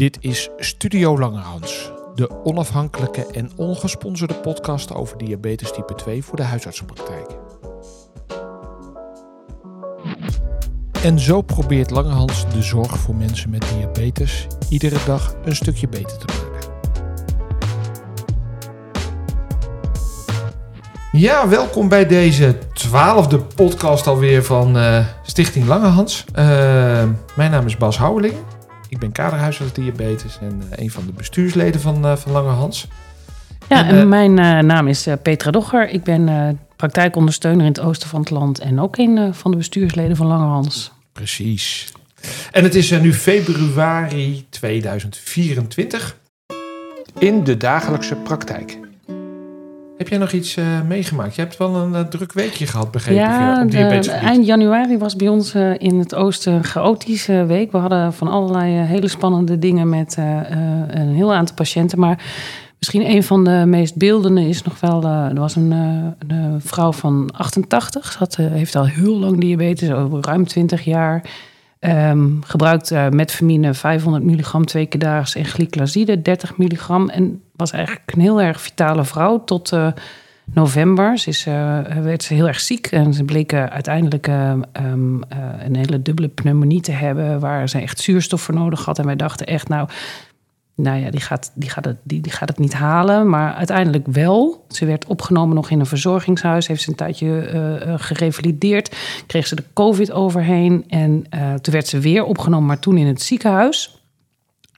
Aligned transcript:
Dit 0.00 0.18
is 0.20 0.50
Studio 0.56 1.18
Langerhans, 1.18 1.92
de 2.14 2.44
onafhankelijke 2.44 3.26
en 3.26 3.50
ongesponsorde 3.56 4.34
podcast 4.34 4.94
over 4.94 5.18
diabetes 5.18 5.72
type 5.72 5.94
2 5.94 6.24
voor 6.24 6.36
de 6.36 6.42
huisartsenpraktijk. 6.42 7.26
En 11.02 11.18
zo 11.18 11.40
probeert 11.40 11.90
Langerhans 11.90 12.50
de 12.52 12.62
zorg 12.62 12.98
voor 12.98 13.14
mensen 13.14 13.50
met 13.50 13.64
diabetes 13.76 14.46
iedere 14.68 14.98
dag 15.06 15.34
een 15.44 15.56
stukje 15.56 15.88
beter 15.88 16.18
te 16.18 16.26
maken. 16.26 16.72
Ja, 21.12 21.48
welkom 21.48 21.88
bij 21.88 22.06
deze 22.06 22.58
twaalfde 22.72 23.38
podcast 23.38 24.06
alweer 24.06 24.44
van 24.44 24.76
uh, 24.76 25.06
Stichting 25.22 25.66
Langehans. 25.66 26.24
Uh, 26.30 26.34
mijn 27.36 27.50
naam 27.50 27.66
is 27.66 27.76
Bas 27.76 27.98
Houweling. 27.98 28.34
Ik 28.90 28.98
ben 28.98 29.12
kaderhuisarts 29.12 29.72
diabetes 29.72 30.38
en 30.40 30.62
uh, 30.62 30.84
een 30.84 30.90
van 30.90 31.06
de 31.06 31.12
bestuursleden 31.12 31.80
van, 31.80 32.18
van 32.18 32.32
Langehans. 32.32 32.88
Ja, 33.68 33.86
en, 33.86 33.96
en 33.96 34.08
mijn 34.08 34.34
naam 34.66 34.88
is 34.88 35.06
Petra 35.22 35.50
Dogger. 35.50 35.88
Ik 35.88 36.02
ben 36.02 36.58
praktijkondersteuner 36.76 37.60
in 37.60 37.72
het 37.72 37.80
oosten 37.80 38.08
van 38.08 38.20
het 38.20 38.30
land 38.30 38.58
en 38.58 38.80
ook 38.80 38.96
een 38.96 39.34
van 39.34 39.50
de 39.50 39.56
bestuursleden 39.56 40.16
van 40.16 40.26
Langehans. 40.26 40.92
Precies. 41.12 41.92
En 42.50 42.64
het 42.64 42.74
is 42.74 42.90
nu 42.90 43.14
februari 43.14 44.46
2024 44.48 46.16
in 47.18 47.44
de 47.44 47.56
dagelijkse 47.56 48.16
praktijk. 48.16 48.79
Heb 50.00 50.08
jij 50.08 50.18
nog 50.18 50.32
iets 50.32 50.56
uh, 50.56 50.64
meegemaakt? 50.88 51.34
Je 51.34 51.40
hebt 51.40 51.56
wel 51.56 51.76
een 51.76 51.92
uh, 51.92 52.00
druk 52.00 52.32
weekje 52.32 52.66
gehad, 52.66 52.90
begrepen 52.90 53.22
ja, 53.22 53.62
op 53.62 53.70
de, 53.70 54.10
eind 54.10 54.46
januari 54.46 54.98
was 54.98 55.16
bij 55.16 55.28
ons 55.28 55.54
uh, 55.54 55.74
in 55.78 55.98
het 55.98 56.14
oosten 56.14 56.52
een 56.52 56.64
chaotische 56.64 57.44
week. 57.46 57.72
We 57.72 57.78
hadden 57.78 58.12
van 58.12 58.28
allerlei 58.28 58.72
hele 58.72 59.08
spannende 59.08 59.58
dingen 59.58 59.88
met 59.88 60.16
een 60.88 61.14
heel 61.14 61.34
aantal 61.34 61.54
patiënten. 61.54 61.98
Maar 61.98 62.22
misschien 62.78 63.10
een 63.10 63.22
van 63.22 63.44
de 63.44 63.64
meest 63.66 63.96
beeldende 63.96 64.48
is 64.48 64.62
nog 64.62 64.80
wel... 64.80 65.04
er 65.04 65.40
was 65.40 65.56
een, 65.56 65.70
een 65.70 66.60
vrouw 66.60 66.92
van 66.92 67.30
88. 67.32 68.12
Ze 68.12 68.18
had, 68.18 68.36
heeft 68.36 68.76
al 68.76 68.86
heel 68.86 69.18
lang 69.18 69.40
diabetes, 69.40 69.88
ruim 70.20 70.46
20 70.46 70.84
jaar... 70.84 71.22
Um, 71.80 72.40
gebruikt 72.44 72.90
uh, 72.90 73.08
metformine 73.08 73.74
500 73.74 74.24
milligram 74.24 74.66
twee 74.66 74.86
keer 74.86 75.00
daags 75.00 75.34
en 75.34 75.44
glyclazide 75.44 76.22
30 76.22 76.56
milligram. 76.56 77.08
En 77.08 77.42
was 77.56 77.70
eigenlijk 77.70 78.12
een 78.14 78.20
heel 78.20 78.40
erg 78.40 78.60
vitale 78.60 79.04
vrouw 79.04 79.44
tot 79.44 79.72
uh, 79.72 79.92
november. 80.44 81.18
Ze 81.18 81.28
is, 81.28 81.46
uh, 81.46 81.80
werd 82.02 82.22
ze 82.22 82.34
heel 82.34 82.48
erg 82.48 82.60
ziek 82.60 82.86
en 82.86 83.14
ze 83.14 83.24
bleek 83.24 83.54
uiteindelijk 83.54 84.26
um, 84.26 84.64
een 85.58 85.76
hele 85.76 86.02
dubbele 86.02 86.28
pneumonie 86.28 86.80
te 86.80 86.92
hebben... 86.92 87.40
waar 87.40 87.68
ze 87.68 87.80
echt 87.80 88.00
zuurstof 88.00 88.40
voor 88.40 88.54
nodig 88.54 88.84
had. 88.84 88.98
En 88.98 89.06
wij 89.06 89.16
dachten 89.16 89.46
echt, 89.46 89.68
nou, 89.68 89.88
nou 90.82 91.00
ja, 91.00 91.10
die 91.10 91.20
gaat, 91.20 91.52
die, 91.54 91.70
gaat 91.70 91.84
het, 91.84 91.96
die, 92.02 92.20
die 92.20 92.32
gaat 92.32 92.48
het 92.48 92.58
niet 92.58 92.72
halen. 92.72 93.28
Maar 93.28 93.54
uiteindelijk 93.54 94.06
wel. 94.06 94.64
Ze 94.68 94.86
werd 94.86 95.06
opgenomen 95.06 95.54
nog 95.54 95.70
in 95.70 95.80
een 95.80 95.86
verzorgingshuis. 95.86 96.66
Heeft 96.66 96.82
ze 96.82 96.88
een 96.90 96.96
tijdje 96.96 97.52
uh, 97.86 97.94
gerevalideerd. 97.96 98.96
Kreeg 99.26 99.46
ze 99.46 99.54
de 99.54 99.64
COVID 99.74 100.12
overheen. 100.12 100.84
En 100.88 101.24
uh, 101.34 101.54
toen 101.54 101.74
werd 101.74 101.88
ze 101.88 101.98
weer 101.98 102.24
opgenomen, 102.24 102.66
maar 102.66 102.78
toen 102.78 102.96
in 102.96 103.06
het 103.06 103.22
ziekenhuis. 103.22 104.02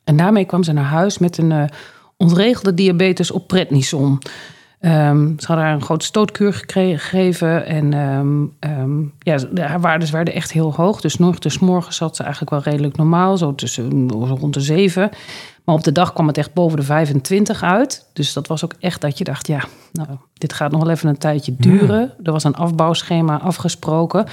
En 0.05 0.17
daarmee 0.17 0.44
kwam 0.44 0.62
ze 0.62 0.72
naar 0.72 0.84
huis 0.84 1.19
met 1.19 1.39
een 1.39 1.70
ontregelde 2.16 2.75
diabetes 2.75 3.31
op 3.31 3.48
prednison. 3.48 4.19
Um, 4.84 5.34
ze 5.38 5.47
hadden 5.47 5.64
haar 5.64 5.75
een 5.75 5.83
grote 5.83 6.05
stootkuur 6.05 6.62
gegeven. 6.66 7.66
En 7.66 7.92
um, 7.92 8.52
um, 8.61 9.12
ja, 9.19 9.38
haar 9.55 9.80
waardes 9.80 10.11
werden 10.11 10.34
echt 10.34 10.52
heel 10.52 10.75
hoog. 10.75 11.00
Dus 11.00 11.16
nog 11.16 11.38
dus 11.38 11.58
morgen 11.58 11.92
zat 11.94 12.16
ze 12.16 12.22
eigenlijk 12.22 12.50
wel 12.50 12.72
redelijk 12.72 12.97
normaal. 12.97 13.36
Zo 13.36 13.55
tussen 13.55 14.10
rond 14.10 14.55
de 14.55 14.60
7. 14.60 15.10
Maar 15.64 15.75
op 15.75 15.84
de 15.84 15.92
dag 15.92 16.12
kwam 16.12 16.27
het 16.27 16.38
echt 16.38 16.53
boven 16.53 16.78
de 16.78 16.84
25 16.84 17.62
uit. 17.62 18.06
Dus 18.12 18.33
dat 18.33 18.47
was 18.47 18.64
ook 18.64 18.75
echt 18.80 19.00
dat 19.00 19.19
je 19.19 19.25
dacht, 19.25 19.47
ja, 19.47 19.64
nou, 19.92 20.08
dit 20.34 20.53
gaat 20.53 20.70
nog 20.70 20.83
wel 20.83 20.91
even 20.91 21.08
een 21.08 21.19
tijdje 21.19 21.55
duren. 21.56 22.14
Er 22.22 22.32
was 22.32 22.44
een 22.44 22.54
afbouwschema 22.54 23.38
afgesproken. 23.38 24.26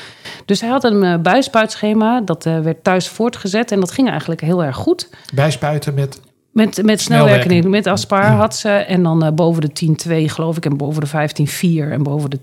Dus 0.46 0.62
hij 0.62 0.70
had 0.70 0.84
een 0.84 1.04
uh, 1.04 1.18
bijspuitschema, 1.18 2.22
dat 2.22 2.46
uh, 2.46 2.60
werd 2.60 2.84
thuis 2.84 3.08
voortgezet. 3.08 3.72
En 3.72 3.80
dat 3.80 3.92
ging 3.92 4.10
eigenlijk 4.10 4.42
heel 4.42 4.64
erg 4.64 4.76
goed. 4.76 5.10
Bijspuiten 5.34 5.94
met 5.94 6.22
met, 6.52 6.84
met 6.84 7.02
snelwerking, 7.02 7.66
met 7.66 7.88
Aspar 7.88 8.26
had 8.26 8.56
ze. 8.56 8.70
En 8.70 9.04
dan 9.04 9.26
uh, 9.26 9.32
boven 9.32 9.62
de 9.62 9.96
10-2 10.08 10.34
geloof 10.34 10.58
ik. 10.58 10.66
En 10.66 10.78
boven 10.78 11.02
de 11.02 11.88
15-4 11.88 11.92
en 11.92 12.04
boven 12.04 12.30
de 12.30 12.40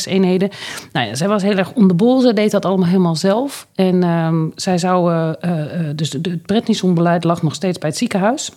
20-6 0.00 0.10
eenheden. 0.12 0.50
Nou 0.92 1.06
ja, 1.06 1.14
zij 1.14 1.28
was 1.28 1.42
heel 1.42 1.56
erg 1.56 1.72
onderbol. 1.72 2.20
Ze 2.20 2.32
deed 2.32 2.50
dat 2.50 2.64
allemaal 2.64 2.86
helemaal 2.86 3.16
zelf. 3.16 3.66
En 3.74 4.08
um, 4.08 4.52
zij 4.54 4.78
zou... 4.78 5.12
Uh, 5.12 5.30
uh, 5.44 5.88
dus 5.94 6.12
het 6.12 6.42
prednisonbeleid 6.42 7.24
lag 7.24 7.42
nog 7.42 7.54
steeds 7.54 7.78
bij 7.78 7.88
het 7.88 7.98
ziekenhuis. 7.98 8.52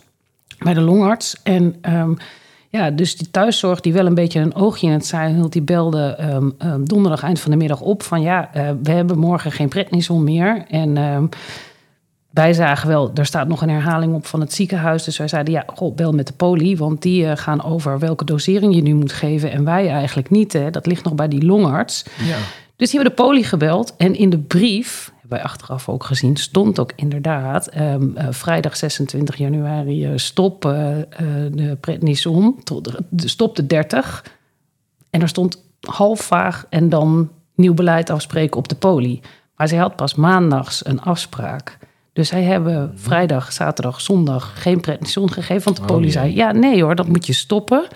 Bij 0.58 0.74
de 0.74 0.82
longarts. 0.82 1.36
En... 1.44 1.76
Um, 1.90 2.18
ja, 2.70 2.92
dus 2.92 3.18
die 3.18 3.32
thuiszorg 3.32 3.80
die 3.80 3.94
wel 3.94 4.06
een 4.06 4.14
beetje 4.14 4.40
een 4.40 4.56
oogje 4.56 4.88
in 4.88 4.94
het 4.94 5.06
zeil 5.06 5.34
hield... 5.34 5.54
die 5.54 5.62
belde 5.62 6.18
um, 6.20 6.54
um, 6.66 6.88
donderdag 6.88 7.24
eind 7.24 7.40
van 7.40 7.52
de 7.52 7.58
middag 7.58 7.82
op 7.82 8.04
van... 8.04 8.22
ja, 8.22 8.50
uh, 8.56 8.70
we 8.84 8.92
hebben 8.92 9.20
morgen 9.20 9.52
geen 9.52 9.70
prednison 9.70 10.24
meer. 10.24 10.66
En... 10.68 10.98
Um, 10.98 11.30
wij 12.34 12.54
zagen 12.54 12.88
wel, 12.88 13.12
er 13.14 13.26
staat 13.26 13.48
nog 13.48 13.62
een 13.62 13.70
herhaling 13.70 14.14
op 14.14 14.26
van 14.26 14.40
het 14.40 14.54
ziekenhuis. 14.54 15.04
Dus 15.04 15.18
wij 15.18 15.28
zeiden, 15.28 15.54
ja, 15.54 15.64
goh, 15.68 15.96
bel 15.96 16.12
met 16.12 16.28
de 16.28 16.34
poli. 16.34 16.78
Want 16.78 17.02
die 17.02 17.24
uh, 17.24 17.32
gaan 17.36 17.64
over 17.64 18.00
welke 18.00 18.26
dosering 18.26 18.76
je 18.76 18.82
nu 18.82 18.94
moet 18.94 19.12
geven. 19.12 19.52
En 19.52 19.64
wij 19.64 19.90
eigenlijk 19.90 20.30
niet. 20.30 20.54
Hè. 20.54 20.70
Dat 20.70 20.86
ligt 20.86 21.04
nog 21.04 21.16
bij 21.16 21.28
die 21.28 21.46
longarts. 21.46 22.06
Ja. 22.18 22.38
Dus 22.76 22.92
die 22.92 23.00
hebben 23.00 23.18
de 23.18 23.24
poli 23.24 23.44
gebeld. 23.44 23.96
En 23.98 24.16
in 24.16 24.30
de 24.30 24.40
brief, 24.40 25.12
hebben 25.12 25.30
wij 25.30 25.44
achteraf 25.44 25.90
ook 25.90 26.04
gezien... 26.04 26.38
stond 26.38 26.80
ook 26.80 26.92
inderdaad 26.96 27.76
um, 27.76 28.16
uh, 28.18 28.28
vrijdag 28.30 28.76
26 28.78 29.36
januari... 29.36 30.12
Uh, 30.12 30.12
stop 30.16 30.62
de 30.62 31.78
prednison, 31.80 32.64
tot, 32.64 32.96
stop 33.16 33.56
de 33.56 33.66
30. 33.68 34.26
En 35.10 35.22
er 35.22 35.28
stond 35.28 35.64
half 35.80 36.22
vaag 36.22 36.66
en 36.70 36.90
dan 36.90 37.30
nieuw 37.56 37.74
beleid 37.74 38.10
afspreken 38.10 38.58
op 38.58 38.68
de 38.68 38.76
poli. 38.76 39.22
Maar 39.56 39.68
zij 39.68 39.78
had 39.78 39.96
pas 39.96 40.16
maandags 40.16 40.86
een 40.86 41.02
afspraak... 41.02 41.78
Dus 42.14 42.28
zij 42.28 42.44
hebben 42.44 42.92
vrijdag, 42.96 43.52
zaterdag, 43.52 44.02
zondag 44.02 44.62
geen 44.62 44.80
prednison 44.80 45.32
gegeven. 45.32 45.64
Want 45.64 45.78
de 45.78 45.84
poli 45.84 46.06
oh, 46.06 46.12
zei, 46.12 46.36
ja, 46.36 46.52
nee 46.52 46.84
hoor, 46.84 46.96
dat 46.96 47.08
moet 47.08 47.26
je 47.26 47.34
stoppen. 47.34 47.88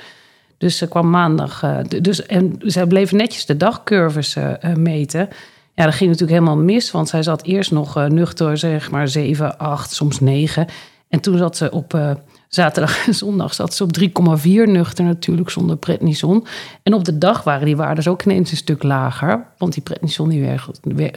Dus 0.57 0.77
ze 0.77 0.87
kwam 0.87 1.09
maandag. 1.09 1.63
Uh, 1.63 1.77
dus, 2.01 2.25
en 2.25 2.55
zij 2.59 2.85
bleven 2.85 3.17
netjes 3.17 3.45
de 3.45 3.57
dagcurves 3.57 4.35
uh, 4.35 4.53
meten. 4.75 5.29
Ja, 5.73 5.83
dat 5.85 5.93
ging 5.93 6.09
natuurlijk 6.09 6.39
helemaal 6.39 6.63
mis. 6.63 6.91
Want 6.91 7.09
zij 7.09 7.23
zat 7.23 7.43
eerst 7.43 7.71
nog 7.71 7.97
uh, 7.97 8.05
nuchter, 8.05 8.57
zeg 8.57 8.91
maar 8.91 9.07
7, 9.07 9.57
8, 9.57 9.91
soms 9.91 10.19
9. 10.19 10.67
En 11.09 11.19
toen 11.19 11.37
zat 11.37 11.57
ze 11.57 11.71
op 11.71 12.17
zaterdag 12.47 13.07
en 13.07 13.13
zondag 13.13 13.53
zat 13.53 13.73
ze 13.73 13.83
op 13.83 13.97
3,4 13.99 14.45
nuchter 14.45 15.05
natuurlijk 15.05 15.49
zonder 15.49 15.77
prednison. 15.77 16.45
En 16.83 16.93
op 16.93 17.05
de 17.05 17.17
dag 17.17 17.43
waren 17.43 17.65
die 17.65 17.75
waarden 17.75 18.11
ook 18.11 18.23
ineens 18.23 18.51
een 18.51 18.57
stuk 18.57 18.83
lager. 18.83 19.45
Want 19.57 19.73
die 19.73 19.83
prednison 19.83 20.29
die 20.29 20.49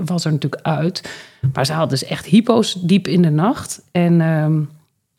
was 0.04 0.24
er 0.24 0.32
natuurlijk 0.32 0.62
uit. 0.62 1.10
Maar 1.52 1.66
ze 1.66 1.72
had 1.72 1.91
dus 1.91 2.04
echt 2.04 2.26
hypo's 2.26 2.74
diep 2.74 3.08
in 3.08 3.22
de 3.22 3.30
nacht. 3.30 3.82
En 3.92 4.20
um, 4.20 4.68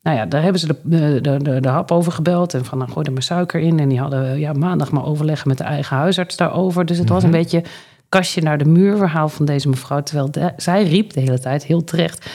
nou 0.02 0.18
ja, 0.18 0.26
daar 0.26 0.42
hebben 0.42 0.62
ze 0.62 0.68
de, 0.68 0.78
de, 1.22 1.40
de, 1.42 1.60
de 1.60 1.68
hap 1.68 1.92
over 1.92 2.12
gebeld. 2.12 2.54
En 2.54 2.66
van, 2.66 2.80
dan 2.80 2.92
gooi 2.92 3.06
er 3.06 3.14
maar 3.14 3.24
suiker 3.24 3.60
in. 3.60 3.80
En 3.80 3.90
die 3.90 4.00
hadden 4.00 4.40
ja, 4.40 4.54
maandag 4.54 4.92
maar 4.92 5.06
overleggen 5.06 5.48
met 5.48 5.58
de 5.58 5.64
eigen 5.64 5.98
huisarts 5.98 6.38
daarover. 6.38 6.86
Dus 6.86 6.98
het 6.98 7.10
was 7.10 7.24
een 7.24 7.30
mhm. 7.30 7.38
beetje 7.38 7.64
kastje 8.10 8.42
naar 8.42 8.58
de 8.58 8.66
muur 8.66 8.98
verhaal 8.98 9.30
van 9.30 9.46
deze 9.46 9.70
mevrouw. 9.70 10.04
Terwijl 10.04 10.32
de, 10.32 10.54
zij 10.58 10.84
riep 10.84 11.14
de 11.14 11.20
hele 11.20 11.40
tijd 11.40 11.66
heel 11.66 11.84
terecht... 11.84 12.30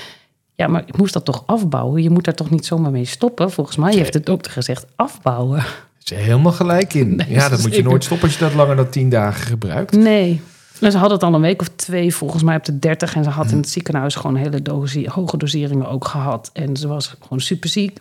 Ja, 0.56 0.67
maar 0.67 0.83
ik 0.87 0.97
moest 0.97 1.12
dat 1.12 1.25
toch 1.25 1.43
afbouwen? 1.47 2.03
Je 2.03 2.11
moet 2.11 2.25
daar 2.25 2.34
toch 2.34 2.50
niet 2.50 2.67
zomaar 2.67 2.91
mee 2.91 3.05
stoppen? 3.05 3.50
Volgens 3.50 3.77
mij 3.77 3.94
heeft 3.94 4.12
de 4.12 4.21
dokter 4.21 4.53
gezegd 4.53 4.87
afbouwen. 4.97 5.62
Ze 5.99 6.15
is 6.15 6.21
helemaal 6.21 6.53
gelijk 6.53 6.94
in. 6.94 7.22
ja, 7.28 7.49
dat 7.49 7.62
moet 7.62 7.75
je 7.75 7.83
nooit 7.83 8.05
stoppen 8.05 8.28
als 8.28 8.39
je 8.39 8.44
dat 8.44 8.55
langer 8.55 8.77
dan 8.77 8.89
tien 8.89 9.09
dagen 9.09 9.47
gebruikt. 9.47 9.93
Nee. 9.93 10.41
En 10.81 10.91
ze 10.93 10.99
had 10.99 11.11
het 11.11 11.22
al 11.22 11.34
een 11.34 11.41
week 11.41 11.61
of 11.61 11.69
twee, 11.77 12.15
volgens 12.15 12.43
mij 12.43 12.56
op 12.56 12.65
de 12.65 12.78
30. 12.78 13.15
En 13.15 13.25
ze 13.25 13.31
had 13.31 13.50
in 13.50 13.56
het 13.56 13.69
ziekenhuis 13.69 14.15
gewoon 14.15 14.37
hele 14.37 14.62
dosi 14.62 15.09
hoge 15.09 15.37
doseringen 15.37 15.89
ook 15.89 16.05
gehad. 16.05 16.50
En 16.53 16.77
ze 16.77 16.88
was 16.88 17.15
gewoon 17.21 17.41
super 17.41 17.69
ziek. 17.69 17.99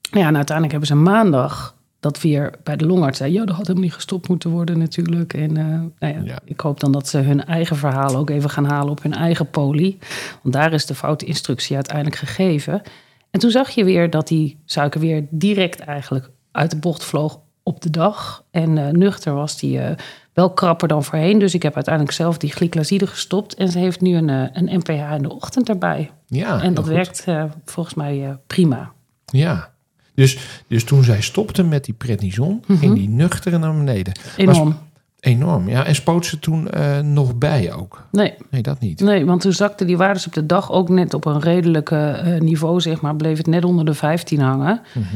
Ja, 0.00 0.26
en 0.26 0.36
uiteindelijk 0.36 0.70
hebben 0.70 0.86
ze 0.86 0.94
maandag 0.94 1.74
dat 2.02 2.20
weer 2.20 2.52
bij 2.62 2.76
de 2.76 2.86
longarts 2.86 3.18
zei... 3.18 3.32
ja, 3.32 3.44
dat 3.44 3.56
had 3.56 3.66
helemaal 3.66 3.82
niet 3.82 3.94
gestopt 3.94 4.28
moeten 4.28 4.50
worden 4.50 4.78
natuurlijk. 4.78 5.34
En 5.34 5.58
uh, 5.58 5.66
nou 5.66 5.90
ja, 5.98 6.20
ja. 6.24 6.38
ik 6.44 6.60
hoop 6.60 6.80
dan 6.80 6.92
dat 6.92 7.08
ze 7.08 7.18
hun 7.18 7.44
eigen 7.44 7.76
verhaal 7.76 8.16
ook 8.16 8.30
even 8.30 8.50
gaan 8.50 8.64
halen 8.64 8.90
op 8.90 9.02
hun 9.02 9.14
eigen 9.14 9.50
poli. 9.50 9.98
Want 10.42 10.54
daar 10.54 10.72
is 10.72 10.86
de 10.86 10.94
foute 10.94 11.24
instructie 11.24 11.74
uiteindelijk 11.74 12.16
gegeven. 12.16 12.82
En 13.30 13.40
toen 13.40 13.50
zag 13.50 13.70
je 13.70 13.84
weer 13.84 14.10
dat 14.10 14.28
die 14.28 14.58
suiker 14.64 15.00
weer 15.00 15.26
direct 15.30 15.80
eigenlijk 15.80 16.30
uit 16.52 16.70
de 16.70 16.76
bocht 16.76 17.04
vloog 17.04 17.40
op 17.62 17.80
de 17.80 17.90
dag. 17.90 18.44
En 18.50 18.76
uh, 18.76 18.88
nuchter 18.88 19.34
was 19.34 19.58
die 19.58 19.78
uh, 19.78 19.90
wel 20.32 20.52
krapper 20.52 20.88
dan 20.88 21.04
voorheen. 21.04 21.38
Dus 21.38 21.54
ik 21.54 21.62
heb 21.62 21.74
uiteindelijk 21.74 22.14
zelf 22.14 22.38
die 22.38 22.52
glyclaside 22.52 23.06
gestopt. 23.06 23.54
En 23.54 23.68
ze 23.68 23.78
heeft 23.78 24.00
nu 24.00 24.16
een, 24.16 24.28
een 24.28 24.78
NPH 24.78 25.14
in 25.14 25.22
de 25.22 25.32
ochtend 25.32 25.68
erbij. 25.68 26.10
Ja, 26.26 26.62
en 26.62 26.74
dat 26.74 26.86
werkt 26.86 27.24
volgens 27.64 27.94
mij 27.94 28.38
prima. 28.46 28.92
Ja, 29.24 29.71
dus, 30.14 30.38
dus 30.66 30.84
toen 30.84 31.04
zij 31.04 31.20
stopte 31.20 31.62
met 31.62 31.84
die 31.84 31.94
prednison, 31.94 32.52
mm 32.52 32.62
-hmm. 32.66 32.76
ging 32.76 32.94
die 32.94 33.08
nuchter 33.08 33.58
naar 33.58 33.76
beneden. 33.76 34.12
Enorm. 34.36 34.76
Enorm, 35.22 35.68
ja. 35.68 35.84
En 35.84 35.94
spoot 35.94 36.26
ze 36.26 36.38
toen 36.38 36.70
eh, 36.70 36.98
nog 36.98 37.38
bij 37.38 37.72
ook? 37.72 38.06
Nee. 38.10 38.34
Nee, 38.50 38.62
dat 38.62 38.80
niet. 38.80 39.00
Nee, 39.00 39.26
want 39.26 39.40
toen 39.40 39.52
zakten 39.52 39.86
die 39.86 39.96
waardes 39.96 40.26
op 40.26 40.32
de 40.32 40.46
dag 40.46 40.70
ook 40.70 40.88
net 40.88 41.14
op 41.14 41.24
een 41.24 41.40
redelijk 41.40 41.90
eh, 41.90 42.40
niveau, 42.40 42.80
zeg 42.80 43.00
maar. 43.00 43.16
Bleef 43.16 43.36
het 43.36 43.46
net 43.46 43.64
onder 43.64 43.84
de 43.84 43.94
15 43.94 44.40
hangen. 44.40 44.80
Mhm. 44.92 45.06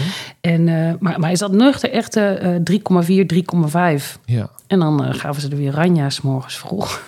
En, 0.40 0.68
eh, 0.68 0.94
maar, 1.00 1.18
maar 1.18 1.28
hij 1.28 1.36
zat 1.36 1.52
nuchter 1.52 1.90
echt 1.90 2.16
eh 2.16 2.56
3,4, 2.62 3.26
3,5. 3.26 4.18
Ja. 4.24 4.50
En 4.66 4.78
dan 4.78 5.14
gaven 5.14 5.42
ze 5.42 5.48
er 5.48 5.56
weer 5.56 5.72
ranja's 5.72 6.20
morgens 6.20 6.58
vroeg. 6.58 7.02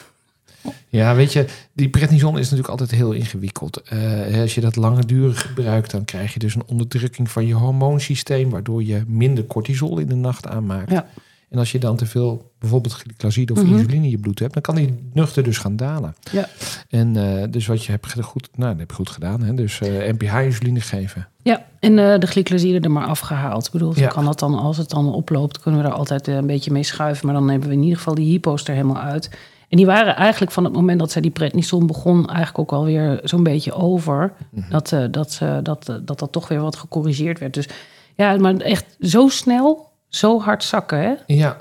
Ja, 0.89 1.15
weet 1.15 1.33
je, 1.33 1.45
die 1.73 1.89
prednison 1.89 2.33
is 2.39 2.43
natuurlijk 2.43 2.69
altijd 2.69 2.91
heel 2.91 3.13
ingewikkeld. 3.13 3.83
Eh, 3.83 4.41
als 4.41 4.55
je 4.55 4.61
dat 4.61 4.77
langdurig 4.77 5.41
gebruikt, 5.47 5.91
dan 5.91 6.05
krijg 6.05 6.33
je 6.33 6.39
dus 6.39 6.55
een 6.55 6.67
onderdrukking 6.67 7.31
van 7.31 7.47
je 7.47 7.55
hormoonsysteem, 7.55 8.51
waardoor 8.51 8.85
je 8.85 9.03
minder 9.07 9.45
cortisol 9.47 9.99
in 9.99 10.09
de 10.09 10.15
nacht 10.15 10.47
aanmaakt. 10.47 10.91
Ja. 10.91 11.07
En 11.51 11.59
als 11.59 11.73
je 11.73 11.79
dan 11.79 11.97
te 11.97 12.07
veel 12.07 12.51
bijvoorbeeld 12.59 12.93
glycoside 12.95 13.53
of 13.53 13.63
Mhm. 13.63 13.73
insuline 13.73 14.05
in 14.05 14.11
je 14.11 14.19
bloed 14.19 14.39
hebt, 14.39 14.53
dan 14.53 14.63
kan 14.63 14.75
die 14.75 14.95
nuchter 15.13 15.43
dus 15.43 15.59
gaan 15.59 15.77
dalen. 15.77 16.15
Ja. 16.33 16.49
En 16.89 17.17
eh, 17.17 17.45
dus 17.51 17.67
wat 17.67 17.85
je 17.85 17.91
hebt 17.91 18.21
goed, 18.23 18.49
nou, 18.55 18.71
dat 18.71 18.79
heb 18.79 18.89
je 18.91 18.97
goed 18.97 19.11
gedaan. 19.11 19.43
Hè? 19.43 19.55
Dus 19.55 19.81
eh 19.81 19.89
NPH-insuline 20.13 20.81
geven. 20.81 21.29
Ja, 21.43 21.65
en 21.81 21.97
de 21.97 22.27
glycoside 22.27 22.81
er 22.81 22.91
maar 22.91 23.07
afgehaald. 23.07 23.67
Ik 23.67 23.73
bedoel, 23.73 23.93
Ja. 23.99 24.07
kan 24.09 24.25
dat 24.25 24.39
dan, 24.39 24.55
als 24.55 24.77
het 24.77 24.91
dan 24.91 25.13
oploopt, 25.15 25.61
kunnen 25.61 25.81
we 25.83 25.87
er 25.87 25.93
altijd 25.95 26.27
een 26.27 26.47
beetje 26.47 26.71
mee 26.73 26.83
schuiven. 26.83 27.27
Maar 27.27 27.35
dan 27.35 27.49
hebben 27.51 27.69
we 27.69 27.75
in 27.75 27.83
ieder 27.83 27.97
geval 27.99 28.15
die 28.15 28.31
hypo's 28.31 28.65
er 28.65 28.73
helemaal 28.75 29.03
uit. 29.03 29.31
En 29.69 29.77
die 29.77 29.87
waren 29.87 30.17
eigenlijk 30.17 30.53
van 30.53 30.65
het 30.65 30.73
moment 30.73 30.99
dat 30.99 31.11
zij 31.11 31.23
die 31.23 31.31
prednison 31.31 31.87
begon, 31.87 32.27
eigenlijk 32.27 32.59
ook 32.59 32.73
alweer 32.73 33.21
zo'n 33.23 33.43
beetje 33.43 33.73
over. 33.73 34.33
Mhm. 34.51 34.71
Dat, 34.71 34.93
eh, 34.93 35.05
dat, 35.11 35.41
dat, 35.63 35.89
eh, 35.89 35.97
dat 36.03 36.19
dat 36.19 36.33
toch 36.33 36.49
weer 36.49 36.61
wat 36.61 36.77
gecorrigeerd 36.77 37.39
werd. 37.39 37.55
Dus 37.55 37.69
ja, 38.15 38.37
maar 38.37 38.57
echt 38.57 38.97
zo 39.01 39.29
snel, 39.29 39.91
zo 40.09 40.41
hard 40.41 40.65
zakken, 40.65 40.99
hè? 40.99 41.15
Ja. 41.27 41.57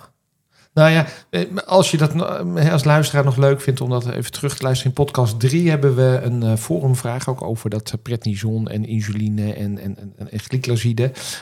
Nou 0.78 0.92
ja, 0.92 1.06
eh, 1.30 1.46
als 1.66 1.92
je 1.92 1.98
dat 1.98 2.14
eh, 2.14 2.72
als 2.72 2.84
luisteraar 2.84 3.24
nog 3.24 3.38
leuk 3.38 3.62
vindt 3.62 3.82
om 3.82 3.90
dat 3.90 4.10
even 4.10 4.32
terug 4.32 4.58
te 4.58 4.64
luisteren. 4.64 4.92
In 4.96 5.04
podcast 5.04 5.40
3 5.40 5.70
hebben 5.70 5.96
we 5.96 6.20
een 6.24 6.44
eh, 6.44 6.56
forumvraag 6.56 7.30
ook 7.30 7.42
over 7.42 7.70
dat 7.70 7.94
prednison 8.04 8.68
en 8.68 8.86
insuline 8.86 9.54
en, 9.54 9.80
en, 9.80 9.98
en, 10.00 10.14
en. 10.18 10.30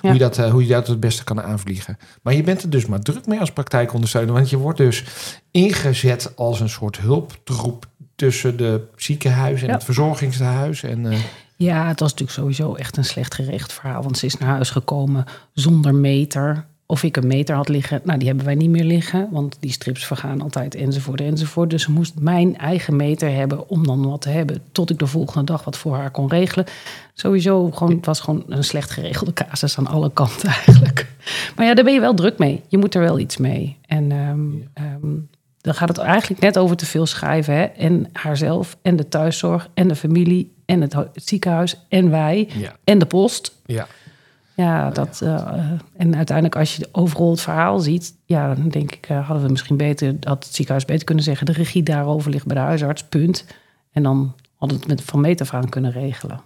Hoe, 0.01 0.13
je 0.13 0.19
dat, 0.19 0.37
hoe 0.37 0.61
je 0.61 0.73
dat 0.73 0.87
het 0.87 0.99
beste 0.99 1.23
kan 1.23 1.41
aanvliegen. 1.41 1.97
Maar 2.21 2.33
je 2.33 2.43
bent 2.43 2.63
er 2.63 2.69
dus 2.69 2.85
maar 2.85 2.99
druk 2.99 3.25
mee 3.25 3.39
als 3.39 3.51
praktijkondersteuner. 3.51 4.33
Want 4.33 4.49
je 4.49 4.57
wordt 4.57 4.77
dus 4.77 5.03
ingezet 5.51 6.31
als 6.35 6.59
een 6.59 6.69
soort 6.69 6.97
hulptroep 6.97 7.85
tussen 8.15 8.57
de 8.57 8.81
ziekenhuis 8.95 9.61
en 9.61 9.67
Ja. 9.67 9.73
het 9.73 9.83
verzorgingshuis. 9.83 10.83
En, 10.83 11.13
Ja, 11.57 11.87
het 11.87 11.99
was 11.99 12.11
natuurlijk 12.11 12.39
sowieso 12.39 12.73
echt 12.75 12.97
een 12.97 13.05
slecht 13.05 13.33
geregeld 13.33 13.73
verhaal. 13.73 14.03
Want 14.03 14.17
ze 14.17 14.25
is 14.25 14.37
naar 14.37 14.49
huis 14.49 14.69
gekomen 14.69 15.25
zonder 15.53 15.95
meter. 15.95 16.65
Of 16.87 17.03
ik 17.03 17.17
een 17.17 17.27
meter 17.27 17.55
had 17.55 17.69
liggen. 17.69 18.01
Nou, 18.03 18.17
die 18.19 18.27
hebben 18.27 18.45
wij 18.45 18.55
niet 18.55 18.69
meer 18.69 18.83
liggen. 18.83 19.27
Want 19.31 19.57
die 19.59 19.71
strips 19.71 20.05
vergaan 20.05 20.41
altijd 20.41 20.75
enzovoort 20.75 21.21
enzovoort. 21.21 21.69
Dus 21.69 21.83
ze 21.83 21.91
moest 21.91 22.13
mijn 22.19 22.57
eigen 22.57 22.95
meter 22.95 23.33
hebben 23.33 23.69
om 23.69 23.87
dan 23.87 24.09
wat 24.09 24.21
te 24.21 24.29
hebben. 24.29 24.61
Tot 24.71 24.89
ik 24.89 24.99
de 24.99 25.07
volgende 25.07 25.45
dag 25.45 25.63
wat 25.63 25.77
voor 25.77 25.95
haar 25.95 26.11
kon 26.11 26.29
regelen. 26.29 26.65
Sowieso, 27.13 27.71
gewoon, 27.71 27.95
het 27.95 28.05
was 28.05 28.19
gewoon 28.19 28.43
een 28.47 28.63
slecht 28.63 28.89
geregelde 28.91 29.33
casus 29.33 29.77
aan 29.77 29.87
alle 29.87 30.11
kanten 30.13 30.49
eigenlijk. 30.65 31.07
Maar 31.55 31.65
ja, 31.65 31.73
daar 31.73 31.83
ben 31.83 31.93
je 31.93 31.99
wel 31.99 32.13
druk 32.13 32.37
mee. 32.37 32.61
Je 32.67 32.77
moet 32.77 32.95
er 32.95 33.01
wel 33.01 33.19
iets 33.19 33.37
mee. 33.37 33.77
En 33.85 34.11
ehm, 34.11 34.39
ehm, 34.73 35.13
dan 35.61 35.73
gaat 35.73 35.87
het 35.89 35.97
eigenlijk 35.97 36.41
net 36.41 36.57
over 36.57 36.75
te 36.75 36.85
veel 36.85 37.05
schrijven. 37.05 37.53
Hè? 37.53 37.63
En 37.63 38.09
haarzelf, 38.13 38.77
en 38.81 38.95
de 38.95 39.07
thuiszorg, 39.07 39.69
en 39.73 39.87
de 39.87 39.95
familie, 39.95 40.53
en 40.65 40.81
het, 40.81 40.93
hu- 40.93 41.07
het 41.13 41.27
ziekenhuis, 41.27 41.77
en 41.89 42.09
wij, 42.09 42.49
ja. 42.57 42.75
en 42.83 42.99
de 42.99 43.05
post. 43.05 43.55
ja. 43.65 43.87
Ja, 44.55 44.89
dat, 44.89 45.21
eh, 45.21 45.47
en 45.97 46.15
uiteindelijk 46.15 46.55
als 46.55 46.75
je 46.75 46.89
overal 46.91 47.31
het 47.31 47.41
verhaal 47.41 47.79
ziet... 47.79 48.13
ja, 48.25 48.55
dan 48.55 48.69
denk 48.69 48.91
ik, 48.91 49.07
eh, 49.07 49.27
hadden 49.27 49.45
we 49.45 49.51
misschien 49.51 49.77
beter... 49.77 50.15
had 50.19 50.43
het 50.43 50.55
ziekenhuis 50.55 50.85
beter 50.85 51.05
kunnen 51.05 51.23
zeggen... 51.23 51.45
de 51.45 51.51
regie 51.51 51.83
daarover 51.83 52.31
ligt 52.31 52.45
bij 52.45 52.55
de 52.55 52.61
huisarts, 52.61 53.03
punt. 53.03 53.45
En 53.91 54.03
dan 54.03 54.35
hadden 54.55 54.77
we 54.77 54.83
het 54.83 54.93
met 54.93 55.05
van 55.05 55.21
meet 55.21 55.41
af 55.41 55.53
aan 55.53 55.69
kunnen 55.69 55.91
regelen. 55.91 56.41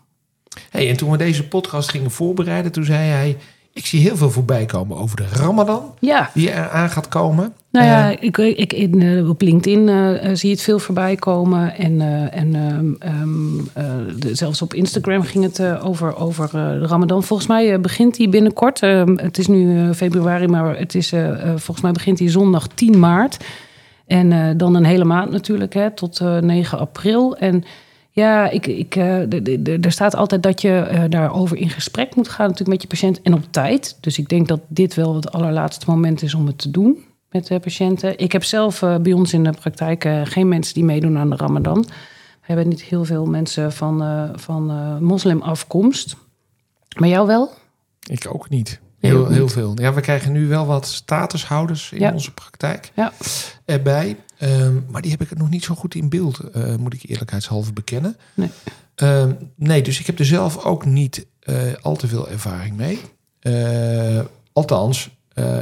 Hey, 0.69 0.89
en 0.89 0.97
toen 0.97 1.11
we 1.11 1.17
deze 1.17 1.47
podcast 1.47 1.89
gingen 1.89 2.11
voorbereiden, 2.11 2.71
toen 2.71 2.85
zei 2.85 3.09
hij... 3.09 3.38
Ik 3.73 3.85
zie 3.85 4.01
heel 4.01 4.17
veel 4.17 4.31
voorbij 4.31 4.65
komen 4.65 4.97
over 4.97 5.17
de 5.17 5.27
Ramadan 5.27 5.94
Ja, 6.00 6.31
die 6.33 6.51
er 6.51 6.69
aan 6.69 6.89
gaat 6.89 7.07
komen. 7.07 7.53
Nou 7.71 7.86
ja, 7.86 8.12
Eh, 8.12 8.18
ik, 8.19 8.38
ik, 8.38 8.74
in, 8.74 9.01
eh, 9.01 9.30
op 9.30 9.42
LinkedIn 9.42 9.89
eh, 9.89 10.30
zie 10.33 10.50
je 10.50 10.56
het 10.56 10.63
veel 10.63 10.80
voorbij 10.80 11.16
komen. 11.16 11.75
En, 11.77 12.01
en 12.31 12.56
ehm, 12.56 12.94
ehm, 13.00 13.60
eh, 13.74 14.16
de- 14.19 14.36
zelfs 14.36 14.62
op 14.62 14.74
Instagram 14.74 15.21
ging 15.21 15.44
het 15.44 15.62
over, 15.81 16.16
over 16.18 16.50
Ramadan. 16.81 17.24
Volgens 17.24 17.48
mij 17.48 17.81
begint 17.81 18.16
die 18.16 18.30
binnenkort. 18.30 18.81
Ehm, 18.83 19.18
het 19.18 19.38
is 19.38 19.48
nu 19.48 19.94
februari, 19.94 20.48
maar 20.48 20.77
het 20.77 20.95
is, 20.95 21.13
volgens 21.45 21.81
mij 21.81 21.92
begint 21.92 22.18
die 22.18 22.30
zondag 22.30 22.68
10 22.68 23.00
maart. 23.00 23.38
En 24.07 24.57
dan 24.57 24.75
een 24.75 24.86
hele 24.86 25.04
maand 25.06 25.31
natuurlijk, 25.31 25.74
hè, 25.74 25.92
tot 25.92 26.19
eh, 26.19 26.38
9 26.38 26.80
april. 26.80 27.38
En 27.38 27.63
ja, 28.12 28.50
ik, 28.50 28.68
ik, 28.68 28.95
er 29.83 29.92
staat 29.92 30.16
altijd 30.16 30.44
dat 30.44 30.62
je 30.62 31.06
daarover 31.10 31.57
in 31.57 31.69
gesprek 31.69 32.16
moet 32.16 32.30
gaan 32.30 32.45
natuurlijk 32.48 32.69
met 32.69 32.81
je 32.81 32.88
patiënt 32.88 33.21
en 33.21 33.33
op 33.33 33.44
tijd. 33.50 33.98
Dus 34.01 34.18
ik 34.19 34.30
denk 34.30 34.48
dat 34.48 34.60
dit 34.68 34.94
wel 34.95 35.16
het 35.16 35.31
allerlaatste 35.31 35.86
moment 35.89 36.21
is 36.21 36.33
om 36.33 36.45
het 36.45 36.57
te 36.57 36.71
doen 36.71 36.98
met 37.31 37.48
de 37.48 37.60
patiënten. 37.60 38.18
Ik 38.18 38.31
heb 38.31 38.44
zelf 38.44 38.81
eh, 38.81 38.98
bij 38.98 39.14
ons 39.14 39.34
in 39.34 39.44
de 39.44 39.52
praktijk 39.60 40.06
eh, 40.06 40.22
geen 40.24 40.48
mensen 40.48 40.74
die 40.74 40.84
meedoen 40.84 41.18
aan 41.18 41.30
de 41.30 41.36
Ramadan. 41.36 41.81
We 41.81 42.56
hebben 42.56 42.68
niet 42.68 42.81
heel 42.84 43.06
veel 43.06 43.26
mensen 43.26 43.72
van, 43.74 44.04
eh, 44.04 44.30
van 44.34 44.70
eh, 44.72 44.98
moslimafkomst. 44.98 46.16
Maar 47.00 47.10
jou 47.10 47.28
wel? 47.28 47.52
Ik 48.10 48.28
ook 48.34 48.50
niet. 48.50 48.80
Heel, 49.00 49.28
heel 49.28 49.48
veel. 49.48 49.72
Ja, 49.81 49.94
we 49.94 50.02
krijgen 50.02 50.31
nu 50.31 50.48
wel 50.48 50.66
wat 50.66 50.88
statushouders 50.88 51.92
in 51.92 52.00
Ja. 52.00 52.14
onze 52.14 52.34
praktijk 52.34 52.92
Ja. 52.96 53.12
erbij. 53.66 54.18
Ehm, 54.38 54.74
maar 54.92 55.02
die 55.02 55.12
heb 55.12 55.22
ik 55.22 55.38
nog 55.38 55.50
niet 55.50 55.64
zo 55.64 55.76
goed 55.76 55.96
in 55.96 56.10
beeld, 56.10 56.40
eh, 56.40 56.76
moet 56.76 56.94
ik 56.94 57.04
eerlijkheidshalve 57.10 57.74
bekennen. 57.74 58.18
Nee. 58.34 58.50
Ehm, 58.96 59.31
nee, 59.56 59.81
dus 59.81 60.00
ik 60.00 60.06
heb 60.06 60.20
er 60.20 60.26
zelf 60.26 60.64
ook 60.66 60.86
niet 60.86 61.28
eh, 61.40 61.56
al 61.81 61.96
te 61.96 62.08
veel 62.08 62.30
ervaring 62.30 62.78
mee. 62.78 63.00
Eh, 63.40 64.20
althans, 64.54 65.06
eh, 65.06 65.12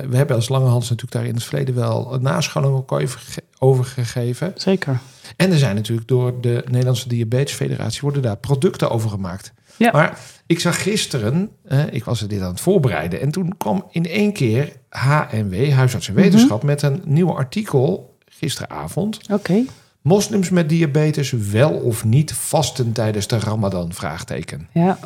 we 0.09 0.17
hebben 0.17 0.35
als 0.35 0.49
Langehans 0.49 0.89
natuurlijk 0.89 1.11
daar 1.11 1.25
in 1.25 1.33
het 1.33 1.43
verleden 1.43 1.75
wel 1.75 2.17
nascholing 2.21 2.73
ook 2.75 2.91
over, 2.91 3.19
ge- 3.19 3.43
over 3.59 3.85
gegeven. 3.85 4.51
Zeker. 4.55 4.99
En 5.35 5.51
er 5.51 5.57
zijn 5.57 5.75
natuurlijk 5.75 6.07
door 6.07 6.41
de 6.41 6.63
Nederlandse 6.67 7.07
Diabetesfederatie 7.07 8.01
worden 8.01 8.21
daar 8.21 8.37
producten 8.37 8.89
over 8.91 9.09
gemaakt. 9.09 9.53
Ja. 9.77 9.91
Maar 9.91 10.19
ik 10.45 10.59
zag 10.59 10.81
gisteren, 10.83 11.49
eh, 11.67 11.79
ik 11.91 12.03
was 12.03 12.21
er 12.21 12.27
dit 12.27 12.41
aan 12.41 12.49
het 12.51 12.59
voorbereiden, 12.61 13.21
en 13.21 13.31
toen 13.31 13.57
kwam 13.57 13.85
in 13.91 14.05
één 14.05 14.33
keer 14.33 14.71
HNW, 14.89 15.69
Huisarts 15.71 16.07
en 16.07 16.13
Wetenschap, 16.13 16.63
met 16.63 16.81
een 16.81 17.01
nieuw 17.05 17.35
artikel 17.35 18.15
gisteravond. 18.29 19.19
Oké. 19.31 19.63
Moslims 20.01 20.49
met 20.49 20.69
diabetes 20.69 21.31
wel 21.31 21.71
of 21.71 22.05
niet 22.05 22.33
vasten 22.33 22.91
tijdens 22.91 23.27
de 23.27 23.39
Ramadan? 23.39 23.93
Vraagteken. 23.93 24.67
Ja. 24.73 24.97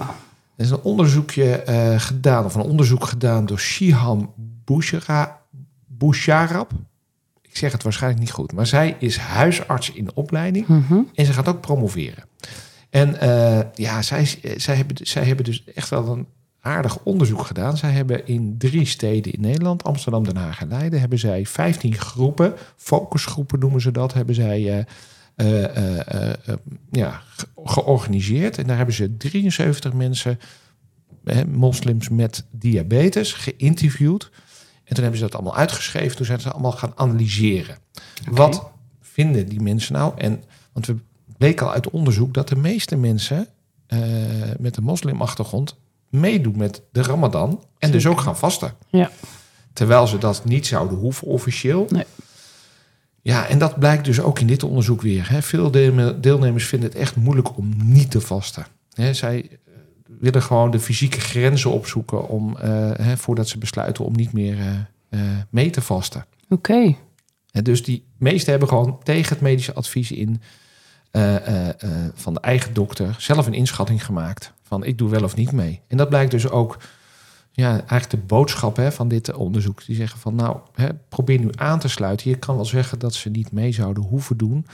Er 0.56 0.65
is 0.65 0.69
een 0.71 0.81
onderzoekje 0.81 1.56
eh, 1.56 2.00
gedaan, 2.00 2.45
of 2.45 2.55
een 2.55 2.62
onderzoek 2.62 3.05
gedaan 3.05 3.46
door 3.46 3.60
Shiham 3.60 4.34
Bouchara- 4.65 5.39
Boucharab. 5.88 6.72
Ik 7.41 7.58
zeg 7.58 7.72
het 7.72 7.84
waarschijnlijk 7.84 8.22
niet 8.24 8.32
goed, 8.32 8.53
maar 8.53 8.68
zij 8.68 8.96
is 9.00 9.18
huisarts 9.18 9.91
in 9.91 10.15
opleiding. 10.15 10.68
Mhm. 10.68 11.00
En 11.15 11.25
ze 11.25 11.34
gaat 11.34 11.48
ook 11.48 11.62
promoveren. 11.62 12.24
En 12.89 13.20
eh, 13.20 13.60
ja, 13.75 14.01
zij, 14.01 14.25
zij, 14.58 14.75
hebben, 14.75 14.96
zij 15.08 15.24
hebben 15.24 15.46
dus 15.46 15.63
echt 15.75 15.89
wel 15.89 16.08
een 16.08 16.27
aardig 16.62 17.03
onderzoek 17.03 17.41
gedaan. 17.41 17.77
Zij 17.77 17.91
hebben 17.91 18.27
in 18.27 18.56
drie 18.58 18.86
steden 18.86 19.34
in 19.34 19.41
Nederland, 19.41 19.84
Amsterdam, 19.84 20.24
Den 20.24 20.36
Haag 20.38 20.62
en 20.62 20.68
Leiden, 20.68 21.00
hebben 21.00 21.20
zij 21.20 21.46
15 21.46 21.96
groepen, 21.96 22.53
focusgroepen 22.77 23.60
noemen 23.60 23.82
ze 23.82 23.91
dat, 23.91 24.13
hebben 24.13 24.36
zij 24.36 24.68
eh, 24.70 24.84
eh, 25.36 25.63
eh, 25.77 26.00
eh, 26.00 26.30
eh, 26.46 26.56
ja, 26.91 27.22
ge- 27.36 27.48
georganiseerd. 27.63 28.58
En 28.58 28.68
daar 28.68 28.77
hebben 28.77 28.96
ze 28.96 29.18
73 29.18 29.94
mensen, 29.94 30.39
hè, 31.24 31.46
moslims 31.46 32.10
met 32.10 32.46
diabetes, 32.51 33.34
geïnterviewd. 33.34 34.32
En 34.91 34.98
toen 34.98 35.05
hebben 35.05 35.21
ze 35.21 35.29
dat 35.29 35.36
allemaal 35.41 35.60
uitgeschreven. 35.60 36.15
Toen 36.15 36.25
zijn 36.25 36.39
ze 36.39 36.51
allemaal 36.51 36.71
gaan 36.71 36.91
analyseren. 36.95 37.77
Wat 38.31 38.69
vinden 39.01 39.50
die 39.50 39.62
mensen 39.62 39.93
nou? 39.93 40.13
En, 40.17 40.43
want 40.74 40.86
we 40.86 40.95
bleek 41.38 41.62
al 41.62 41.71
uit 41.71 41.89
onderzoek 41.89 42.33
dat 42.33 42.48
de 42.48 42.55
meeste 42.55 42.95
mensen 42.95 43.48
eh, 43.88 44.00
met 44.60 44.77
een 44.77 44.83
moslimachtergrond 44.83 45.75
meedoen 46.10 46.57
met 46.57 46.81
de 46.91 47.01
Ramadan 47.01 47.63
en 47.77 47.91
dus 47.91 48.05
ook 48.07 48.21
gaan 48.21 48.38
vasten. 48.38 48.74
Ja. 48.89 49.12
Terwijl 49.74 50.07
ze 50.07 50.17
dat 50.17 50.45
niet 50.45 50.67
zouden 50.67 50.98
hoeven 50.98 51.27
officieel. 51.27 51.86
Nee. 51.89 52.05
Ja, 53.21 53.48
en 53.48 53.60
dat 53.60 53.79
blijkt 53.79 54.05
dus 54.05 54.19
ook 54.19 54.39
in 54.39 54.48
dit 54.48 54.63
onderzoek 54.63 55.01
weer. 55.01 55.29
Hè. 55.29 55.41
Veel 55.41 55.71
deelne- 55.71 56.19
deelnemers 56.19 56.65
vinden 56.65 56.89
het 56.89 56.98
echt 56.98 57.15
moeilijk 57.15 57.57
om 57.57 57.74
niet 57.83 58.12
te 58.12 58.21
vasten. 58.21 58.65
Hè, 58.93 59.13
zij 59.13 59.60
willen 60.20 60.41
gewoon 60.41 60.72
de 60.72 60.80
fysieke 60.80 61.20
grenzen 61.20 61.72
opzoeken 61.72 62.27
om, 62.27 62.58
eh, 62.58 62.91
hè, 62.94 63.18
voordat 63.18 63.48
ze 63.48 63.58
besluiten 63.58 64.06
om 64.06 64.15
niet 64.15 64.34
meer 64.34 64.58
eh, 64.60 64.68
eh, 65.10 65.38
mee 65.50 65.70
te 65.70 65.82
vasten. 65.82 66.25
Oké. 66.50 66.96
Hè, 67.51 67.62
dus 67.62 67.84
die 67.84 68.06
meesten 68.18 68.51
hebben 68.51 68.70
gewoon 68.70 69.00
tegen 69.03 69.34
het 69.34 69.41
medische 69.41 69.74
advies 69.74 70.12
in 70.12 70.41
van 72.13 72.34
de 72.34 72.39
eigen 72.39 72.74
dokter 72.74 73.15
zelf 73.18 73.48
een 73.48 73.53
inschatting 73.53 74.06
gemaakt 74.06 74.53
van 74.62 74.84
ik 74.84 74.98
doe 74.98 75.10
wel 75.10 75.24
of 75.24 75.36
niet 75.36 75.51
mee. 75.51 75.82
En 75.88 75.98
dat 75.98 76.10
blijkt 76.10 76.32
dus 76.32 76.50
ook 76.50 76.77
ja, 77.51 77.70
eigenlijk 77.70 78.10
de 78.10 78.18
boodschap 78.18 78.75
hè, 78.75 78.91
van 78.91 79.08
dit 79.08 79.34
onderzoek. 79.34 79.86
Die 79.86 79.96
zeggen 79.96 80.20
van 80.20 80.36
nou, 80.36 80.58
hè, 80.74 80.88
probeer 81.10 81.39
nu 81.39 81.50
aan 81.56 81.80
te 81.80 81.88
sluiten. 81.88 82.30
Je 82.30 82.38
kan 82.38 82.56
wel 82.56 82.65
zeggen 82.65 83.00
dat 83.00 83.13
ze 83.13 83.30
niet 83.30 83.51
mee 83.51 83.72
zouden 83.72 84.03
hoeven 84.03 84.38
doen. 84.38 84.65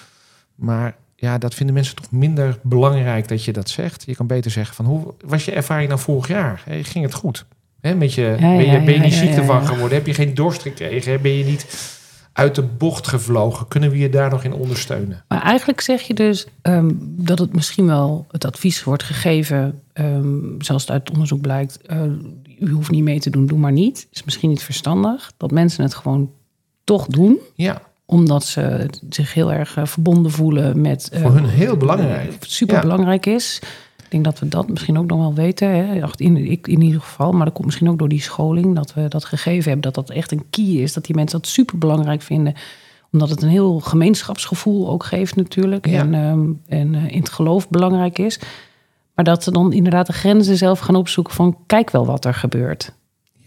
Maar 0.56 0.98
ja, 1.20 1.38
dat 1.38 1.54
vinden 1.54 1.76
mensen 1.76 1.96
toch 1.96 2.12
minder 2.12 2.60
belangrijk 2.64 3.28
dat 3.28 3.44
je 3.44 3.54
dat 3.54 3.70
zegt. 3.70 4.04
Je 4.06 4.16
kan 4.16 4.28
beter 4.28 4.52
zeggen 4.52 4.76
van 4.76 4.86
hoe 4.86 5.14
was 5.26 5.46
je 5.46 5.52
ervaring 5.52 5.90
nou 5.90 6.02
vorig 6.02 6.28
jaar? 6.28 6.62
Hey, 6.66 6.84
ging 6.84 7.06
het 7.06 7.14
goed? 7.14 7.46
Hè, 7.82 7.96
met 7.96 8.14
je, 8.14 8.36
ben 8.40 8.66
je, 8.66 8.84
ben 8.84 8.94
je 8.94 9.00
niet 9.00 9.14
ziek 9.14 9.36
ervan 9.36 9.66
geworden? 9.66 9.98
Heb 9.98 10.08
je 10.08 10.14
geen 10.14 10.34
dorst 10.34 10.62
gekregen? 10.62 11.22
Ben 11.22 11.32
je 11.32 11.44
niet 11.44 11.96
uit 12.34 12.56
de 12.56 12.64
bocht 12.64 13.08
gevlogen? 13.08 13.68
Kunnen 13.68 13.90
we 13.90 13.98
je 13.98 14.10
daar 14.10 14.30
nog 14.30 14.44
in 14.44 14.54
ondersteunen? 14.54 15.24
Maar 15.28 15.42
eigenlijk 15.42 15.82
zeg 15.82 16.02
je 16.02 16.14
dus 16.14 16.48
ehm, 16.62 16.92
dat 17.00 17.40
het 17.40 17.54
misschien 17.54 17.86
wel 17.86 18.26
het 18.32 18.46
advies 18.46 18.84
wordt 18.84 19.04
gegeven, 19.04 19.82
um, 19.94 20.56
zoals 20.60 20.82
het 20.82 20.92
uit 20.92 21.12
onderzoek 21.12 21.42
blijkt, 21.42 21.80
uh, 21.92 22.02
u 22.60 22.72
hoeft 22.72 22.92
niet 22.92 23.04
mee 23.04 23.20
te 23.20 23.30
doen, 23.30 23.46
doe 23.46 23.60
maar 23.60 23.72
niet. 23.72 24.08
Is 24.12 24.24
misschien 24.24 24.50
niet 24.50 24.64
verstandig 24.64 25.32
dat 25.38 25.52
mensen 25.52 25.84
het 25.84 25.96
gewoon 25.96 26.32
toch 26.84 27.08
doen. 27.08 27.40
Ja 27.56 27.82
omdat 28.10 28.44
ze 28.44 28.90
zich 29.10 29.34
heel 29.34 29.54
erg 29.54 29.78
eh, 29.78 29.86
verbonden 29.86 30.32
voelen 30.32 30.82
met. 30.82 31.10
Voor 31.14 31.34
hun 31.34 31.46
heel 31.46 31.78
belangrijk. 31.78 32.38
Super 32.40 32.82
belangrijk 32.82 33.26
is. 33.26 33.60
Ik 33.98 34.12
denk 34.14 34.24
dat 34.24 34.40
we 34.40 34.48
dat 34.48 34.70
misschien 34.70 34.98
ook 34.98 35.06
nog 35.06 35.20
wel 35.20 35.34
weten. 35.34 35.70
Hè? 35.70 36.02
In, 36.16 36.38
ik 36.38 36.68
in 36.68 36.82
ieder 36.82 37.02
geval. 37.02 37.32
Maar 37.32 37.46
dat 37.46 37.54
komt 37.54 37.66
misschien 37.66 37.90
ook 37.90 38.00
door 38.00 38.08
die 38.08 38.22
scholing. 38.22 38.76
Dat 38.76 38.94
we 38.94 39.08
dat 39.08 39.26
gegeven 39.26 39.64
hebben. 39.64 39.82
Dat 39.82 40.06
dat 40.06 40.16
echt 40.16 40.32
een 40.32 40.50
key 40.50 40.66
is. 40.66 40.94
Dat 40.94 41.06
die 41.06 41.16
mensen 41.16 41.40
dat 41.40 41.50
super 41.50 41.78
belangrijk 41.78 42.22
vinden. 42.22 42.54
Omdat 43.12 43.30
het 43.30 43.42
een 43.42 43.50
heel 43.50 43.80
gemeenschapsgevoel 43.80 44.90
ook 44.90 45.04
geeft 45.04 45.36
natuurlijk. 45.36 45.88
En, 45.88 46.14
ehm, 46.14 46.52
en 46.68 46.94
uh, 46.94 47.12
in 47.12 47.20
het 47.20 47.30
geloof 47.30 47.70
belangrijk 47.70 48.18
is. 48.18 48.40
Maar 49.16 49.26
dat 49.26 49.44
ze 49.44 49.52
dan 49.52 49.74
inderdaad 49.74 50.08
de 50.08 50.14
grenzen 50.14 50.58
zelf 50.58 50.80
gaan 50.80 50.96
opzoeken 50.96 51.34
van 51.34 51.58
kijk 51.66 51.90
wel 51.90 52.06
wat 52.06 52.26
er 52.26 52.34
gebeurt. 52.34 52.94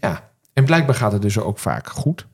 Ja, 0.01 0.29
en 0.53 0.65
blijkbaar 0.65 0.95
gaat 0.95 1.11
het 1.11 1.21
dus 1.21 1.39
ook 1.39 1.59
vaak 1.59 1.89
goed. 1.89 2.25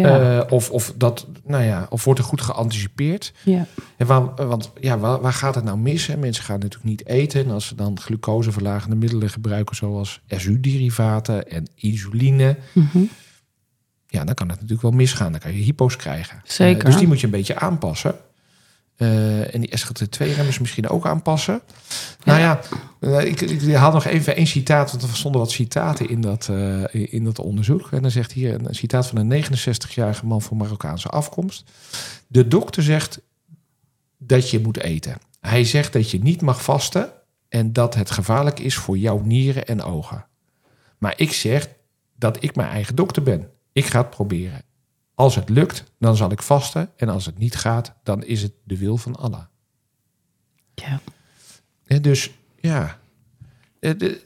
Ja. 0.00 0.36
Uh, 0.36 0.42
of, 0.48 0.70
of, 0.70 0.92
dat, 0.96 1.26
nou 1.44 1.64
ja, 1.64 1.86
of 1.90 2.04
wordt 2.04 2.20
er 2.20 2.26
goed 2.26 2.40
geanticipeerd? 2.40 3.32
Ja. 3.44 3.66
En 3.96 4.06
waar, 4.06 4.46
want 4.46 4.70
ja, 4.80 4.98
waar, 4.98 5.20
waar, 5.20 5.32
gaat 5.32 5.54
het 5.54 5.64
nou 5.64 5.78
mis? 5.78 6.06
Hè? 6.06 6.16
Mensen 6.16 6.44
gaan 6.44 6.58
natuurlijk 6.58 6.88
niet 6.88 7.06
eten. 7.06 7.44
En 7.44 7.50
als 7.50 7.66
ze 7.66 7.74
dan 7.74 8.00
glucoseverlagende 8.00 8.96
middelen 8.96 9.30
gebruiken, 9.30 9.76
zoals 9.76 10.20
SU-derivaten 10.28 11.50
en 11.50 11.66
insuline, 11.74 12.56
mm 12.72 12.88
-hmm. 12.92 13.08
ja, 14.06 14.24
dan 14.24 14.34
kan 14.34 14.46
het 14.48 14.56
natuurlijk 14.56 14.82
wel 14.82 14.90
misgaan. 14.90 15.30
Dan 15.30 15.40
kan 15.40 15.56
je 15.56 15.62
hypo's 15.62 15.96
krijgen. 15.96 16.40
Zeker. 16.44 16.78
Uh, 16.78 16.84
dus 16.84 16.96
die 16.96 17.06
moet 17.06 17.20
je 17.20 17.26
een 17.26 17.32
beetje 17.32 17.58
aanpassen. 17.58 18.14
Uh, 19.02 19.54
en 19.54 19.60
die 19.60 19.78
SGLT2-remmers 19.78 20.58
misschien 20.58 20.88
ook 20.88 21.06
aanpassen. 21.06 21.60
Nou 22.24 22.40
ja, 22.40 22.60
uh, 23.00 23.24
ik, 23.24 23.40
ik, 23.40 23.74
haal 23.74 23.92
nog 23.92 24.04
even 24.04 24.36
één 24.36 24.46
citaat, 24.46 24.90
want 24.90 25.02
er 25.02 25.16
stonden 25.16 25.40
wat 25.40 25.50
citaten 25.50 26.08
in 26.08 26.20
dat, 26.20 26.48
uh, 26.50 26.84
in 26.92 27.24
dat 27.24 27.38
onderzoek. 27.38 27.88
En 27.92 28.02
dan 28.02 28.10
zegt 28.10 28.32
hier 28.32 28.54
een 28.54 28.74
citaat 28.74 29.06
van 29.06 29.18
een 29.18 29.44
69-jarige 29.44 30.26
man 30.26 30.42
van 30.42 30.56
Marokkaanse 30.56 31.08
afkomst. 31.08 31.70
De 32.26 32.48
dokter 32.48 32.82
zegt 32.82 33.20
dat 34.18 34.50
je 34.50 34.60
moet 34.60 34.80
eten. 34.80 35.18
Hij 35.40 35.64
zegt 35.64 35.92
dat 35.92 36.10
je 36.10 36.22
niet 36.22 36.40
mag 36.40 36.62
vasten 36.62 37.12
en 37.48 37.72
dat 37.72 37.94
het 37.94 38.10
gevaarlijk 38.10 38.58
is 38.58 38.74
voor 38.74 38.98
jouw 38.98 39.20
nieren 39.20 39.66
en 39.66 39.82
ogen. 39.82 40.26
Maar 40.98 41.14
ik 41.16 41.32
zeg 41.32 41.68
dat 42.16 42.42
ik 42.42 42.56
mijn 42.56 42.70
eigen 42.70 42.94
dokter 42.94 43.22
ben. 43.22 43.48
Ik 43.72 43.86
ga 43.86 43.98
het 43.98 44.10
proberen. 44.10 44.62
Als 45.20 45.34
het 45.34 45.48
lukt, 45.48 45.84
dan 45.98 46.16
zal 46.16 46.30
ik 46.30 46.42
vasten. 46.42 46.90
En 46.96 47.08
als 47.08 47.26
het 47.26 47.38
niet 47.38 47.56
gaat, 47.56 47.94
dan 48.02 48.24
is 48.24 48.42
het 48.42 48.52
de 48.64 48.78
wil 48.78 48.96
van 48.96 49.16
Allah. 49.16 49.44
Ja. 50.74 51.00
En 51.84 52.02
dus 52.02 52.30
ja, 52.60 52.98
het 53.78 54.24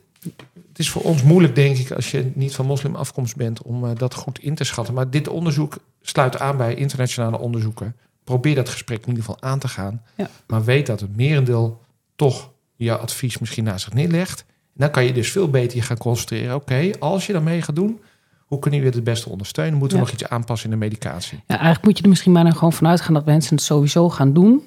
is 0.75 0.91
voor 0.91 1.03
ons 1.03 1.23
moeilijk, 1.23 1.55
denk 1.55 1.77
ik, 1.77 1.91
als 1.91 2.11
je 2.11 2.31
niet 2.35 2.55
van 2.55 2.67
moslimafkomst 2.67 3.37
bent, 3.37 3.63
om 3.63 3.85
uh, 3.85 3.91
dat 3.95 4.15
goed 4.15 4.39
in 4.39 4.55
te 4.55 4.65
schatten. 4.65 4.95
Maar 4.95 5.11
dit 5.11 5.29
onderzoek 5.29 5.77
sluit 6.01 6.39
aan 6.39 6.57
bij 6.57 6.75
internationale 6.75 7.39
onderzoeken. 7.39 7.97
Probeer 8.25 8.55
dat 8.55 8.69
gesprek 8.69 9.03
in 9.03 9.09
ieder 9.09 9.25
geval 9.25 9.43
aan 9.43 9.59
te 9.59 9.69
gaan. 9.69 10.03
Ja. 10.17 10.31
Maar 10.47 10.65
weet 10.65 10.87
dat 10.87 11.01
het 11.01 11.17
merendeel 11.17 11.83
toch 12.17 12.51
je 12.75 12.99
advies 12.99 13.39
misschien 13.39 13.65
naast 13.65 13.85
zich 13.85 13.93
neerlegt. 13.93 14.45
En 14.49 14.81
dan 14.81 14.91
kan 14.91 15.05
je 15.05 15.13
dus 15.13 15.31
veel 15.31 15.51
beter 15.51 15.77
je 15.77 15.83
gaan 15.83 15.99
concentreren. 15.99 16.55
Oké, 16.55 16.91
als 16.99 17.27
je 17.27 17.33
daarmee 17.33 17.63
gaat 17.63 17.77
doen, 17.77 18.01
hoe 18.45 18.59
kunnen 18.59 18.81
we 18.81 18.87
het 18.87 19.05
beste 19.05 19.29
ondersteunen? 19.29 19.79
Moeten 19.79 19.99
we 19.99 20.05
nog 20.05 20.13
iets 20.13 20.29
aanpassen 20.29 20.71
in 20.71 20.79
de 20.79 20.85
medicatie? 20.85 21.39
Ja, 21.47 21.55
eigenlijk 21.55 21.85
moet 21.85 21.97
je 21.97 22.03
er 22.03 22.09
misschien 22.09 22.33
maar 22.33 22.53
gewoon 22.53 22.73
vanuit 22.73 23.01
gaan 23.01 23.15
dat 23.15 23.25
mensen 23.25 23.57
het 23.57 23.65
sowieso 23.65 24.09
gaan 24.09 24.33
doen. 24.33 24.63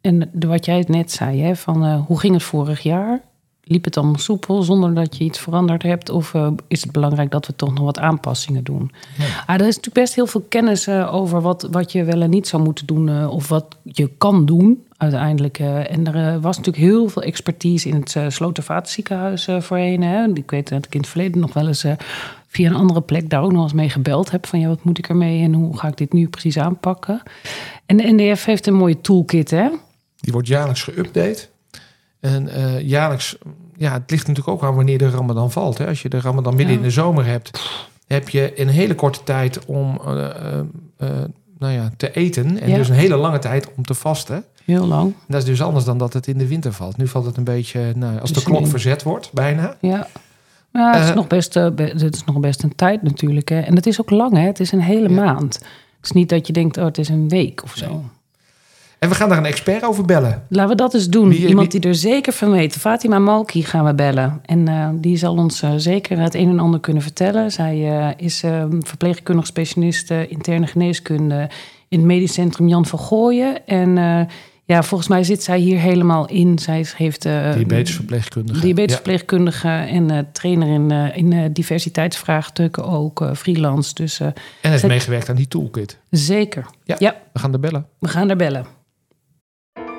En 0.00 0.30
de, 0.32 0.46
wat 0.46 0.64
jij 0.64 0.84
net 0.88 1.12
zei, 1.12 1.40
hè, 1.40 1.56
van 1.56 1.86
uh, 1.86 2.00
hoe 2.06 2.20
ging 2.20 2.34
het 2.34 2.42
vorig 2.42 2.80
jaar? 2.80 3.20
Liep 3.62 3.84
het 3.84 3.96
allemaal 3.96 4.18
soepel 4.18 4.62
zonder 4.62 4.94
dat 4.94 5.16
je 5.16 5.24
iets 5.24 5.38
veranderd 5.38 5.82
hebt? 5.82 6.10
Of 6.10 6.34
uh, 6.34 6.50
is 6.68 6.82
het 6.82 6.92
belangrijk 6.92 7.30
dat 7.30 7.46
we 7.46 7.56
toch 7.56 7.74
nog 7.74 7.84
wat 7.84 7.98
aanpassingen 7.98 8.64
doen? 8.64 8.90
Ja. 9.18 9.24
Ah, 9.46 9.54
er 9.54 9.60
is 9.60 9.76
natuurlijk 9.76 9.94
best 9.94 10.14
heel 10.14 10.26
veel 10.26 10.44
kennis 10.48 10.88
uh, 10.88 11.14
over 11.14 11.40
wat, 11.40 11.68
wat 11.70 11.92
je 11.92 12.04
wel 12.04 12.20
en 12.20 12.30
niet 12.30 12.48
zou 12.48 12.62
moeten 12.62 12.86
doen. 12.86 13.28
of 13.28 13.48
wat 13.48 13.76
je 13.82 14.10
kan 14.18 14.46
doen 14.46 14.86
uiteindelijk. 14.96 15.58
en 15.58 16.14
er 16.14 16.40
was 16.40 16.56
natuurlijk 16.56 16.84
heel 16.84 17.08
veel 17.08 17.22
expertise 17.22 17.88
in 17.88 17.94
het 17.94 18.14
uh, 18.14 18.28
Slotervaartziekenhuis 18.28 19.48
voorheen. 19.58 20.02
Hè. 20.02 20.26
Ik 20.34 20.50
weet 20.50 20.68
dat 20.68 20.84
ik 20.84 20.94
in 20.94 21.00
het 21.00 21.08
verleden 21.08 21.40
nog 21.40 21.52
wel 21.52 21.66
eens 21.66 21.84
via 22.48 22.68
een 22.68 22.76
andere 22.76 23.00
plek 23.00 23.30
daar 23.30 23.42
ook 23.42 23.52
nog 23.52 23.62
eens 23.62 23.72
mee 23.72 23.88
gebeld 23.88 24.30
heb. 24.30 24.46
Van 24.46 24.60
ja, 24.60 24.68
wat 24.68 24.84
moet 24.84 24.98
ik 24.98 25.08
ermee 25.08 25.42
en 25.42 25.52
hoe 25.52 25.78
ga 25.78 25.88
ik 25.88 25.96
dit 25.96 26.12
nu 26.12 26.28
precies 26.28 26.58
aanpakken? 26.58 27.22
En 27.86 27.96
de 27.96 28.12
NDF 28.12 28.44
heeft 28.44 28.66
een 28.66 28.74
mooie 28.74 29.00
toolkit, 29.00 29.50
hè? 29.50 29.68
Die 30.20 30.32
wordt 30.32 30.48
jaarlijks 30.48 30.90
geüpdate. 30.90 31.48
En 32.20 32.48
uh, 32.48 32.80
jaarlijks, 32.80 33.38
ja, 33.76 33.92
het 33.92 34.10
ligt 34.10 34.26
natuurlijk 34.26 34.56
ook 34.56 34.68
aan 34.68 34.74
wanneer 34.74 34.98
de 34.98 35.10
Ramadan 35.10 35.50
valt. 35.50 35.78
Hè. 35.78 35.86
Als 35.86 36.02
je 36.02 36.08
de 36.08 36.20
Ramadan 36.20 36.54
midden 36.54 36.74
ja. 36.74 36.80
in 36.80 36.86
de 36.86 36.92
zomer 36.92 37.26
hebt, 37.26 37.70
heb 38.06 38.28
je 38.28 38.60
een 38.60 38.68
hele 38.68 38.94
korte 38.94 39.22
tijd 39.24 39.64
om 39.66 40.00
uh, 40.06 40.14
uh, 40.98 41.08
nou 41.58 41.72
ja, 41.72 41.90
te 41.96 42.12
eten. 42.12 42.60
En 42.60 42.68
ja. 42.68 42.76
dus 42.76 42.88
een 42.88 42.94
hele 42.94 43.16
lange 43.16 43.38
tijd 43.38 43.74
om 43.74 43.84
te 43.84 43.94
vasten. 43.94 44.44
Heel 44.64 44.86
lang. 44.86 45.14
Dat 45.26 45.40
is 45.40 45.46
dus 45.46 45.62
anders 45.62 45.84
dan 45.84 45.98
dat 45.98 46.12
het 46.12 46.26
in 46.26 46.38
de 46.38 46.46
winter 46.46 46.72
valt. 46.72 46.96
Nu 46.96 47.06
valt 47.06 47.24
het 47.24 47.36
een 47.36 47.44
beetje, 47.44 47.92
nou, 47.96 48.20
als 48.20 48.32
dus 48.32 48.44
de 48.44 48.50
klok 48.50 48.60
in... 48.60 48.66
verzet 48.66 49.02
wordt, 49.02 49.32
bijna. 49.32 49.76
Ja. 49.80 50.06
Ja, 50.78 50.92
het, 50.92 51.08
is 51.08 51.14
nog 51.14 51.26
best, 51.26 51.56
uh, 51.56 51.64
het 51.76 52.14
is 52.14 52.24
nog 52.24 52.40
best 52.40 52.62
een 52.62 52.74
tijd 52.74 53.02
natuurlijk. 53.02 53.48
Hè. 53.48 53.60
En 53.60 53.74
het 53.74 53.86
is 53.86 54.00
ook 54.00 54.10
lang, 54.10 54.32
hè? 54.32 54.46
Het 54.46 54.60
is 54.60 54.72
een 54.72 54.80
hele 54.80 55.08
ja. 55.08 55.14
maand. 55.14 55.54
Het 55.54 56.04
is 56.04 56.12
niet 56.12 56.28
dat 56.28 56.46
je 56.46 56.52
denkt, 56.52 56.76
oh, 56.76 56.84
het 56.84 56.98
is 56.98 57.08
een 57.08 57.28
week 57.28 57.62
of 57.62 57.76
zo. 57.76 57.86
Nee. 57.86 58.02
En 58.98 59.08
we 59.08 59.14
gaan 59.14 59.28
daar 59.28 59.38
een 59.38 59.44
expert 59.44 59.84
over 59.84 60.04
bellen. 60.04 60.42
Laten 60.48 60.70
we 60.70 60.76
dat 60.76 60.94
eens 60.94 61.08
doen. 61.08 61.28
Wie, 61.28 61.46
Iemand 61.46 61.72
wie... 61.72 61.80
die 61.80 61.90
er 61.90 61.96
zeker 61.96 62.32
van 62.32 62.50
weet. 62.50 62.76
Fatima 62.76 63.18
Malki 63.18 63.62
gaan 63.62 63.84
we 63.84 63.94
bellen. 63.94 64.40
En 64.44 64.68
uh, 64.68 64.88
die 64.94 65.16
zal 65.16 65.36
ons 65.36 65.62
uh, 65.62 65.70
zeker 65.76 66.18
het 66.18 66.34
een 66.34 66.48
en 66.48 66.58
ander 66.58 66.80
kunnen 66.80 67.02
vertellen. 67.02 67.50
Zij 67.50 67.76
uh, 67.76 68.08
is 68.16 68.42
verpleegkundig 68.80 69.46
specialist 69.46 70.10
interne 70.10 70.66
geneeskunde 70.66 71.48
in 71.88 71.98
het 71.98 72.06
medisch 72.06 72.32
centrum 72.32 72.68
Jan 72.68 72.86
van 72.86 72.98
Gooien. 72.98 73.66
En 73.66 73.96
ja, 74.68 74.82
volgens 74.82 75.08
mij 75.08 75.24
zit 75.24 75.42
zij 75.42 75.58
hier 75.58 75.78
helemaal 75.78 76.28
in. 76.28 76.58
Zij 76.58 76.86
heeft... 76.96 77.24
Uh, 77.24 77.54
diabetesverpleegkundige. 77.54 78.60
Diabetesverpleegkundige 78.60 79.68
ja. 79.68 79.86
en 79.86 80.12
uh, 80.12 80.18
trainer 80.32 80.68
in, 80.68 80.92
uh, 80.92 81.16
in 81.16 81.52
diversiteitsvraagstukken 81.52 82.84
ook, 82.84 83.30
freelance. 83.36 83.94
Dus, 83.94 84.20
en 84.20 84.34
heeft 84.60 84.80
zij... 84.80 84.88
meegewerkt 84.88 85.28
aan 85.28 85.36
die 85.36 85.48
toolkit. 85.48 86.00
Zeker, 86.10 86.66
ja, 86.84 86.96
ja. 86.98 87.16
We 87.32 87.38
gaan 87.38 87.52
er 87.52 87.60
bellen. 87.60 87.86
We 87.98 88.08
gaan 88.08 88.30
er 88.30 88.36
bellen. 88.36 88.66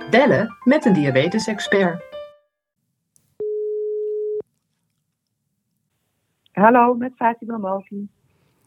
Bellen 0.10 0.56
met 0.64 0.86
een 0.86 0.94
diabetesexpert. 0.94 2.04
Hallo, 6.52 6.94
met 6.94 7.12
Fatima 7.16 7.58
Malki. 7.58 8.10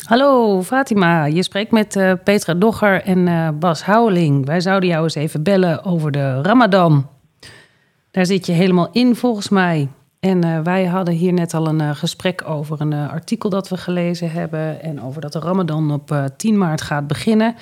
Hallo 0.03 0.63
Fatima, 0.63 1.25
je 1.25 1.43
spreekt 1.43 1.71
met 1.71 1.97
uh, 1.97 2.13
Petra 2.25 2.55
Dogger 2.55 3.03
en 3.03 3.27
uh, 3.27 3.49
Bas 3.55 3.83
Houweling. 3.83 4.47
Wij 4.47 4.61
zouden 4.61 4.89
jou 4.89 5.03
eens 5.03 5.15
even 5.15 5.43
bellen 5.43 5.85
over 5.85 6.11
de 6.11 6.43
Ramadan. 6.43 7.09
Daar 8.11 8.27
zit 8.27 8.47
je 8.47 8.53
helemaal 8.53 8.89
in 8.93 9.17
volgens 9.17 9.49
mij. 9.49 9.89
En 10.23 10.45
uh, 10.45 10.61
wij 10.61 10.85
hadden 10.85 11.15
hier 11.15 11.33
net 11.33 11.55
al 11.55 11.69
een 11.69 11.97
gesprek 11.97 12.49
over 12.49 12.81
een 12.81 12.93
artikel 12.93 13.51
dat 13.51 13.69
we 13.69 13.77
gelezen 13.77 14.31
hebben. 14.31 14.83
En 14.83 15.03
over 15.03 15.21
dat 15.21 15.33
de 15.33 15.39
Ramadan 15.39 15.93
op 15.93 16.31
10 16.37 16.59
maart 16.59 16.83
gaat 16.83 17.07
beginnen. 17.07 17.55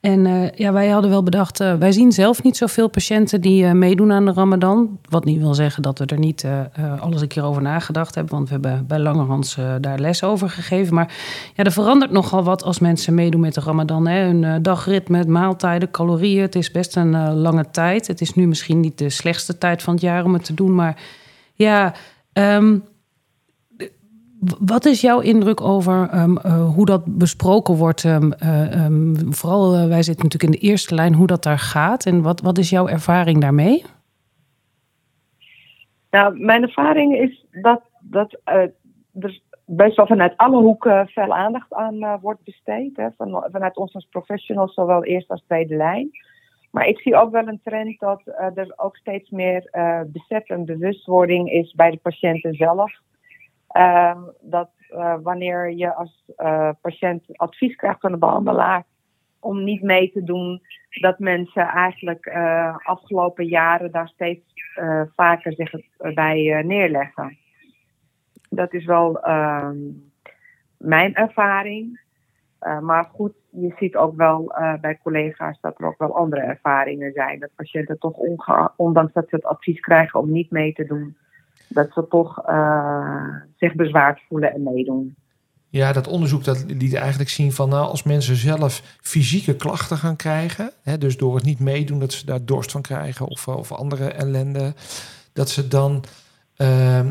En 0.00 0.50
ja, 0.54 0.72
wij 0.72 0.88
hadden 0.88 1.10
wel 1.10 1.22
bedacht, 1.22 1.58
wij 1.58 1.92
zien 1.92 2.12
zelf 2.12 2.42
niet 2.42 2.56
zoveel 2.56 2.88
patiënten 2.88 3.40
die 3.40 3.66
meedoen 3.66 4.12
aan 4.12 4.24
de 4.24 4.32
Ramadan. 4.32 4.98
Wat 5.08 5.24
niet 5.24 5.40
wil 5.40 5.54
zeggen 5.54 5.82
dat 5.82 5.98
we 5.98 6.06
er 6.06 6.18
niet 6.18 6.46
alles 7.00 7.20
een 7.20 7.28
keer 7.28 7.44
over 7.44 7.62
nagedacht 7.62 8.14
hebben. 8.14 8.34
Want 8.34 8.48
we 8.48 8.52
hebben 8.52 8.86
bij 8.86 8.98
Langerhans 8.98 9.56
daar 9.80 9.98
les 9.98 10.22
over 10.22 10.50
gegeven. 10.50 10.94
Maar 10.94 11.14
ja, 11.54 11.64
er 11.64 11.72
verandert 11.72 12.10
nogal 12.10 12.42
wat 12.42 12.64
als 12.64 12.78
mensen 12.78 13.14
meedoen 13.14 13.40
met 13.40 13.54
de 13.54 13.60
Ramadan. 13.60 14.06
Hè. 14.06 14.24
Hun 14.24 14.62
dagritme, 14.62 15.24
maaltijden, 15.24 15.90
calorieën. 15.90 16.42
Het 16.42 16.54
is 16.54 16.70
best 16.70 16.96
een 16.96 17.34
lange 17.34 17.70
tijd. 17.70 18.06
Het 18.06 18.20
is 18.20 18.34
nu 18.34 18.46
misschien 18.46 18.80
niet 18.80 18.98
de 18.98 19.10
slechtste 19.10 19.58
tijd 19.58 19.82
van 19.82 19.92
het 19.92 20.02
jaar 20.02 20.24
om 20.24 20.32
het 20.32 20.44
te 20.44 20.54
doen. 20.54 20.74
Maar 20.74 20.96
ja, 21.62 21.94
um, 22.32 22.84
wat 24.60 24.84
is 24.84 25.00
jouw 25.00 25.20
indruk 25.20 25.60
over 25.60 26.14
um, 26.14 26.38
uh, 26.46 26.74
hoe 26.74 26.86
dat 26.86 27.18
besproken 27.18 27.74
wordt? 27.74 28.04
Uh, 28.04 28.84
um, 28.84 29.34
vooral, 29.34 29.74
uh, 29.74 29.86
wij 29.86 30.02
zitten 30.02 30.24
natuurlijk 30.24 30.52
in 30.54 30.60
de 30.60 30.66
eerste 30.66 30.94
lijn, 30.94 31.14
hoe 31.14 31.26
dat 31.26 31.42
daar 31.42 31.58
gaat. 31.58 32.06
En 32.06 32.22
wat, 32.22 32.40
wat 32.40 32.58
is 32.58 32.70
jouw 32.70 32.88
ervaring 32.88 33.40
daarmee? 33.40 33.84
Nou, 36.10 36.38
mijn 36.38 36.62
ervaring 36.62 37.16
is 37.16 37.44
dat, 37.50 37.82
dat 38.00 38.40
er 38.44 38.72
best 39.64 39.96
wel 39.96 40.06
vanuit 40.06 40.36
alle 40.36 40.60
hoeken 40.60 41.08
veel 41.08 41.34
aandacht 41.34 41.72
aan 41.72 42.18
wordt 42.20 42.44
besteed. 42.44 42.96
Hè, 42.96 43.08
van, 43.16 43.44
vanuit 43.52 43.76
ons 43.76 43.94
als 43.94 44.06
professionals, 44.10 44.74
zowel 44.74 45.04
eerst 45.04 45.28
als 45.28 45.42
tweede 45.46 45.76
lijn. 45.76 46.10
Maar 46.72 46.86
ik 46.86 47.00
zie 47.00 47.16
ook 47.16 47.32
wel 47.32 47.48
een 47.48 47.60
trend 47.64 48.00
dat 48.00 48.22
er 48.54 48.72
ook 48.76 48.96
steeds 48.96 49.30
meer 49.30 49.70
besef 50.06 50.48
en 50.48 50.64
bewustwording 50.64 51.50
is 51.50 51.72
bij 51.72 51.90
de 51.90 51.96
patiënten 51.96 52.54
zelf. 52.54 52.92
Ehm, 53.68 54.20
dat 54.40 54.70
wanneer 55.22 55.70
je 55.70 55.94
als 55.94 56.24
patiënt 56.80 57.24
advies 57.38 57.76
krijgt 57.76 58.00
van 58.00 58.12
de 58.12 58.18
behandelaar 58.18 58.84
om 59.42 59.64
niet 59.64 59.82
mee 59.82 60.12
te 60.12 60.24
doen, 60.24 60.62
dat 61.00 61.18
mensen 61.18 61.66
eigenlijk 61.66 62.26
uh, 62.26 62.76
afgelopen 62.76 63.46
jaren 63.46 63.90
daar 63.90 64.08
steeds 64.08 64.44
uh, 64.80 65.02
vaker 65.16 65.52
zich 65.52 65.72
bij 66.14 66.58
uh, 66.58 66.64
neerleggen. 66.64 67.38
Dat 68.50 68.72
is 68.72 68.84
wel 68.84 69.20
ehm, 69.20 69.76
mijn 70.76 71.14
ervaring. 71.14 72.00
Maar 72.80 73.08
goed, 73.14 73.32
je 73.50 73.74
ziet 73.78 73.96
ook 73.96 74.16
wel 74.16 74.52
bij 74.80 74.98
collega's 75.02 75.58
dat 75.60 75.74
er 75.78 75.86
ook 75.86 75.98
wel 75.98 76.16
andere 76.16 76.40
ervaringen 76.40 77.12
zijn. 77.12 77.40
Dat 77.40 77.50
patiënten 77.56 77.98
toch, 77.98 78.16
ondanks 78.76 79.12
dat 79.12 79.28
ze 79.28 79.34
het 79.36 79.44
advies 79.44 79.80
krijgen 79.80 80.20
om 80.20 80.32
niet 80.32 80.50
mee 80.50 80.72
te 80.72 80.84
doen, 80.84 81.16
dat 81.68 81.92
ze 81.92 82.06
toch 82.08 82.42
zich 83.56 83.74
bezwaard 83.74 84.20
voelen 84.28 84.52
en 84.52 84.62
meedoen. 84.62 85.14
Ja, 85.68 85.92
dat 85.92 86.06
onderzoek 86.06 86.44
dat 86.44 86.64
liet 86.66 86.94
eigenlijk 86.94 87.30
zien 87.30 87.52
van 87.52 87.68
nou, 87.68 87.86
als 87.86 88.02
mensen 88.02 88.36
zelf 88.36 88.96
fysieke 89.00 89.56
klachten 89.56 89.96
gaan 89.96 90.16
krijgen, 90.16 90.70
hè, 90.82 90.98
dus 90.98 91.16
door 91.16 91.34
het 91.34 91.44
niet 91.44 91.60
meedoen 91.60 91.98
dat 91.98 92.12
ze 92.12 92.26
daar 92.26 92.44
dorst 92.44 92.70
van 92.70 92.82
krijgen 92.82 93.26
of, 93.26 93.48
of 93.48 93.72
andere 93.72 94.10
ellende, 94.10 94.74
dat 95.32 95.50
ze 95.50 95.68
dan, 95.68 96.04
uh, 96.56 97.06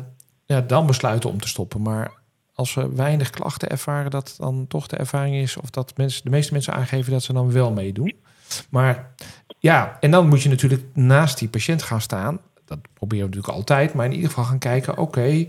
ja, 0.45 0.61
dan 0.61 0.87
besluiten 0.87 1.29
om 1.29 1.39
te 1.39 1.47
stoppen. 1.47 1.81
Maar 1.81 2.11
als 2.53 2.71
ze 2.71 2.93
weinig 2.95 3.29
klachten 3.29 3.69
ervaren, 3.69 4.11
dat 4.11 4.35
dan 4.37 4.67
toch 4.67 4.87
de 4.87 4.97
ervaring 4.97 5.35
is 5.35 5.57
of 5.57 5.69
dat 5.69 5.97
mensen, 5.97 6.23
de 6.23 6.29
meeste 6.29 6.53
mensen 6.53 6.73
aangeven 6.73 7.11
dat 7.11 7.23
ze 7.23 7.33
dan 7.33 7.51
wel 7.51 7.71
meedoen. 7.71 8.13
Maar 8.69 9.13
ja, 9.59 9.97
en 9.99 10.11
dan 10.11 10.27
moet 10.27 10.41
je 10.41 10.49
natuurlijk 10.49 10.83
naast 10.93 11.39
die 11.39 11.49
patiënt 11.49 11.83
gaan 11.83 12.01
staan. 12.01 12.39
Dat 12.65 12.79
proberen 12.93 13.25
we 13.25 13.35
natuurlijk 13.35 13.57
altijd, 13.57 13.93
maar 13.93 14.05
in 14.05 14.13
ieder 14.13 14.29
geval 14.29 14.43
gaan 14.43 14.59
kijken, 14.59 14.97
oké 14.97 15.47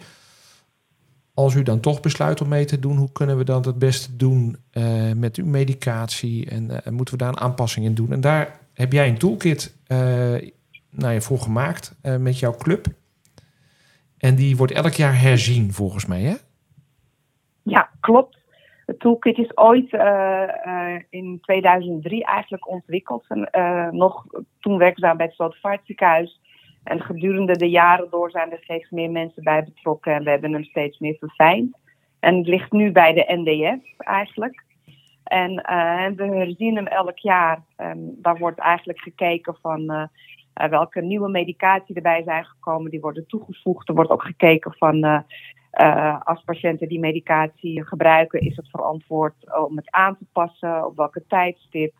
als 1.34 1.54
u 1.54 1.62
dan 1.62 1.80
toch 1.80 2.00
besluit 2.00 2.40
om 2.40 2.48
mee 2.48 2.64
te 2.64 2.78
doen, 2.78 2.96
hoe 2.96 3.12
kunnen 3.12 3.38
we 3.38 3.44
dan 3.44 3.62
het 3.66 3.78
beste 3.78 4.16
doen 4.16 4.56
uh, 4.72 5.12
met 5.12 5.36
uw 5.36 5.46
medicatie 5.46 6.50
en 6.50 6.70
uh, 6.70 6.76
moeten 6.90 7.14
we 7.14 7.20
daar 7.20 7.32
een 7.32 7.40
aanpassing 7.40 7.86
in 7.86 7.94
doen? 7.94 8.12
En 8.12 8.20
daar 8.20 8.58
heb 8.74 8.92
jij 8.92 9.08
een 9.08 9.18
toolkit 9.18 9.74
uh, 9.86 9.98
nou 10.90 11.12
ja, 11.12 11.20
voor 11.20 11.38
gemaakt 11.38 11.94
met 12.18 12.38
jouw 12.38 12.56
club. 12.56 12.86
En 14.16 14.34
die 14.34 14.56
wordt 14.56 14.72
elk 14.72 14.92
jaar 14.92 15.20
herzien, 15.20 15.72
volgens 15.72 16.06
mij, 16.06 16.22
hè? 16.22 16.34
Ja, 17.62 17.90
klopt. 18.00 18.40
De 18.86 18.96
toolkit 18.96 19.38
is 19.38 19.56
ooit 19.56 19.92
in 21.10 21.38
2003 21.40 22.24
eigenlijk 22.24 22.68
ontwikkeld. 22.68 23.24
En, 23.28 23.48
nog 23.96 24.26
toen 24.60 24.78
werkzaam 24.78 25.16
bij 25.16 25.26
het 25.26 25.34
Slotervaartziekenhuis 25.34 26.40
en 26.84 27.00
gedurende 27.00 27.56
de 27.56 27.70
jaren 27.70 28.10
door 28.10 28.30
zijn 28.30 28.50
er 28.52 28.58
steeds 28.62 28.90
meer 28.90 29.10
mensen 29.10 29.42
bij 29.42 29.64
betrokken 29.64 30.14
en 30.14 30.24
we 30.24 30.30
hebben 30.30 30.52
hem 30.52 30.64
steeds 30.64 30.98
meer 30.98 31.16
verfijnd. 31.18 31.76
En 32.20 32.36
het 32.36 32.46
ligt 32.46 32.72
nu 32.72 32.92
bij 32.92 33.12
de 33.12 33.24
NDF 33.28 33.98
eigenlijk. 33.98 34.64
En 35.24 35.54
we 36.16 36.24
herzien 36.24 36.76
hem 36.76 36.86
elk 36.86 37.18
jaar. 37.18 37.62
En 37.76 38.18
daar 38.22 38.38
wordt 38.38 38.58
eigenlijk 38.58 38.98
gekeken 38.98 39.56
van 39.60 40.08
welke 40.52 41.00
nieuwe 41.00 41.28
medicatie 41.28 41.94
erbij 41.94 42.22
zijn 42.22 42.44
gekomen. 42.44 42.90
Die 42.90 43.00
worden 43.00 43.26
toegevoegd. 43.26 43.88
Er 43.88 43.94
wordt 43.94 44.10
ook 44.10 44.22
gekeken 44.22 44.74
van 44.78 45.24
uh, 45.80 46.20
als 46.24 46.42
patiënten 46.44 46.88
die 46.88 46.98
medicatie 46.98 47.84
gebruiken, 47.84 48.40
is 48.40 48.56
het 48.56 48.70
verantwoord 48.70 49.34
om 49.68 49.76
het 49.76 49.90
aan 49.90 50.16
te 50.16 50.24
passen, 50.32 50.86
op 50.86 50.96
welke 50.96 51.24
tijdstip. 51.28 51.94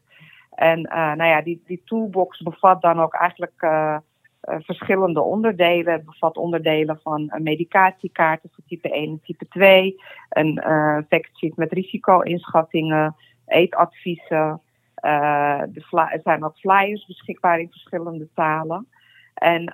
En 0.51 0.81
nou 0.83 1.25
ja, 1.25 1.43
die, 1.43 1.63
die 1.67 1.83
toolbox 1.85 2.43
bevat 2.43 2.83
dan 2.83 3.01
ook 3.01 3.15
eigenlijk 3.15 3.63
uh, 3.63 3.97
verschillende 4.41 5.21
onderdelen. 5.21 5.93
Het 5.93 6.05
bevat 6.05 6.37
onderdelen 6.37 7.01
van 7.03 7.33
medicatiekaarten 7.39 8.51
voor 8.53 8.65
type 8.67 8.91
1 8.91 9.11
en 9.11 9.21
type 9.25 9.49
2, 9.49 9.97
een 10.29 10.63
factsheet 11.09 11.57
met 11.57 11.73
risico-inschattingen, 11.73 13.17
eetadviezen. 13.47 14.61
er 14.95 16.21
zijn 16.23 16.45
ook 16.45 16.59
flyers 16.59 17.07
beschikbaar 17.07 17.61
in 17.61 17.71
verschillende 17.71 18.29
talen. 18.35 18.87
En, 19.35 19.65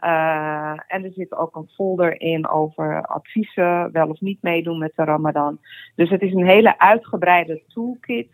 en 0.86 1.04
er 1.04 1.12
zit 1.14 1.36
ook 1.36 1.56
een 1.56 1.68
folder 1.74 2.20
in 2.20 2.48
over 2.48 3.02
adviezen, 3.02 3.92
wel 3.92 4.08
of 4.08 4.20
niet 4.20 4.42
meedoen 4.42 4.78
met 4.78 4.92
de 4.96 5.04
Ramadan. 5.04 5.58
Dus 5.94 6.10
het 6.10 6.22
is 6.22 6.32
een 6.32 6.46
hele 6.46 6.78
uitgebreide 6.78 7.62
toolkit 7.68 8.28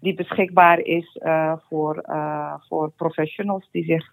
die 0.00 0.14
beschikbaar 0.14 0.78
is 0.78 1.20
voor, 1.68 2.04
voor 2.68 2.90
professionals 2.90 3.68
die 3.70 3.84
zich 3.84 4.10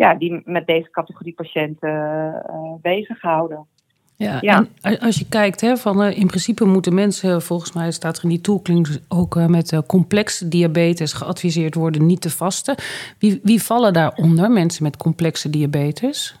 ja, 0.00 0.14
die 0.14 0.42
met 0.44 0.66
deze 0.66 0.90
categorie 0.90 1.34
patiënten 1.34 1.90
uh, 1.90 2.74
bezighouden. 2.80 3.66
Ja, 4.20 4.38
ja. 4.40 4.66
En 4.80 4.98
als 4.98 5.18
je 5.18 5.28
kijkt, 5.28 5.60
hè, 5.60 5.76
van, 5.76 6.02
uh, 6.02 6.18
in 6.18 6.26
principe 6.26 6.64
moeten 6.64 6.94
mensen, 6.94 7.42
volgens 7.42 7.72
mij 7.72 7.90
staat 7.90 8.16
er 8.16 8.22
in 8.22 8.28
die 8.28 8.40
toolkling 8.40 9.00
ook 9.08 9.36
uh, 9.36 9.46
met 9.46 9.72
uh, 9.72 9.80
complexe 9.86 10.48
diabetes 10.48 11.12
geadviseerd 11.12 11.74
worden 11.74 12.06
niet 12.06 12.20
te 12.20 12.30
vasten. 12.30 12.74
Wie, 13.18 13.40
wie 13.42 13.62
vallen 13.62 13.92
daaronder, 13.92 14.50
mensen 14.50 14.82
met 14.82 14.96
complexe 14.96 15.50
diabetes? 15.50 16.40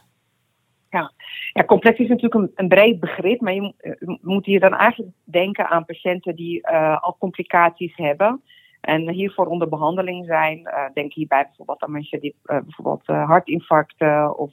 Ja, 0.90 1.12
ja 1.52 1.64
complex 1.64 1.98
is 1.98 2.08
natuurlijk 2.08 2.34
een, 2.34 2.50
een 2.54 2.68
breed 2.68 3.00
begrip, 3.00 3.40
maar 3.40 3.54
je 3.54 3.74
moet 4.22 4.46
hier 4.46 4.60
dan 4.60 4.74
eigenlijk 4.74 5.12
denken 5.24 5.68
aan 5.68 5.84
patiënten 5.84 6.36
die 6.36 6.66
al 7.00 7.16
complicaties 7.18 7.96
hebben. 7.96 8.42
En 8.80 9.10
hiervoor 9.10 9.46
onder 9.46 9.68
behandeling 9.68 10.26
zijn. 10.26 10.58
Uh, 10.58 10.84
denk 10.94 11.12
hierbij 11.12 11.44
bijvoorbeeld 11.44 11.82
aan 11.82 11.92
mensen 11.92 12.20
die 12.20 12.34
uh, 12.44 12.58
bijvoorbeeld 12.60 13.08
uh, 13.08 13.28
hartinfarcten 13.28 14.38
of 14.38 14.52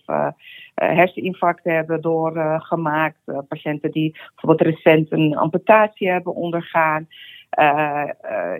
herseninfarcten 0.75 1.73
hebben 1.73 2.01
doorgemaakt. 2.01 3.19
patiënten 3.47 3.91
die 3.91 4.11
bijvoorbeeld 4.35 4.75
recent 4.75 5.11
een 5.11 5.37
amputatie 5.37 6.09
hebben 6.09 6.35
ondergaan. 6.35 7.07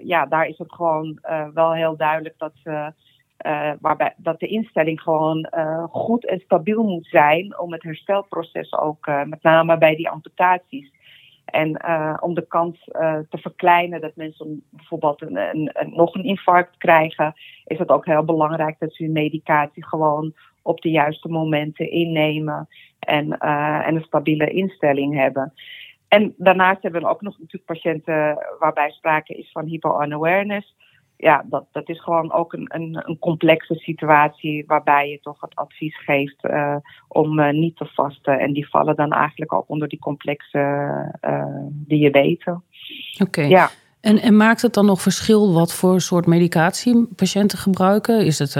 ja, 0.03 0.25
daar 0.25 0.47
is 0.47 0.57
het 0.57 0.73
gewoon 0.73 1.19
wel 1.53 1.73
heel 1.73 1.97
duidelijk 1.97 2.35
dat 2.37 2.53
ze. 2.63 2.93
waarbij 3.79 4.13
dat 4.17 4.39
de 4.39 4.47
instelling 4.47 5.01
gewoon 5.01 5.49
goed 5.89 6.25
en 6.25 6.39
stabiel 6.39 6.83
moet 6.83 7.07
zijn 7.07 7.59
om 7.59 7.71
het 7.71 7.83
herstelproces 7.83 8.73
ook, 8.73 9.07
met 9.25 9.43
name 9.43 9.77
bij 9.77 9.95
die 9.95 10.09
amputaties, 10.09 10.91
en 11.47 11.81
uh, 11.85 12.17
om 12.19 12.33
de 12.33 12.47
kans 12.47 12.87
uh, 12.91 13.17
te 13.29 13.37
verkleinen 13.37 14.01
dat 14.01 14.15
mensen 14.15 14.63
bijvoorbeeld 14.69 15.21
een, 15.21 15.37
een, 15.37 15.69
een, 15.73 15.93
nog 15.95 16.15
een 16.15 16.23
infarct 16.23 16.77
krijgen, 16.77 17.33
is 17.65 17.77
het 17.77 17.89
ook 17.89 18.05
heel 18.05 18.23
belangrijk 18.23 18.75
dat 18.79 18.93
ze 18.93 19.03
hun 19.03 19.11
medicatie 19.11 19.85
gewoon 19.85 20.33
op 20.61 20.81
de 20.81 20.89
juiste 20.89 21.27
momenten 21.27 21.91
innemen 21.91 22.67
en, 22.99 23.25
uh, 23.25 23.87
en 23.87 23.95
een 23.95 24.03
stabiele 24.03 24.49
instelling 24.49 25.15
hebben. 25.15 25.53
En 26.07 26.33
daarnaast 26.37 26.81
hebben 26.81 27.01
we 27.01 27.07
ook 27.07 27.21
nog 27.21 27.39
natuurlijk 27.39 27.65
patiënten 27.65 28.45
waarbij 28.59 28.91
sprake 28.91 29.33
is 29.33 29.51
van 29.51 29.65
hypo-unawareness 29.65 30.75
ja, 31.17 31.45
dat, 31.49 31.65
dat 31.71 31.89
is 31.89 32.01
gewoon 32.01 32.31
ook 32.31 32.53
een, 32.53 32.69
een, 32.73 33.03
een, 33.05 33.19
complexe 33.19 33.75
situatie 33.75 34.63
waarbij 34.67 35.09
je 35.09 35.19
toch 35.19 35.41
het 35.41 35.55
advies 35.55 35.97
geeft 35.99 36.43
uh, 36.43 36.75
om 37.07 37.39
uh, 37.39 37.51
niet 37.51 37.77
te 37.77 37.85
vasten. 37.85 38.39
En 38.39 38.53
die 38.53 38.69
vallen 38.69 38.95
dan 38.95 39.11
eigenlijk 39.11 39.53
ook 39.53 39.69
onder 39.69 39.87
die 39.87 39.99
complexe 39.99 40.59
uh, 41.21 41.43
diabetes. 41.69 42.55
Oké. 43.21 43.41
Ja. 43.41 43.69
En, 44.01 44.21
en 44.21 44.37
maakt 44.37 44.61
het 44.61 44.73
dan 44.73 44.85
nog 44.85 45.01
verschil 45.01 45.53
wat 45.53 45.73
voor 45.73 46.01
soort 46.01 46.25
medicatie 46.25 47.07
patiënten 47.15 47.57
gebruiken? 47.57 48.25
Is 48.25 48.39
het 48.39 48.55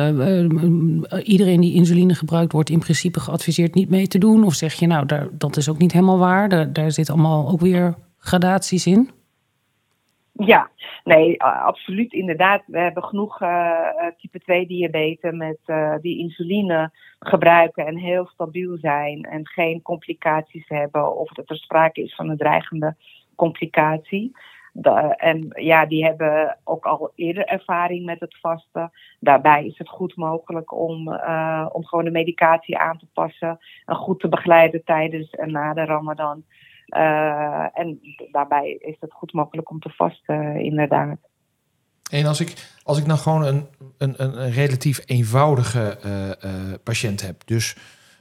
iedereen 1.24 1.62
die 1.62 1.74
insuline 1.74 2.16
gebruikt, 2.16 2.52
wordt 2.52 2.70
in 2.70 2.80
principe 2.80 3.20
geadviseerd 3.20 3.74
niet 3.74 3.90
mee 3.90 4.08
te 4.08 4.18
doen? 4.18 4.44
Of 4.44 4.54
zeg 4.54 4.74
je 4.74 4.88
nou, 4.88 5.06
daar, 5.06 5.28
dat 5.32 5.58
is 5.58 5.70
ook 5.70 5.78
niet 5.78 5.92
helemaal 5.92 6.18
waar? 6.18 6.50
Daar, 6.50 6.74
daar 6.74 6.92
zit 6.92 7.10
allemaal 7.10 7.50
ook 7.50 7.60
weer 7.60 7.96
gradaties 8.18 8.86
in? 8.88 9.10
Ja, 10.46 10.70
nee, 11.04 11.44
absoluut 11.44 12.14
inderdaad. 12.14 12.64
We 12.66 12.80
hebben 12.80 13.04
genoeg 13.04 13.42
uh, 13.42 14.08
type 14.18 14.40
2 14.40 14.68
diabetes 14.68 15.32
met 15.32 15.58
uh, 15.66 15.96
die 16.02 16.20
insuline 16.20 16.92
gebruiken 17.20 17.86
en 17.86 17.98
heel 17.98 18.26
stabiel 18.26 18.78
zijn 18.78 19.24
en 19.24 19.48
geen 19.48 19.82
complicaties 19.82 20.68
hebben 20.68 21.16
of 21.18 21.30
dat 21.30 21.50
er 21.50 21.58
sprake 21.58 22.02
is 22.02 22.16
van 22.16 22.30
een 22.30 22.38
dreigende 22.38 22.96
complicatie. 23.36 24.32
En 25.16 25.48
ja, 25.50 25.86
die 25.86 26.06
hebben 26.06 26.58
ook 26.64 26.86
al 26.86 27.12
eerder 27.16 27.46
ervaring 27.46 28.06
met 28.06 28.20
het 28.20 28.38
vasten. 28.40 28.92
Daarbij 29.20 29.66
is 29.66 29.78
het 29.78 29.90
goed 29.90 30.16
mogelijk 30.16 30.74
om, 30.74 31.08
om 31.72 31.86
gewoon 31.86 32.06
de 32.06 32.12
medicatie 32.12 32.78
aan 32.78 32.98
te 32.98 33.08
passen 33.14 33.60
en 33.86 33.96
goed 33.96 34.20
te 34.20 34.30
begeleiden 34.30 34.84
tijdens 34.84 35.30
en 35.30 35.52
na 35.52 35.74
de 35.74 35.86
Ramadan. 35.86 36.44
Uh, 36.88 37.80
en 37.80 38.00
daarbij 38.32 38.78
is 38.80 38.96
het 39.00 39.14
goed 39.14 39.34
mogelijk 39.34 39.70
om 39.70 39.80
te 39.80 39.90
vasten, 39.90 40.60
inderdaad. 40.60 41.18
En 42.12 42.26
als 42.26 42.40
ik, 42.40 42.54
als 42.84 42.98
ik 42.98 43.06
nou 43.06 43.20
gewoon 43.20 43.46
een, 43.46 43.66
een, 43.98 44.24
een 44.24 44.52
relatief 44.52 45.02
eenvoudige 45.06 45.98
uh, 46.06 46.28
uh, 46.28 46.74
patiënt 46.84 47.22
heb, 47.22 47.42
dus 47.46 47.78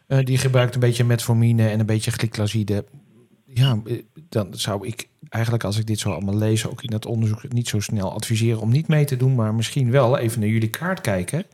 die 0.07 0.39
gebruikt 0.39 0.75
een 0.75 0.81
beetje 0.81 1.05
metformine 1.05 1.69
en 1.69 1.81
een 1.81 1.87
beetje 1.87 2.11
glyclazide, 2.11 2.85
ja, 3.45 3.79
dan 4.29 4.55
zou 4.55 4.87
ik 4.87 5.09
eigenlijk 5.29 5.65
als 5.65 5.79
ik 5.79 5.87
dit 5.87 5.99
zo 5.99 6.13
allemaal 6.13 6.37
lees, 6.37 6.67
ook 6.67 6.83
in 6.83 6.91
dat 6.91 7.07
onderzoek, 7.07 7.53
niet 7.53 7.69
zo 7.69 7.81
snel 7.81 8.13
adviseren 8.13 8.61
om 8.61 8.71
niet 8.71 8.89
mee 8.89 9.05
te 9.05 9.17
doen, 9.17 9.35
maar 9.35 9.55
misschien 9.55 9.91
wel 9.91 10.19
even 10.19 10.41
naar 10.41 10.49
jullie 10.49 10.71
kaart 10.71 11.01
kijken. 11.01 11.45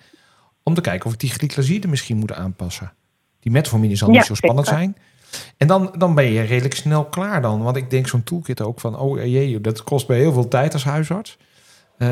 Om 0.62 0.75
te 0.75 0.81
kijken 0.81 1.07
of 1.07 1.12
ik 1.12 1.20
die 1.20 1.31
glycoside 1.31 1.88
misschien 1.88 2.16
moet 2.16 2.33
aanpassen. 2.33 2.92
Die 3.40 3.53
metformine 3.53 3.96
zal 3.96 4.11
niet 4.11 4.25
zo 4.25 4.35
spannend 4.35 4.66
zijn. 4.66 4.96
En 5.56 5.66
dan, 5.66 5.94
dan 5.98 6.14
ben 6.14 6.24
je 6.24 6.40
redelijk 6.40 6.74
snel 6.74 7.04
klaar 7.04 7.42
dan. 7.42 7.62
Want 7.62 7.76
ik 7.76 7.90
denk 7.90 8.06
zo'n 8.06 8.22
toolkit 8.22 8.60
ook 8.60 8.80
van, 8.80 8.98
oh 8.98 9.24
jee, 9.24 9.60
dat 9.60 9.84
kost 9.84 10.06
bij 10.06 10.18
heel 10.18 10.32
veel 10.32 10.48
tijd 10.48 10.72
als 10.72 10.84
huisarts. 10.84 11.38
Uh, 11.98 12.08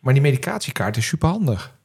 maar 0.00 0.12
die 0.12 0.22
medicatiekaart 0.22 0.96
is 0.96 1.06
super 1.06 1.28
handig. 1.28 1.78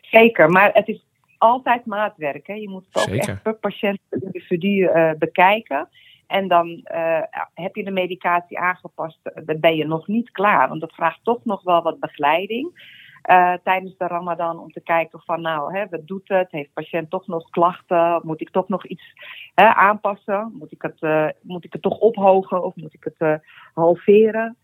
Zeker, 0.00 0.50
maar 0.50 0.70
het 0.72 0.88
is 0.88 1.04
altijd 1.38 1.86
maatwerk. 1.86 2.46
Hè. 2.46 2.54
Je 2.54 2.68
moet 2.68 2.84
het 2.92 3.08
ook 3.08 3.14
echt 3.14 3.42
per 3.42 3.54
patiënt 3.54 3.98
individu 4.10 4.68
uh, 4.68 5.10
bekijken. 5.18 5.88
En 6.26 6.48
dan 6.48 6.68
uh, 6.68 7.20
heb 7.54 7.74
je 7.74 7.84
de 7.84 7.90
medicatie 7.90 8.58
aangepast, 8.58 9.18
dan 9.44 9.60
ben 9.60 9.76
je 9.76 9.86
nog 9.86 10.06
niet 10.06 10.30
klaar. 10.30 10.68
Want 10.68 10.80
dat 10.80 10.94
vraagt 10.94 11.20
toch 11.22 11.44
nog 11.44 11.62
wel 11.62 11.82
wat 11.82 12.00
begeleiding. 12.00 12.94
Uh, 13.30 13.54
tijdens 13.62 13.96
de 13.96 14.06
Ramadan 14.06 14.58
om 14.58 14.72
te 14.72 14.80
kijken 14.80 15.20
van 15.20 15.40
nou, 15.40 15.76
hè, 15.78 15.88
wat 15.88 16.06
doet 16.06 16.28
het? 16.28 16.50
Heeft 16.50 16.72
patiënt 16.72 17.10
toch 17.10 17.26
nog 17.26 17.50
klachten? 17.50 18.20
Moet 18.22 18.40
ik 18.40 18.50
toch 18.50 18.68
nog 18.68 18.86
iets 18.86 19.12
hè, 19.54 19.64
aanpassen? 19.64 20.52
Moet 20.58 20.72
ik, 20.72 20.82
het, 20.82 21.02
uh, 21.02 21.28
moet 21.42 21.64
ik 21.64 21.72
het 21.72 21.82
toch 21.82 21.98
ophogen 21.98 22.64
of 22.64 22.76
moet 22.76 22.94
ik 22.94 23.04
het 23.04 23.14
uh, 23.18 23.34
halveren? 23.74 24.56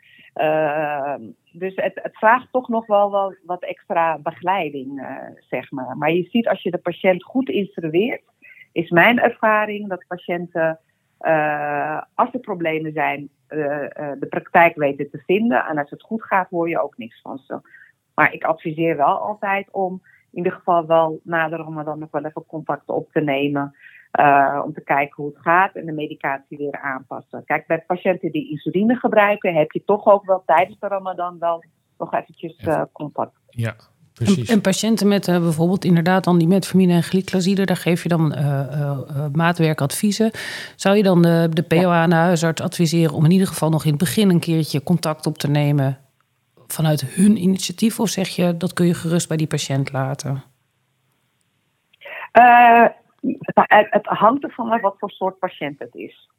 dus 1.53 1.75
het, 1.75 2.01
het, 2.03 2.16
vraagt 2.16 2.48
toch 2.53 2.68
nog 2.68 2.87
wel, 2.87 3.11
wel 3.11 3.35
wat 3.44 3.62
extra 3.62 4.18
begeleiding, 4.18 5.07
zeg 5.48 5.70
maar. 5.70 5.96
Maar 5.96 6.12
je 6.12 6.29
ziet 6.31 6.48
als 6.48 6.62
je 6.62 6.70
de 6.70 6.79
patiënt 6.79 7.25
goed 7.25 7.48
instrueert, 7.48 8.22
is 8.72 8.90
mijn 8.90 9.20
ervaring 9.20 9.88
dat 9.88 10.05
patiënten, 10.09 10.79
als 12.14 12.33
er 12.33 12.40
problemen 12.40 12.92
zijn, 12.92 13.29
de 13.48 14.27
praktijk 14.29 14.77
weten 14.77 15.11
te 15.11 15.22
vinden. 15.27 15.64
En 15.64 15.79
als 15.79 15.90
het 15.90 16.03
goed 16.03 16.22
gaat, 16.22 16.51
hoor 16.51 16.68
je 16.68 16.83
ook 16.83 16.96
niks 16.96 17.20
van 17.20 17.38
ze. 17.38 17.61
Maar 18.14 18.33
ik 18.33 18.44
adviseer 18.44 18.96
wel 18.96 19.18
altijd 19.18 19.68
om 19.70 20.03
in 20.31 20.38
ieder 20.38 20.53
geval 20.53 20.87
wel 20.87 21.20
nader 21.22 21.66
om 21.66 21.85
dan 21.85 21.98
nog 21.98 22.11
wel 22.11 22.25
even 22.25 22.46
contact 22.46 22.88
op 22.88 23.12
te 23.12 23.20
nemen. 23.20 23.77
Uh, 24.20 24.62
om 24.64 24.72
te 24.72 24.81
kijken 24.81 25.22
hoe 25.22 25.33
het 25.33 25.42
gaat 25.42 25.75
en 25.75 25.87
de 25.87 25.92
medicatie 25.92 26.59
weer 26.59 26.81
aanpassen. 26.81 27.44
Kijk, 27.44 27.66
bij 27.66 27.85
patiënten 27.87 28.33
die 28.33 28.51
insuline 28.51 28.94
gebruiken, 28.94 29.55
heb 29.55 29.70
je 29.70 29.85
toch 29.85 30.07
ook 30.07 30.25
wel 30.25 30.42
tijdens 30.46 30.79
de 30.79 30.88
Ramadan 30.88 31.38
wel 31.38 31.64
nog 31.98 32.14
eventjes 32.14 32.64
uh, 32.66 32.83
contact. 32.92 33.33
Ja, 33.46 33.75
precies. 34.12 34.48
En, 34.48 34.55
en 34.55 34.61
patiënten 34.61 35.09
met 35.09 35.29
uh, 35.29 35.38
bijvoorbeeld 35.38 35.85
inderdaad 35.85 36.25
dan 36.25 36.38
die 36.38 36.48
metformine 36.48 36.92
en 36.92 37.03
glyclazide, 37.03 37.64
daar 37.64 37.77
geef 37.77 38.03
je 38.03 38.09
dan 38.09 38.35
maatwerkadviezen. 39.33 40.31
Zou 40.77 40.96
je 40.96 41.03
dan 41.03 41.22
de, 41.22 41.48
de 41.51 41.62
POA 41.62 42.03
en 42.03 42.11
de 42.11 42.16
huisarts 42.16 42.62
adviseren 42.62 43.14
om 43.14 43.25
in 43.25 43.31
ieder 43.31 43.46
geval 43.46 43.70
nog 43.70 43.85
in 43.85 43.90
het 43.90 43.98
begin 43.98 44.31
een 44.31 44.40
keertje 44.40 44.83
contact 44.83 45.27
op 45.27 45.38
te 45.38 45.48
nemen 45.48 46.02
vanuit 46.72 47.00
hun 47.00 47.37
initiatief? 47.37 48.00
Of 48.00 48.08
zeg 48.08 48.28
je 48.28 48.56
dat 48.56 48.72
kun 48.72 48.87
je 48.87 48.94
gerust 48.94 49.28
bij 49.28 49.37
die 49.37 49.46
patiënt 49.46 49.92
laten? 49.92 50.42
Uh, 52.32 52.87
het, 53.44 53.87
het, 53.90 54.06
hangt 54.06 54.44
ervan 54.44 54.70
af 54.70 54.80
wat 54.80 54.98
voor 54.98 55.11
soort 55.11 55.38
patiënt 55.38 55.78
het 55.78 55.94
is. 55.94 56.30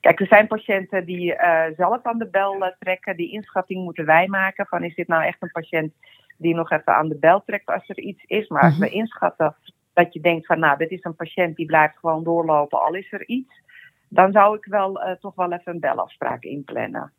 Kijk, 0.00 0.20
er 0.20 0.26
zijn 0.26 0.46
patiënten 0.46 1.04
die 1.04 1.32
uh, 1.34 1.64
zelf 1.76 2.02
aan 2.02 2.18
de 2.18 2.28
bel 2.28 2.56
uh, 2.56 2.68
trekken. 2.78 3.16
Die 3.16 3.32
inschatting 3.32 3.84
moeten 3.84 4.04
wij 4.04 4.28
maken 4.28 4.66
van 4.66 4.84
is 4.84 4.94
dit 4.94 5.08
nou 5.08 5.24
echt 5.24 5.42
een 5.42 5.50
patiënt 5.52 5.92
die 6.36 6.54
nog 6.54 6.70
even 6.70 6.96
aan 6.96 7.08
de 7.08 7.18
bel 7.18 7.42
trekt 7.46 7.66
als 7.66 7.88
er 7.88 7.98
iets 7.98 8.24
is. 8.24 8.48
Maar 8.48 8.62
als 8.62 8.78
mhm. 8.78 8.82
we 8.82 8.90
inschatten 8.90 9.56
dat 9.92 10.12
je 10.12 10.20
denkt 10.20 10.46
van 10.46 10.58
nou, 10.58 10.78
dit 10.78 10.90
is 10.90 11.04
een 11.04 11.16
patiënt 11.16 11.56
die 11.56 11.66
blijft 11.66 11.98
gewoon 11.98 12.24
doorlopen 12.24 12.80
al 12.80 12.94
is 12.94 13.12
er 13.12 13.26
iets. 13.26 13.62
Dan 14.08 14.32
zou 14.32 14.56
ik 14.56 14.64
wel 14.64 15.16
toch 15.20 15.34
wel 15.34 15.52
even 15.52 15.72
een 15.72 15.80
belafspraak 15.80 16.42
inplannen. 16.42 17.12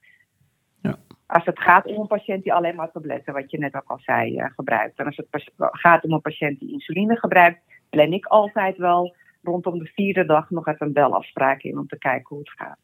Als 1.29 1.45
het 1.45 1.59
gaat 1.59 1.85
om 1.85 1.99
een 1.99 2.07
patiënt 2.07 2.43
die 2.43 2.53
alleen 2.53 2.75
maar 2.75 2.91
tabletten, 2.91 3.33
wat 3.33 3.51
je 3.51 3.57
net 3.57 3.75
ook 3.75 3.87
al 3.87 3.99
zei, 3.99 4.35
uh, 4.35 4.45
gebruikt. 4.55 4.99
En 4.99 5.05
als 5.05 5.17
het 5.17 5.51
gaat 5.57 6.03
om 6.03 6.11
een 6.11 6.21
patiënt 6.21 6.59
die 6.59 6.71
insuline 6.71 7.17
gebruikt, 7.17 7.59
plan 7.89 8.13
ik 8.13 8.25
altijd 8.25 8.77
wel 8.77 9.15
rondom 9.43 9.79
de 9.79 9.91
vierde 9.95 10.25
dag 10.25 10.49
nog 10.49 10.67
even 10.67 10.87
een 10.87 10.93
belafspraak 10.93 11.61
in 11.61 11.77
om 11.77 11.87
te 11.87 11.97
kijken 11.97 12.27
hoe 12.27 12.39
het 12.39 12.49
gaat. 12.49 12.77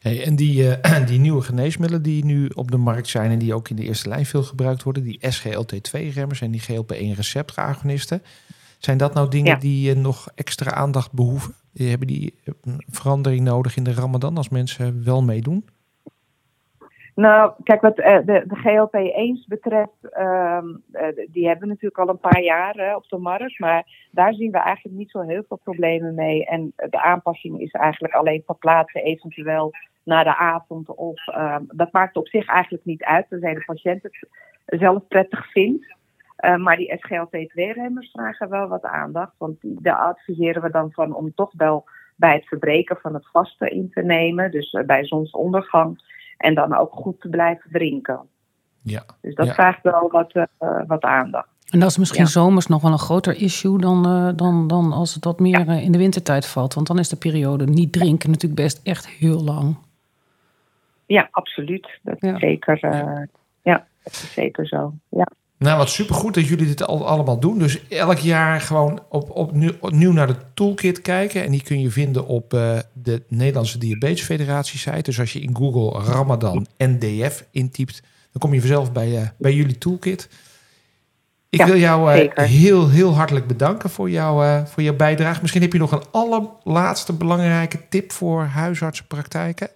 Hey, 0.00 0.24
en 0.24 0.36
die, 0.36 0.62
uh, 0.62 1.06
die 1.10 1.18
nieuwe 1.18 1.42
geneesmiddelen 1.42 2.02
die 2.02 2.24
nu 2.24 2.48
op 2.48 2.70
de 2.70 2.76
markt 2.76 3.08
zijn 3.08 3.30
en 3.30 3.38
die 3.38 3.54
ook 3.54 3.68
in 3.68 3.76
de 3.76 3.84
eerste 3.84 4.08
lijn 4.08 4.26
veel 4.26 4.42
gebruikt 4.42 4.82
worden, 4.82 5.02
die 5.02 5.20
SGLT2-remmers 5.20 6.40
en 6.40 6.50
die 6.50 6.60
GLP-1-receptoragonisten, 6.60 8.22
zijn 8.78 8.98
dat 8.98 9.14
nou 9.14 9.30
dingen 9.30 9.60
die 9.60 9.94
uh, 9.94 10.02
nog 10.02 10.28
extra 10.34 10.70
aandacht 10.70 11.12
behoeven? 11.12 11.54
Hebben 11.72 12.06
die 12.06 12.34
een 12.44 12.82
verandering 12.88 13.44
nodig 13.44 13.76
in 13.76 13.84
de 13.84 13.92
Ramadan 13.92 14.36
als 14.36 14.48
mensen 14.48 15.04
wel 15.04 15.22
meedoen? 15.22 15.64
Nou, 17.14 17.52
kijk, 17.62 17.80
wat 17.80 17.98
uh, 17.98 18.18
de, 18.24 18.44
de 18.46 18.56
GLP-1's 18.56 19.46
betreft, 19.46 20.18
um, 20.18 20.82
uh, 20.92 21.06
die 21.30 21.46
hebben 21.46 21.68
we 21.68 21.72
natuurlijk 21.72 21.98
al 21.98 22.08
een 22.08 22.18
paar 22.18 22.42
jaar 22.42 22.96
op 22.96 23.08
de 23.08 23.18
markt. 23.18 23.58
Maar 23.58 24.08
daar 24.10 24.34
zien 24.34 24.50
we 24.50 24.58
eigenlijk 24.58 24.96
niet 24.96 25.10
zo 25.10 25.20
heel 25.20 25.44
veel 25.48 25.60
problemen 25.62 26.14
mee. 26.14 26.46
En 26.46 26.72
de 26.76 27.02
aanpassing 27.02 27.60
is 27.60 27.70
eigenlijk 27.70 28.14
alleen 28.14 28.42
verplaatsen, 28.46 29.02
eventueel 29.02 29.72
naar 30.04 30.24
de 30.24 30.36
avond. 30.36 30.94
Of, 30.94 31.28
ehm, 31.28 31.62
dat 31.66 31.92
maakt 31.92 32.16
op 32.16 32.28
zich 32.28 32.46
eigenlijk 32.46 32.84
niet 32.84 33.04
uit, 33.04 33.28
tenzij 33.28 33.54
de 33.54 33.64
patiënt 33.64 34.02
het 34.02 34.26
zelf 34.66 35.06
prettig 35.08 35.50
vindt. 35.50 35.92
maar 36.56 36.76
die 36.76 36.96
SGLT2-remmers 36.98 38.10
vragen 38.10 38.48
wel 38.48 38.68
wat 38.68 38.82
aandacht. 38.82 39.32
Want 39.38 39.56
daar 39.60 39.96
adviseren 39.96 40.62
we 40.62 40.70
dan 40.70 40.92
van 40.92 41.14
om 41.14 41.34
toch 41.34 41.52
wel 41.56 41.84
bij 42.16 42.34
het 42.34 42.48
verbreken 42.48 42.96
van 42.96 43.14
het 43.14 43.26
vaste 43.32 43.68
in 43.68 43.90
te 43.90 44.02
nemen. 44.02 44.50
Dus 44.50 44.78
bij 44.86 45.04
zonsondergang 45.04 45.98
en 46.36 46.54
dan 46.54 46.76
ook 46.76 46.92
goed 46.92 47.20
te 47.20 47.28
blijven 47.28 47.70
drinken. 47.70 48.20
Ja. 48.82 49.02
Dus 49.20 49.34
dat 49.34 49.48
vraagt 49.48 49.82
wel 49.82 50.10
wat, 50.10 50.34
uh, 50.34 50.44
wat 50.86 51.02
aandacht. 51.02 51.48
En 51.70 51.80
dat 51.80 51.90
is 51.90 51.98
misschien 51.98 52.26
zomers 52.26 52.66
nog 52.66 52.82
wel 52.82 52.92
een 52.92 52.98
groter 52.98 53.36
issue 53.36 53.78
dan, 53.78 54.08
uh, 54.08 54.30
dan, 54.36 54.66
dan 54.66 54.92
als 54.92 55.14
het 55.14 55.24
wat 55.24 55.40
meer 55.40 55.68
uh, 55.68 55.82
in 55.82 55.92
de 55.92 55.98
wintertijd 55.98 56.46
valt. 56.46 56.74
Want 56.74 56.86
dan 56.86 56.98
is 56.98 57.08
de 57.08 57.16
periode 57.16 57.66
niet 57.66 57.92
drinken 57.92 58.30
natuurlijk 58.30 58.60
best 58.60 58.80
echt 58.82 59.08
heel 59.08 59.44
lang. 59.44 59.76
Ja, 61.06 61.28
absoluut. 61.30 61.98
Dat 62.02 62.22
is 62.22 62.38
zeker, 62.38 62.78
ja, 63.62 63.86
dat 64.02 64.12
is 64.12 64.32
zeker 64.32 64.66
zo. 64.66 64.92
Ja. 65.08 65.26
Nou, 65.64 65.78
wat 65.78 65.90
supergoed 65.90 66.34
dat 66.34 66.46
jullie 66.46 66.66
dit 66.66 66.86
al, 66.86 67.06
allemaal 67.06 67.40
doen. 67.40 67.58
Dus 67.58 67.88
elk 67.88 68.18
jaar 68.18 68.60
gewoon 68.60 69.02
op, 69.08 69.30
op, 69.30 69.52
opnieuw 69.80 70.12
naar 70.12 70.26
de 70.26 70.36
toolkit 70.54 71.00
kijken. 71.00 71.44
En 71.44 71.50
die 71.50 71.62
kun 71.62 71.80
je 71.80 71.90
vinden 71.90 72.26
op 72.26 72.54
uh, 72.54 72.78
de 72.92 73.22
Nederlandse 73.28 73.78
Diabetes 73.78 74.22
Federatie 74.22 74.78
site. 74.78 75.02
Dus 75.02 75.20
als 75.20 75.32
je 75.32 75.40
in 75.40 75.56
Google 75.56 76.02
Ramadan 76.02 76.66
NDF 76.78 77.44
intypt, 77.50 78.02
dan 78.02 78.40
kom 78.40 78.54
je 78.54 78.60
vanzelf 78.60 78.92
bij, 78.92 79.08
uh, 79.08 79.28
bij 79.38 79.54
jullie 79.54 79.78
toolkit. 79.78 80.28
Ik 81.48 81.62
wil 81.62 81.76
jou 81.76 82.18
uh, 82.18 82.30
heel, 82.34 82.88
heel 82.88 83.14
hartelijk 83.14 83.46
bedanken 83.46 83.90
voor, 83.90 84.10
jou, 84.10 84.64
voor 84.66 84.82
jouw 84.82 84.96
bijdrage. 84.96 85.40
Misschien 85.40 85.62
heb 85.62 85.72
je 85.72 85.78
nog 85.78 85.92
een 85.92 86.04
allerlaatste 86.10 87.12
belangrijke 87.12 87.88
tip 87.88 88.12
voor 88.12 88.42
huisartsenpraktijken. 88.42 89.68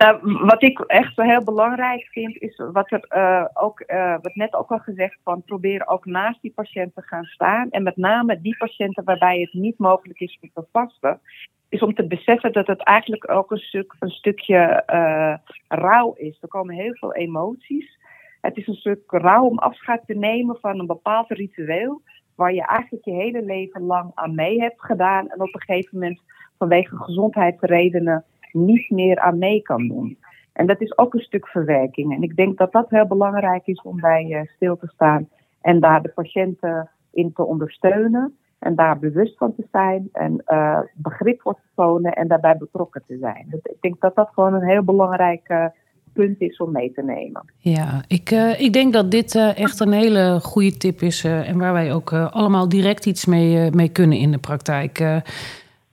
Nou, 0.00 0.44
wat 0.44 0.62
ik 0.62 0.78
echt 0.78 1.16
heel 1.16 1.44
belangrijk 1.44 2.08
vind, 2.10 2.36
is 2.36 2.62
wat 2.72 2.90
er 2.90 3.04
uh, 3.08 3.44
ook, 3.54 3.82
uh, 3.86 4.16
wat 4.22 4.34
net 4.34 4.54
ook 4.54 4.70
al 4.70 4.78
gezegd 4.78 5.18
van, 5.24 5.42
probeer 5.42 5.86
ook 5.86 6.04
naast 6.04 6.42
die 6.42 6.52
patiënt 6.54 6.94
te 6.94 7.02
gaan 7.02 7.24
staan. 7.24 7.70
En 7.70 7.82
met 7.82 7.96
name 7.96 8.40
die 8.40 8.56
patiënten 8.56 9.04
waarbij 9.04 9.40
het 9.40 9.52
niet 9.52 9.78
mogelijk 9.78 10.20
is 10.20 10.38
om 10.40 10.50
te 10.54 10.68
vasten, 10.72 11.20
is 11.68 11.82
om 11.82 11.94
te 11.94 12.06
beseffen 12.06 12.52
dat 12.52 12.66
het 12.66 12.82
eigenlijk 12.82 13.30
ook 13.30 13.50
een, 13.50 13.58
stuk, 13.58 13.94
een 13.98 14.10
stukje 14.10 14.82
uh, 14.92 15.34
rouw 15.68 16.12
is. 16.12 16.38
Er 16.40 16.48
komen 16.48 16.74
heel 16.74 16.94
veel 16.94 17.14
emoties. 17.14 17.98
Het 18.40 18.56
is 18.56 18.66
een 18.66 18.74
stuk 18.74 19.02
rouw 19.06 19.44
om 19.44 19.58
afscheid 19.58 20.02
te 20.06 20.14
nemen 20.14 20.56
van 20.60 20.78
een 20.78 20.86
bepaald 20.86 21.28
ritueel, 21.28 22.02
waar 22.34 22.54
je 22.54 22.66
eigenlijk 22.66 23.04
je 23.04 23.12
hele 23.12 23.42
leven 23.42 23.82
lang 23.82 24.10
aan 24.14 24.34
mee 24.34 24.60
hebt 24.60 24.84
gedaan. 24.84 25.28
En 25.28 25.40
op 25.40 25.54
een 25.54 25.60
gegeven 25.60 25.98
moment 25.98 26.20
vanwege 26.58 26.96
gezondheidsredenen 26.96 28.24
niet 28.52 28.90
meer 28.90 29.18
aan 29.18 29.38
mee 29.38 29.62
kan 29.62 29.88
doen. 29.88 30.18
En 30.52 30.66
dat 30.66 30.80
is 30.80 30.98
ook 30.98 31.14
een 31.14 31.20
stuk 31.20 31.48
verwerking. 31.48 32.14
En 32.14 32.22
ik 32.22 32.36
denk 32.36 32.58
dat 32.58 32.72
dat 32.72 32.90
heel 32.90 33.06
belangrijk 33.06 33.66
is 33.66 33.82
om 33.82 34.00
bij 34.00 34.26
uh, 34.28 34.40
stil 34.54 34.76
te 34.76 34.86
staan 34.94 35.28
en 35.60 35.80
daar 35.80 36.02
de 36.02 36.08
patiënten 36.08 36.90
in 37.12 37.32
te 37.32 37.44
ondersteunen. 37.44 38.34
En 38.58 38.74
daar 38.74 38.98
bewust 38.98 39.36
van 39.36 39.54
te 39.54 39.66
zijn 39.72 40.08
en 40.12 40.42
uh, 40.46 40.78
begrip 40.94 41.40
voor 41.40 41.54
te 41.54 41.68
tonen 41.74 42.12
en 42.12 42.28
daarbij 42.28 42.56
betrokken 42.56 43.02
te 43.06 43.18
zijn. 43.20 43.46
Dus 43.50 43.60
ik 43.62 43.76
denk 43.80 44.00
dat 44.00 44.14
dat 44.14 44.28
gewoon 44.32 44.54
een 44.54 44.68
heel 44.68 44.82
belangrijk 44.82 45.48
uh, 45.48 45.64
punt 46.12 46.40
is 46.40 46.56
om 46.56 46.72
mee 46.72 46.92
te 46.92 47.02
nemen. 47.02 47.52
Ja, 47.58 48.02
ik, 48.06 48.30
ik 48.58 48.72
denk 48.72 48.92
dat 48.92 49.10
dit 49.10 49.34
echt 49.34 49.80
een 49.80 49.92
hele 49.92 50.38
goede 50.42 50.76
tip 50.76 51.00
is 51.00 51.24
en 51.24 51.58
waar 51.58 51.72
wij 51.72 51.92
ook 51.92 52.12
allemaal 52.12 52.68
direct 52.68 53.06
iets 53.06 53.26
mee, 53.26 53.70
mee 53.70 53.88
kunnen 53.88 54.18
in 54.18 54.30
de 54.30 54.38
praktijk. 54.38 55.22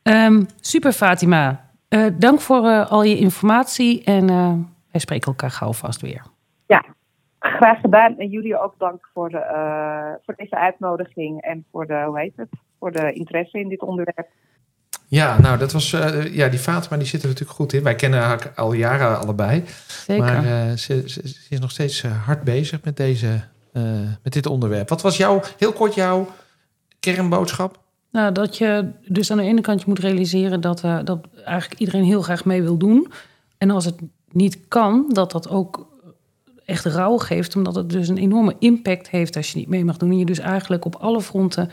Um, 0.04 0.46
super 0.62 0.92
Fatima, 0.92 1.67
uh, 1.90 2.06
dank 2.18 2.42
voor 2.42 2.66
uh, 2.66 2.92
al 2.92 3.04
je 3.04 3.18
informatie 3.18 4.04
en 4.04 4.32
uh, 4.32 4.54
wij 4.92 5.02
spreken 5.02 5.28
elkaar 5.28 5.52
gauw 5.52 5.74
vast 5.74 6.02
weer. 6.02 6.22
Ja, 6.68 6.86
graag 7.40 7.80
gedaan. 7.80 8.18
En 8.18 8.30
jullie 8.30 8.62
ook 8.62 8.74
dank 8.78 9.10
voor, 9.14 9.30
de, 9.30 10.20
voor 10.26 10.34
deze 10.38 10.56
uitnodiging 10.56 11.42
en 11.42 11.66
voor 11.72 11.88
de, 11.88 12.04
hoe 12.06 12.20
heet 12.20 12.34
het, 12.36 12.50
voor 12.80 12.92
de 12.92 13.14
interesse 13.14 13.60
in 13.60 13.70
dit 13.70 13.82
onderwerp. 13.82 14.28
Ja, 15.10 15.40
nou, 15.40 15.58
dat 15.58 15.72
was. 15.72 15.94
eh, 15.94 16.36
ja, 16.36 16.48
die 16.48 16.60
Fatima 16.60 16.98
die 16.98 17.08
zit 17.08 17.22
er 17.22 17.28
natuurlijk 17.28 17.58
goed 17.58 17.74
in. 17.74 17.84
Wij 17.84 17.96
kennen 17.96 18.20
haar 18.20 18.52
al 18.56 18.74
jaren 18.74 19.20
allebei. 19.20 19.64
Zeker. 19.88 20.24
Maar 20.24 20.46
eh, 20.46 20.72
ze, 20.72 21.04
ze, 21.10 21.28
ze 21.28 21.46
is 21.50 21.60
nog 21.60 21.72
steeds 21.72 22.04
eh, 22.04 22.26
hard 22.26 22.44
bezig 22.44 22.84
met, 22.84 22.98
deze, 22.98 23.44
eh, 23.74 23.84
met 24.24 24.34
dit 24.34 24.46
onderwerp. 24.46 24.90
Wat 24.90 25.02
was 25.02 25.18
jouw, 25.18 25.42
heel 25.58 25.74
kort 25.74 25.94
jouw 25.94 26.28
kernboodschap? 27.00 27.80
Nou, 28.12 28.32
dat 28.32 28.58
je 28.58 28.92
dus 29.08 29.32
aan 29.32 29.38
de 29.38 29.44
ene 29.44 29.62
kant 29.62 29.80
je 29.80 29.88
moet 29.88 30.00
realiseren 30.00 30.62
dat, 30.62 30.84
eh, 30.84 31.00
dat 31.04 31.28
eigenlijk 31.46 31.80
iedereen 31.80 32.04
heel 32.04 32.22
graag 32.22 32.46
mee 32.46 32.64
wil 32.64 32.78
doen. 32.78 33.12
En 33.58 33.70
als 33.70 33.86
het 33.86 33.96
niet 34.32 34.68
kan, 34.68 35.06
dat 35.10 35.32
dat 35.32 35.50
ook 35.50 35.88
echt 36.66 36.86
rouw 36.86 37.18
geeft, 37.18 37.56
omdat 37.56 37.76
het 37.76 37.90
dus 37.90 38.08
een 38.08 38.18
enorme 38.18 38.56
impact 38.60 39.10
heeft 39.10 39.36
als 39.36 39.52
je 39.52 39.58
niet 39.58 39.68
mee 39.68 39.86
mag 39.86 39.98
doen. 39.98 40.10
En 40.10 40.18
je 40.18 40.26
dus 40.26 40.40
eigenlijk 40.40 40.86
op 40.86 40.96
alle 40.96 41.22
fronten 41.22 41.70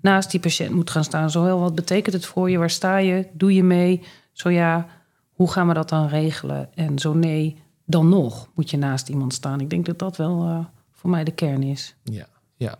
naast 0.00 0.30
die 0.30 0.40
patiënt 0.40 0.74
moet 0.74 0.90
gaan 0.90 1.04
staan. 1.04 1.30
Zowel 1.30 1.60
wat 1.60 1.74
betekent 1.74 2.14
het 2.14 2.26
voor 2.26 2.50
je, 2.50 2.58
waar 2.58 2.70
sta 2.70 2.96
je, 2.96 3.26
doe 3.32 3.54
je 3.54 3.62
mee? 3.62 4.02
Zo 4.32 4.48
ja, 4.50 4.86
hoe 5.32 5.50
gaan 5.50 5.68
we 5.68 5.74
dat 5.74 5.88
dan 5.88 6.08
regelen? 6.08 6.68
En 6.74 6.98
zo 6.98 7.14
nee, 7.14 7.56
dan 7.84 8.08
nog 8.08 8.48
moet 8.54 8.70
je 8.70 8.76
naast 8.76 9.08
iemand 9.08 9.34
staan. 9.34 9.60
Ik 9.60 9.70
denk 9.70 9.86
dat 9.86 9.98
dat 9.98 10.16
wel 10.16 10.42
eh, 10.42 10.58
voor 10.92 11.10
mij 11.10 11.24
de 11.24 11.32
kern 11.32 11.62
is. 11.62 11.94
Ja, 12.02 12.26
ja. 12.56 12.78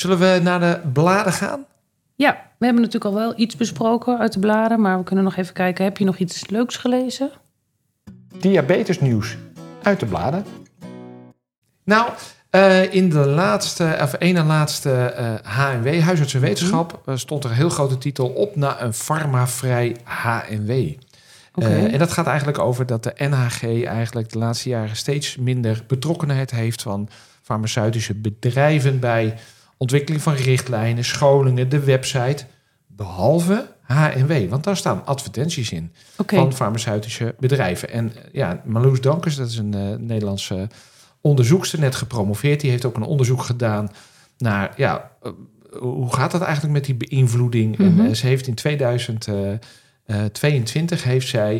Zullen 0.00 0.18
we 0.18 0.40
naar 0.42 0.60
de 0.60 0.80
bladen 0.92 1.32
gaan? 1.32 1.64
Ja, 2.14 2.32
we 2.58 2.64
hebben 2.64 2.82
natuurlijk 2.82 3.14
al 3.14 3.20
wel 3.20 3.32
iets 3.36 3.56
besproken 3.56 4.18
uit 4.18 4.32
de 4.32 4.38
bladen, 4.38 4.80
maar 4.80 4.98
we 4.98 5.04
kunnen 5.04 5.24
nog 5.24 5.36
even 5.36 5.54
kijken. 5.54 5.84
Heb 5.84 5.98
je 5.98 6.04
nog 6.04 6.16
iets 6.16 6.48
leuks 6.48 6.76
gelezen? 6.76 7.30
Diabetesnieuws 8.38 9.36
uit 9.82 10.00
de 10.00 10.06
bladen. 10.06 10.44
Nou, 11.84 12.10
eh, 12.50 12.94
in 12.94 13.10
de 13.10 13.26
laatste, 13.26 13.98
of 14.02 14.14
ene 14.18 14.42
laatste 14.42 14.92
eh 14.92 15.34
HNW, 15.42 16.00
Huisarts 16.00 16.34
en 16.34 16.40
Wetenschap, 16.40 17.02
eh, 17.06 17.16
stond 17.16 17.44
er 17.44 17.50
een 17.50 17.56
heel 17.56 17.68
grote 17.68 17.98
titel 17.98 18.28
op 18.28 18.56
naar 18.56 18.82
een 18.82 18.94
farmavrij 18.94 19.96
HNW. 20.04 20.70
Eh, 21.54 21.92
en 21.92 21.98
dat 21.98 22.12
gaat 22.12 22.26
eigenlijk 22.26 22.58
over 22.58 22.86
dat 22.86 23.02
de 23.02 23.12
NHG 23.16 23.84
eigenlijk 23.84 24.32
de 24.32 24.38
laatste 24.38 24.68
jaren 24.68 24.96
steeds 24.96 25.36
minder 25.36 25.84
betrokkenheid 25.86 26.50
heeft 26.50 26.82
van 26.82 27.08
farmaceutische 27.42 28.14
bedrijven 28.14 28.98
bij 28.98 29.36
ontwikkeling 29.80 30.22
van 30.22 30.34
richtlijnen, 30.34 31.04
scholingen, 31.04 31.68
de 31.68 31.80
website, 31.80 32.44
behalve 32.86 33.66
HNW, 33.82 34.48
want 34.48 34.64
daar 34.64 34.76
staan 34.76 35.06
advertenties 35.06 35.72
in 35.72 35.92
van 36.26 36.52
farmaceutische 36.52 37.34
bedrijven. 37.38 37.90
En 37.90 38.12
eh, 38.16 38.22
ja, 38.32 38.62
Marloes 38.64 39.00
Dankers, 39.00 39.36
dat 39.36 39.48
is 39.48 39.56
een 39.56 39.74
eh, 39.74 39.94
Nederlandse 39.98 40.68
onderzoekster, 41.20 41.78
net 41.78 41.94
gepromoveerd. 41.94 42.60
Die 42.60 42.70
heeft 42.70 42.84
ook 42.84 42.96
een 42.96 43.02
onderzoek 43.02 43.42
gedaan 43.42 43.88
naar, 44.38 44.72
ja, 44.76 45.10
eh, 45.22 45.30
hoe 45.78 46.14
gaat 46.14 46.30
dat 46.30 46.42
eigenlijk 46.42 46.72
met 46.72 46.84
die 46.84 46.94
beïnvloeding? 46.94 47.78
Mhm. 47.78 48.00
En 48.00 48.06
eh, 48.06 48.14
ze 48.14 48.26
heeft 48.26 48.46
in 48.46 48.54
2022 48.54 51.04
heeft 51.04 51.28
zij 51.28 51.56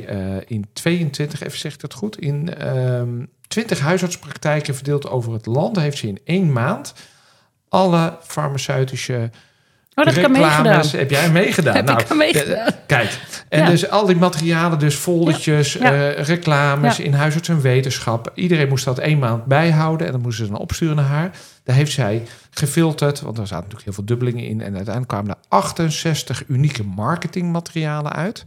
in 0.47 0.67
22, 0.73 1.43
even 1.43 1.59
zeg 1.59 1.75
ik 1.75 1.81
dat 1.81 1.95
goed, 1.95 2.19
in 2.19 2.55
ehm 2.55 3.25
20 3.49 3.81
huisartspraktijken 3.81 4.75
verdeeld 4.75 5.09
over 5.09 5.33
het 5.33 5.47
land, 5.47 5.77
heeft 5.77 5.99
ze 5.99 6.07
in 6.07 6.19
één 6.25 6.53
maand 6.53 6.95
alle 7.71 8.17
farmaceutische 8.27 9.31
Oh, 9.95 10.05
dat 10.07 10.15
reclames- 10.15 10.93
Heb 10.93 11.11
jij 11.11 11.31
meegedaan? 11.31 11.75
Heb 11.75 11.85
nou, 11.87 12.01
ik 12.01 12.11
aan 12.11 12.17
meegedaan. 12.17 12.67
eh, 12.67 12.73
Kijk, 12.87 13.19
en 13.49 13.61
Ja. 13.61 13.67
dus 13.69 13.91
al 13.91 14.07
die 14.07 14.17
materialen, 14.17 14.79
dus 14.79 14.95
foldertjes, 14.95 15.73
Ja. 15.73 15.93
eh, 15.93 16.25
reclames 16.25 16.99
in 17.01 17.13
huisarts 17.13 17.49
en 17.49 17.61
wetenschap. 17.61 18.33
Iedereen 18.35 18.69
moest 18.69 18.85
dat 18.85 18.99
één 18.99 19.19
maand 19.19 19.45
bijhouden 19.45 20.07
en 20.07 20.13
dan 20.13 20.21
moesten 20.21 20.45
ze 20.47 20.51
dan 20.53 20.61
opsturen 20.61 20.97
naar 20.97 21.05
haar. 21.05 21.31
Daar 21.65 21.77
heeft 21.77 21.93
zij 21.93 22.23
gefilterd, 22.51 23.21
want 23.21 23.39
er 23.39 23.47
zaten 23.47 23.57
natuurlijk 23.69 23.85
heel 23.85 23.93
veel 23.95 24.05
dubbelingen 24.05 24.45
in. 24.45 24.61
En 24.61 24.75
uiteindelijk 24.75 25.09
kwamen 25.09 25.31
er 25.31 25.37
68 25.49 26.43
unieke 26.47 26.85
marketingmaterialen 26.85 28.13
uit. 28.13 28.45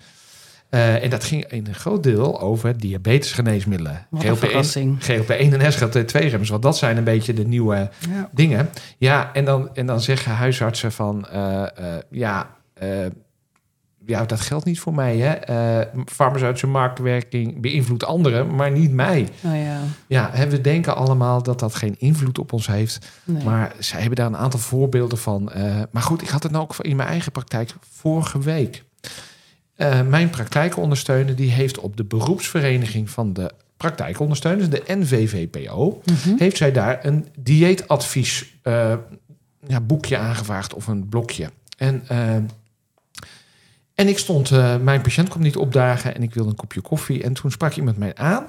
Eh, 0.74 1.04
en 1.04 1.10
dat 1.10 1.24
ging 1.24 1.46
in 1.46 1.68
een 1.68 1.74
groot 1.76 2.04
deel 2.04 2.42
over 2.42 2.78
diabetesgeneesmiddelen. 2.78 4.08
Wat 4.10 4.24
een 4.24 4.36
verrassing. 4.38 4.98
GLP-1 5.04 5.54
en 5.54 5.72
SGLT2-remmers, 5.74 6.50
want 6.50 6.64
dat 6.64 6.78
zijn 6.78 6.98
een 6.98 7.04
beetje 7.04 7.34
de 7.34 7.46
nieuwe 7.48 7.90
Ja. 8.10 8.30
dingen. 8.32 8.70
Ja, 8.98 9.30
en 9.34 9.46
dan, 9.46 9.76
en 9.76 9.86
dan 9.86 10.02
zeggen 10.02 10.32
huisartsen 10.32 10.92
van... 10.92 11.28
eh, 11.28 11.62
eh, 11.64 11.68
ja, 12.10 12.50
ja, 14.06 14.26
dat 14.26 14.42
geldt 14.42 14.66
niet 14.66 14.80
voor 14.80 14.94
mij. 14.94 15.18
Hè? 15.18 15.84
Farmaceutische 16.06 16.68
marktwerking 16.68 17.62
beïnvloedt 17.62 18.06
anderen, 18.06 18.56
maar 18.56 18.72
niet 18.72 18.92
mij. 18.92 19.28
Oh 19.46 19.56
ja. 19.56 19.80
Ja, 20.08 20.30
hè, 20.34 20.50
we 20.50 20.62
denken 20.62 20.96
allemaal 20.96 21.44
dat 21.44 21.60
dat 21.60 21.76
geen 21.76 21.96
invloed 22.00 22.40
op 22.40 22.54
ons 22.54 22.68
heeft. 22.68 23.08
Nee. 23.24 23.44
Maar 23.44 23.72
zij 23.80 24.00
hebben 24.00 24.18
daar 24.18 24.28
een 24.28 24.38
aantal 24.38 24.60
voorbeelden 24.60 25.18
van. 25.18 25.52
Maar 25.92 26.04
goed, 26.04 26.22
ik 26.22 26.30
had 26.30 26.44
het 26.44 26.52
nou 26.52 26.64
ook 26.64 26.76
in 26.78 26.96
mijn 26.96 27.10
eigen 27.10 27.32
praktijk 27.32 27.74
vorige 27.92 28.40
week. 28.40 28.84
Eh, 29.76 30.02
mijn 30.02 30.30
praktijkondersteuner 30.30 31.36
die 31.36 31.52
heeft 31.52 31.78
op 31.80 31.98
de 31.98 32.04
beroepsvereniging 32.04 33.10
van 33.10 33.34
de 33.34 33.52
praktijkondersteuners, 33.78 34.70
de 34.70 34.84
NVVPO, 34.88 36.02
Mhm. 36.06 36.36
heeft 36.38 36.58
zij 36.58 36.72
daar 36.72 37.06
een 37.06 37.28
dieetadvies 37.40 38.46
eh, 38.62 38.94
ja, 39.68 39.82
boekje 39.82 40.18
aangevraagd 40.18 40.74
of 40.74 40.88
een 40.88 41.10
blokje. 41.10 41.50
En, 41.78 42.04
eh, 42.08 42.36
en 43.96 44.08
ik 44.08 44.18
stond, 44.18 44.52
mijn 44.82 45.02
patiënt 45.02 45.30
kwam 45.30 45.42
niet 45.42 45.56
opdagen 45.56 46.16
en 46.16 46.24
ik 46.24 46.34
wilde 46.34 46.50
een 46.50 46.56
kopje 46.56 46.82
koffie. 46.82 47.24
En 47.24 47.34
toen 47.34 47.52
sprak 47.52 47.76
iemand 47.76 47.98
mij 47.98 48.16
aan, 48.16 48.46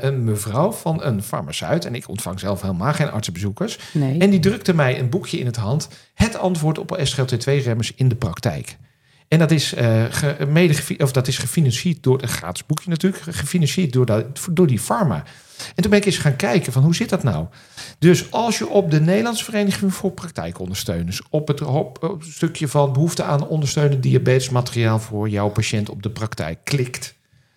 een 0.00 0.24
mevrouw 0.24 0.72
van 0.72 1.02
een 1.02 1.22
farmaceut. 1.22 1.84
En 1.84 1.94
ik 1.94 2.08
ontvang 2.08 2.40
zelf 2.40 2.60
helemaal 2.60 2.92
geen 2.92 3.10
artsenbezoekers. 3.10 3.78
Nee. 3.92 4.18
En 4.18 4.30
die 4.30 4.40
drukte 4.40 4.74
mij 4.74 4.98
een 5.00 5.08
boekje 5.08 5.38
in 5.38 5.46
het 5.46 5.56
hand. 5.56 5.88
Het 6.14 6.36
antwoord 6.36 6.78
op 6.78 6.98
SGLT2-remmers 7.02 7.92
in 7.94 8.08
de 8.08 8.14
praktijk. 8.14 8.76
En 9.34 9.40
dat 9.40 9.50
is, 9.50 9.74
eh, 9.74 10.04
ge- 10.10 10.46
mede 10.48 10.96
of 10.98 11.12
dat 11.12 11.28
is 11.28 11.38
gefinancierd 11.38 12.02
door 12.02 12.22
een 12.22 12.28
gratis 12.28 12.66
boekje 12.66 12.90
natuurlijk, 12.90 13.22
gefinancierd 13.22 13.92
door, 13.92 14.06
dat, 14.06 14.24
door 14.50 14.66
die 14.66 14.80
pharma. 14.80 15.24
En 15.74 15.82
toen 15.82 15.90
ben 15.90 15.98
ik 15.98 16.04
eens 16.04 16.18
gaan 16.18 16.36
kijken 16.36 16.72
van 16.72 16.82
hoe 16.82 16.94
zit 16.94 17.08
dat 17.08 17.22
nou? 17.22 17.46
Dus 17.98 18.30
als 18.30 18.58
je 18.58 18.68
op 18.68 18.90
de 18.90 19.00
Nederlandse 19.00 19.44
Vereniging 19.44 19.94
voor 19.94 20.10
Praktijkondersteuners 20.10 21.22
op 21.30 21.48
het, 21.48 21.62
op, 21.62 22.02
het 22.02 22.32
stukje 22.32 22.68
van 22.68 22.92
behoefte 22.92 23.22
aan 23.22 23.48
ondersteunend 23.48 24.02
diabetesmateriaal 24.02 24.98
voor 24.98 25.28
jouw 25.28 25.48
patiënt 25.48 25.88
op 25.88 26.02
de 26.02 26.10
praktijk 26.10 26.58
klikt, 26.64 27.14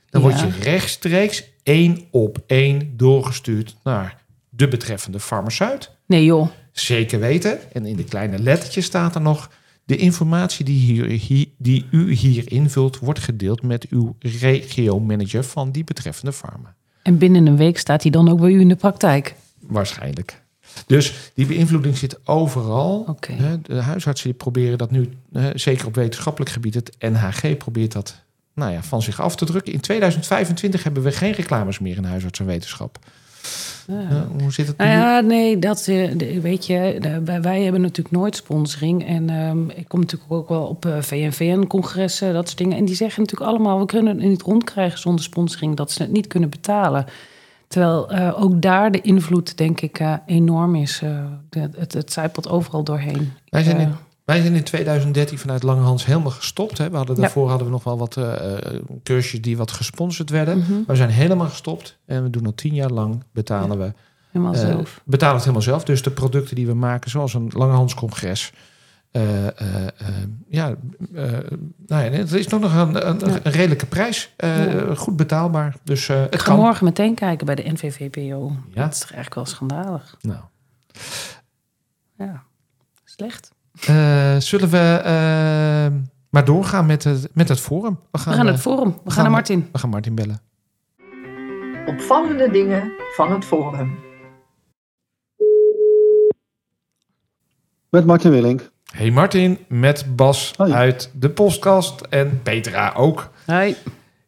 dan 0.10 0.22
word 0.22 0.40
je 0.40 0.50
rechtstreeks 0.62 1.44
één 1.64 2.08
op 2.12 2.38
één 2.48 2.94
doorgestuurd 2.96 3.76
naar 3.84 4.24
de 4.50 4.68
betreffende 4.68 5.20
farmaceut. 5.20 5.92
Nee 6.06 6.24
joh. 6.26 6.48
Zeker 6.72 7.20
weten. 7.20 7.74
En 7.74 7.86
in 7.86 7.96
de 7.96 8.04
kleine 8.04 8.40
lettertjes 8.40 8.86
staat 8.86 9.16
er 9.16 9.22
nog... 9.22 9.50
de 9.88 9.96
informatie 9.96 10.66
die, 10.66 10.80
hier, 10.80 11.48
die 11.58 11.86
u 11.92 12.14
hier 12.14 12.52
invult... 12.52 13.00
wordt 13.00 13.20
gedeeld 13.20 13.62
met 13.62 13.88
uw 13.90 14.16
regiomanager 14.20 15.44
van 15.44 15.72
die 15.72 15.84
betreffende 15.84 16.34
farma. 16.34 16.76
En 17.02 17.18
binnen 17.18 17.46
een 17.46 17.58
week 17.58 17.78
staat 17.78 18.02
hij 18.02 18.12
dan 18.12 18.30
ook 18.30 18.40
bij 18.40 18.52
u 18.52 18.60
in 18.60 18.68
de 18.68 18.76
praktijk. 18.76 19.36
Waarschijnlijk. 19.60 20.42
Dus 20.88 21.32
die 21.34 21.46
beïnvloeding 21.46 21.98
zit 21.98 22.28
overal. 22.28 23.18
De 23.62 23.82
huisartsen 23.82 24.30
die 24.30 24.38
proberen 24.38 24.78
dat 24.78 24.92
nu, 24.92 25.10
zeker 25.54 25.86
op 25.88 25.96
wetenschappelijk 25.96 26.52
gebied... 26.52 26.74
het 26.74 26.96
NHG 27.00 27.58
probeert 27.58 27.92
dat 27.92 28.24
nou 28.54 28.72
ja, 28.72 28.84
van 28.84 29.02
zich 29.02 29.22
af 29.22 29.36
te 29.36 29.46
drukken. 29.46 29.74
In 29.74 29.80
2025 29.80 30.84
hebben 30.84 31.04
we 31.04 31.12
geen 31.12 31.34
reclames 31.34 31.80
meer 31.80 31.98
in 31.98 32.04
huisarts 32.04 32.40
en 32.40 32.46
wetenschap. 32.46 33.00
Hoe 34.40 34.52
zit 34.52 34.68
het? 34.68 34.78
Nou 34.78 34.90
ja, 34.90 35.20
nee, 35.20 35.60
dat 35.60 35.88
eh, 35.88 36.42
weet 36.42 36.66
je, 36.66 37.00
wij, 37.42 37.64
hebben 37.64 37.82
natuurlijk 37.82 38.16
nooit 38.16 38.36
sponsoring. 38.36 39.08
En 39.08 39.30
ehm, 39.30 39.70
ik 39.70 39.88
kom 39.88 40.00
natuurlijk 40.00 40.32
ook 40.32 40.50
wel 40.50 40.64
op 40.64 40.86
eh, 40.86 41.02
VNVN-congressen, 41.02 42.34
dat 42.34 42.46
soort 42.46 42.58
dingen. 42.58 42.78
En 42.78 42.86
die 42.86 42.96
zeggen 42.96 43.22
natuurlijk 43.22 43.52
allemaal, 43.52 43.80
we 43.80 43.86
kunnen 43.86 44.18
het 44.18 44.28
niet 44.28 44.42
rondkrijgen 44.42 45.00
zonder 45.00 45.24
sponsoring, 45.24 45.76
dat 45.76 45.92
ze 45.92 46.02
het 46.02 46.12
niet 46.12 46.28
kunnen 46.28 46.50
betalen. 46.50 47.06
Terwijl 47.68 48.12
eh, 48.12 48.44
ook 48.44 48.62
daar 48.62 48.92
de 48.92 49.02
invloed, 49.02 49.58
denk 49.58 49.82
ik, 49.82 50.02
enorm 50.26 50.76
is. 50.76 51.02
Het, 51.50 51.94
het 51.94 52.12
zijpelt 52.12 52.50
overal 52.50 52.84
doorheen. 52.84 53.34
Wij 53.50 53.64
zijn, 53.64 53.80
in, 53.80 53.96
wij 54.28 54.42
zijn 54.42 54.56
in 54.56 54.64
2013 54.64 55.38
vanuit 55.38 55.64
Langehans 55.64 56.06
helemaal 56.06 56.32
gestopt. 56.32 56.78
Hè. 56.78 56.90
We 56.90 56.98
hadden 56.98 57.16
Ja. 57.16 57.22
daarvoor 57.22 57.50
hadden 57.50 57.68
we 57.68 57.74
nog 57.74 57.84
wel 57.84 57.98
wat 57.98 58.18
eh, 58.18 58.34
cursusjes 59.04 59.42
die 59.42 59.58
wat 59.58 59.72
gesponsord 59.72 60.30
werden. 60.30 60.58
mhm, 60.58 60.74
We 60.88 60.96
zijn 60.96 61.10
helemaal 61.10 61.48
gestopt 61.50 61.98
en 62.06 62.24
we 62.24 62.30
doen 62.30 62.46
al 62.46 62.56
tien 62.56 62.74
jaar 62.74 62.90
lang 62.90 63.24
betalen 63.32 63.78
we 63.78 63.94
helemaal 64.32 64.54
eh, 64.54 64.60
zelf. 64.60 65.02
betalen 65.06 65.34
het 65.36 65.44
helemaal 65.44 65.62
zelf. 65.66 65.84
Dus 65.84 66.02
de 66.04 66.12
producten 66.12 66.56
die 66.56 66.68
we 66.68 66.74
maken, 66.74 67.10
zoals 67.10 67.34
een 67.34 67.52
Langehans 67.54 67.94
congres. 67.94 68.52
ja, 70.50 70.76
nou 71.88 72.04
ja, 72.04 72.10
het 72.10 72.34
is 72.34 72.48
nog 72.48 72.62
nog 72.62 72.76
een, 72.76 73.06
een, 73.26 73.42
redelijke 73.52 73.86
prijs. 73.86 74.34
Goed 74.96 75.16
betaalbaar. 75.16 75.76
Dus 75.84 76.10
Ik 76.10 76.16
ga 76.16 76.28
kan. 76.46 76.56
morgen 76.56 76.86
meteen 76.86 77.16
kijken 77.16 77.46
bij 77.46 77.56
de 77.56 77.72
NVVPO. 77.72 78.56
Ja. 78.74 78.84
Dat 78.84 78.94
is 78.94 79.00
toch 79.00 79.12
eigenlijk 79.12 79.36
wel 79.36 79.46
schandalig. 79.46 80.18
Nou. 80.22 80.40
Ja, 82.18 82.44
slecht. 83.04 83.56
Eh, 83.86 84.38
zullen 84.38 84.70
we 84.70 85.02
eh, 85.04 85.94
maar 86.30 86.46
doorgaan 86.46 86.86
met 86.86 87.04
het, 87.04 87.30
met 87.34 87.50
het 87.50 87.60
forum? 87.60 88.00
We 88.12 88.18
gaan 88.20 88.46
eh, 88.46 88.52
het 88.52 88.62
forum. 88.62 88.90
We 88.90 88.94
gaan 88.94 89.12
gaan 89.12 89.16
naar 89.16 89.26
we- 89.26 89.30
Martin. 89.32 89.70
we 89.72 89.78
gaan 89.80 89.90
Martin 89.90 90.16
bellen. 90.16 90.40
Opvallende 91.86 92.50
dingen 92.52 92.92
van 93.16 93.32
het 93.34 93.46
forum. 93.46 94.00
Met 97.90 98.06
Martin 98.06 98.32
Willink. 98.32 98.70
Hey 98.92 99.12
Martin, 99.12 99.58
met 99.68 100.16
Bas 100.16 100.54
Hoi. 100.58 100.72
uit 100.72 101.10
de 101.14 101.30
podcast 101.30 102.02
en 102.02 102.40
Petra 102.44 102.94
ook. 102.96 103.30
Hi. 103.46 103.74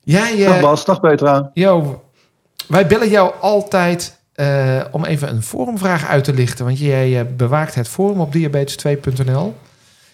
Jij, 0.03 0.37
Dag 0.45 0.61
Bas, 0.61 0.85
dag 0.85 0.99
Petra. 0.99 1.51
yo, 1.53 2.03
wij 2.67 2.87
bellen 2.87 3.09
jou 3.09 3.33
altijd 3.41 4.18
eh, 4.39 4.85
om 4.91 5.05
even 5.05 5.29
een 5.29 5.43
forumvraag 5.43 6.05
uit 6.07 6.23
te 6.23 6.33
lichten. 6.33 6.65
Want 6.65 6.79
jij 6.79 7.19
eh, 7.19 7.25
bewaakt 7.35 7.75
het 7.75 7.87
forum 7.87 8.19
op 8.19 8.33
diabetes2.nl. 8.33 9.55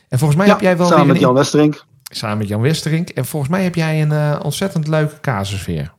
En 0.10 0.20
volgens 0.20 0.40
mij 0.40 0.48
Ja, 0.48 0.54
heb 0.54 0.62
jij 0.62 0.78
wel 0.78 0.88
samen 0.88 1.08
met 1.08 1.16
een 1.16 1.22
Jan 1.22 1.34
Westerink. 1.34 1.86
samen 2.04 2.38
met 2.38 2.48
Jan 2.48 2.62
Westerink. 2.62 3.10
En 3.10 3.26
volgens 3.26 3.52
mij 3.52 3.64
heb 3.64 3.76
jij 3.76 4.02
een 4.02 4.12
eh, 4.12 4.40
ontzettend 4.44 4.88
leuke 4.88 5.20
casus 5.20 5.66
weer. 5.66 5.94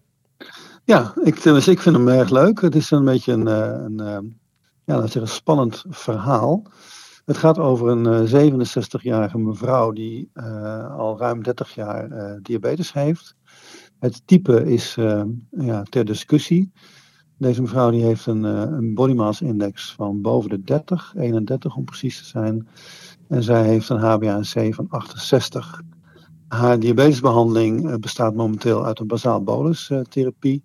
Ja, 0.84 1.12
ik, 1.22 1.42
dus 1.42 1.68
ik 1.68 1.80
vind 1.80 1.96
hem 1.96 2.08
erg 2.08 2.30
leuk. 2.30 2.60
Het 2.60 2.74
is 2.74 2.90
een 2.90 3.04
beetje 3.04 3.32
een, 3.32 3.46
een, 3.46 4.00
eh, 4.00 4.06
ja, 4.84 4.94
laten 4.94 5.02
we 5.02 5.08
zeggen, 5.08 5.28
spannend 5.28 5.84
verhaal. 5.88 6.62
Het 7.24 7.36
gaat 7.36 7.58
over 7.58 7.88
een 7.88 8.06
eh, 8.06 8.50
67-jarige 8.50 9.38
mevrouw 9.38 9.92
die 9.92 10.30
al 10.96 11.18
ruim 11.18 11.42
30 11.42 11.74
jaar 11.74 12.08
diabetes 12.42 12.92
heeft. 12.92 13.34
Het 13.98 14.22
type 14.24 14.72
is 14.72 14.94
ja, 15.50 15.82
ter 15.82 16.04
discussie. 16.04 16.72
Deze 17.38 17.61
mevrouw 17.61 17.90
die 17.90 18.03
heeft 18.03 18.27
een, 18.27 18.44
eh, 18.44 18.61
een 18.61 18.94
body 18.94 19.12
mass 19.12 19.40
index 19.40 19.94
van 19.94 20.20
boven 20.20 20.51
de 20.51 20.62
30, 20.62 21.12
31 21.16 21.77
om 21.77 21.85
precies 21.85 22.18
te 22.18 22.25
zijn. 22.25 22.68
En 23.29 23.42
zij 23.42 23.64
heeft 23.64 23.88
een 23.88 23.99
HbA1c 23.99 24.75
van 24.75 24.87
68. 24.88 25.83
Haar 26.49 26.79
diabetesbehandeling 26.79 27.90
eh, 27.90 27.94
bestaat 27.94 28.35
momenteel 28.35 28.85
uit 28.85 28.99
een 28.99 29.07
basaal 29.07 29.42
bolus 29.42 29.90
eh, 29.90 30.59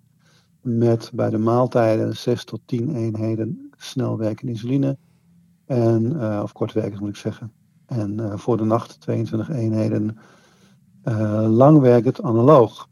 met 0.60 1.10
bij 1.14 1.30
de 1.30 1.38
maaltijden 1.38 2.16
6 2.16 2.44
tot 2.44 2.60
10 2.64 2.94
eenheden 2.94 3.70
snelwerkende 3.76 4.52
insuline. 4.52 4.96
En, 5.66 6.20
eh, 6.20 6.40
of 6.42 6.52
kortwerkend 6.52 7.00
moet 7.00 7.08
ik 7.08 7.16
zeggen. 7.16 7.52
En 7.86 8.38
voor 8.38 8.56
de 8.56 8.64
nacht 8.64 9.00
22 9.00 9.50
eenheden 9.50 10.18
eh, 11.02 11.46
langwerkend 11.48 12.22
analoog. 12.22 12.88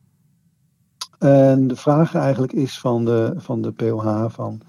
En 1.20 1.66
de 1.66 1.76
vraag 1.76 2.14
eigenlijk 2.14 2.52
is 2.52 2.80
van 2.80 3.04
de, 3.04 3.32
van 3.36 3.62
de 3.62 3.72
POH 3.72 4.24
van, 4.28 4.60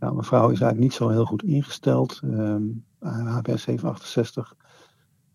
nou, 0.00 0.14
mevrouw 0.14 0.42
is 0.42 0.60
eigenlijk 0.60 0.80
niet 0.80 0.92
zo 0.92 1.08
heel 1.08 1.24
goed 1.24 1.42
ingesteld. 1.42 2.20
ehm 2.24 2.62
HBS 3.04 3.62
768. 3.62 4.54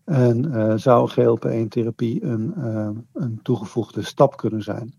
En 0.04 0.54
eh, 0.54 0.76
zou 0.76 1.08
GLP-1-therapie 1.08 2.24
een, 2.24 2.54
eh, 2.56 2.88
een 3.12 3.40
toegevoegde 3.42 4.02
stap 4.02 4.36
kunnen 4.36 4.62
zijn? 4.62 4.94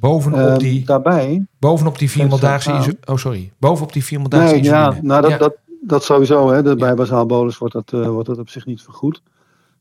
Bovenop 0.00 0.38
Ehm, 0.38 0.58
die, 0.58 0.84
daarbij 0.84 1.46
bovenop 1.58 1.98
die 1.98 2.10
nou. 2.16 2.96
Oh, 3.04 3.16
sorry. 3.16 3.52
Bovenop 3.58 3.92
die 3.92 4.04
viermaaldaaagse 4.04 4.54
Nee, 4.54 4.62
ja, 4.62 4.98
nou 5.02 5.22
dat, 5.22 5.30
Ja. 5.30 5.38
Dat, 5.38 5.56
dat 5.80 6.04
sowieso. 6.04 6.50
Hè. 6.50 6.58
Ja. 6.58 6.74
Bij 6.74 6.94
basaal 6.94 7.26
bolus 7.26 7.58
wordt 7.58 7.74
dat, 7.74 7.92
eh, 7.92 8.08
wordt 8.08 8.28
dat 8.28 8.38
op 8.38 8.48
zich 8.48 8.66
niet 8.66 8.82
vergoed. 8.82 9.22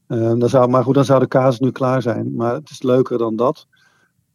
Ehm, 0.08 0.40
dan 0.40 0.50
zou, 0.50 0.70
maar 0.70 0.84
goed, 0.84 0.96
dan 0.96 1.06
zou 1.06 1.20
de 1.20 1.28
casus 1.28 1.60
nu 1.60 1.72
klaar 1.72 2.02
zijn. 2.02 2.36
Maar 2.36 2.54
het 2.54 2.70
is 2.70 2.82
leuker 2.82 3.18
dan 3.18 3.36
dat. 3.36 3.68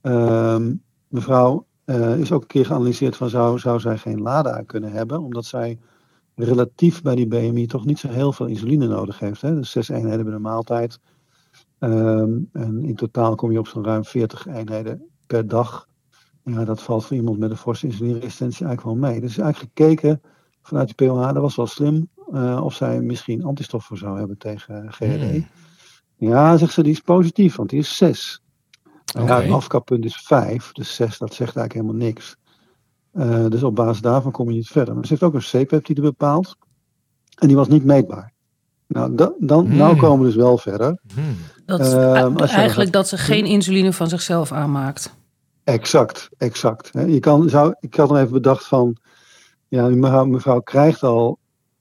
Ehm, 0.00 0.74
mevrouw 1.08 1.66
eh, 1.84 2.18
is 2.18 2.32
ook 2.32 2.40
een 2.40 2.46
keer 2.46 2.66
geanalyseerd 2.66 3.16
van 3.16 3.28
zou, 3.28 3.58
zou 3.58 3.80
zij 3.80 3.98
geen 3.98 4.22
LADA 4.22 4.62
kunnen 4.62 4.92
hebben. 4.92 5.20
Omdat 5.20 5.44
zij 5.44 5.78
relatief 6.34 7.02
bij 7.02 7.14
die 7.14 7.26
BMI 7.26 7.66
toch 7.66 7.84
niet 7.84 7.98
zo 7.98 8.08
heel 8.08 8.32
veel 8.32 8.46
insuline 8.46 8.86
nodig 8.86 9.18
heeft. 9.18 9.40
Hè. 9.40 9.54
Dus 9.54 9.70
zes 9.70 9.88
eenheden 9.88 10.24
bij 10.24 10.32
de 10.32 10.38
maaltijd. 10.38 11.00
Ehm, 11.78 12.38
en 12.52 12.84
in 12.84 12.94
totaal 12.94 13.34
kom 13.34 13.52
je 13.52 13.58
op 13.58 13.66
zo'n 13.66 13.84
ruim 13.84 14.04
40 14.04 14.46
eenheden 14.46 15.08
per 15.26 15.48
dag. 15.48 15.88
Ja, 16.44 16.64
dat 16.64 16.82
valt 16.82 17.04
voor 17.04 17.16
iemand 17.16 17.38
met 17.38 17.50
een 17.50 17.56
forse 17.56 17.86
insulineresistentie 17.86 18.66
eigenlijk 18.66 19.00
wel 19.00 19.10
mee. 19.10 19.20
Dus 19.20 19.38
eigenlijk 19.38 19.72
gekeken 19.74 20.20
vanuit 20.62 20.88
de 20.88 20.94
POH, 20.94 21.32
dat 21.32 21.42
was 21.42 21.56
wel 21.56 21.66
slim, 21.66 22.08
eh, 22.32 22.60
of 22.64 22.74
zij 22.74 23.00
misschien 23.00 23.44
antistoffen 23.44 23.96
zou 23.96 24.18
hebben 24.18 24.38
tegen 24.38 24.92
GRD. 24.92 25.30
Hmm. 25.30 25.46
Ja, 26.16 26.56
zegt 26.56 26.72
ze, 26.72 26.82
die 26.82 26.92
is 26.92 27.00
positief, 27.00 27.56
want 27.56 27.70
die 27.70 27.78
is 27.78 27.96
6. 27.96 28.42
Oké. 29.16 29.26
Ja, 29.34 29.40
het 29.42 29.52
afkappunt 29.52 30.04
is 30.04 30.16
5, 30.16 30.72
dus 30.72 30.94
6, 30.94 31.18
dat 31.18 31.34
zegt 31.34 31.56
eigenlijk 31.56 31.72
helemaal 31.72 32.06
niks. 32.08 32.36
Eh, 33.12 33.46
dus 33.48 33.62
op 33.62 33.74
basis 33.74 34.00
daarvan 34.02 34.32
kom 34.32 34.48
je 34.50 34.56
niet 34.56 34.68
verder. 34.68 34.94
Maar 34.94 35.04
ze 35.04 35.08
heeft 35.10 35.22
ook 35.22 35.34
een 35.34 35.64
C-peptide 35.64 36.00
bepaald, 36.00 36.56
en 37.38 37.46
die 37.48 37.56
was 37.56 37.68
niet 37.68 37.84
meetbaar. 37.84 38.32
Nou, 38.86 39.14
da- 39.14 39.32
dan, 39.38 39.66
Hmm. 39.66 39.76
nou 39.76 39.96
komen 39.96 40.18
we 40.18 40.24
dus 40.26 40.34
wel 40.34 40.58
verder. 40.58 40.98
Hmm. 41.14 41.36
Dat 41.66 41.80
is 41.80 41.92
Ehm, 41.92 41.98
e- 42.00 42.12
dan 42.20 42.36
eigenlijk 42.36 42.74
gaat- 42.74 42.92
dat 42.92 43.08
ze 43.08 43.16
geen 43.16 43.44
insuline 43.44 43.92
van 43.92 44.08
zichzelf 44.08 44.52
aanmaakt. 44.52 45.14
Exact, 45.64 46.28
exact. 46.38 46.92
Hè. 46.92 47.02
Je 47.02 47.20
kan, 47.20 47.48
zou, 47.48 47.74
ik 47.80 47.94
had 47.94 48.08
dan 48.08 48.18
even 48.18 48.32
bedacht 48.32 48.66
van, 48.66 48.96
ja, 49.68 49.88
mevrouw, 49.88 50.24
mevrouw 50.24 50.60
krijgt 50.60 51.02
al 51.02 51.38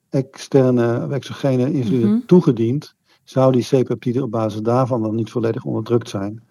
externe 0.10 1.06
of 1.06 1.12
exogene 1.12 1.72
insuline 1.74 2.06
Mhm. 2.08 2.26
toegediend. 2.26 2.96
Zou 3.24 3.52
die 3.52 3.68
C-peptide 3.84 4.24
op 4.24 4.32
basis 4.32 4.62
daarvan 4.62 5.02
dan 5.02 5.16
niet 5.16 5.32
volledig 5.32 5.64
onderdrukt 5.64 6.10
zijn? 6.10 6.44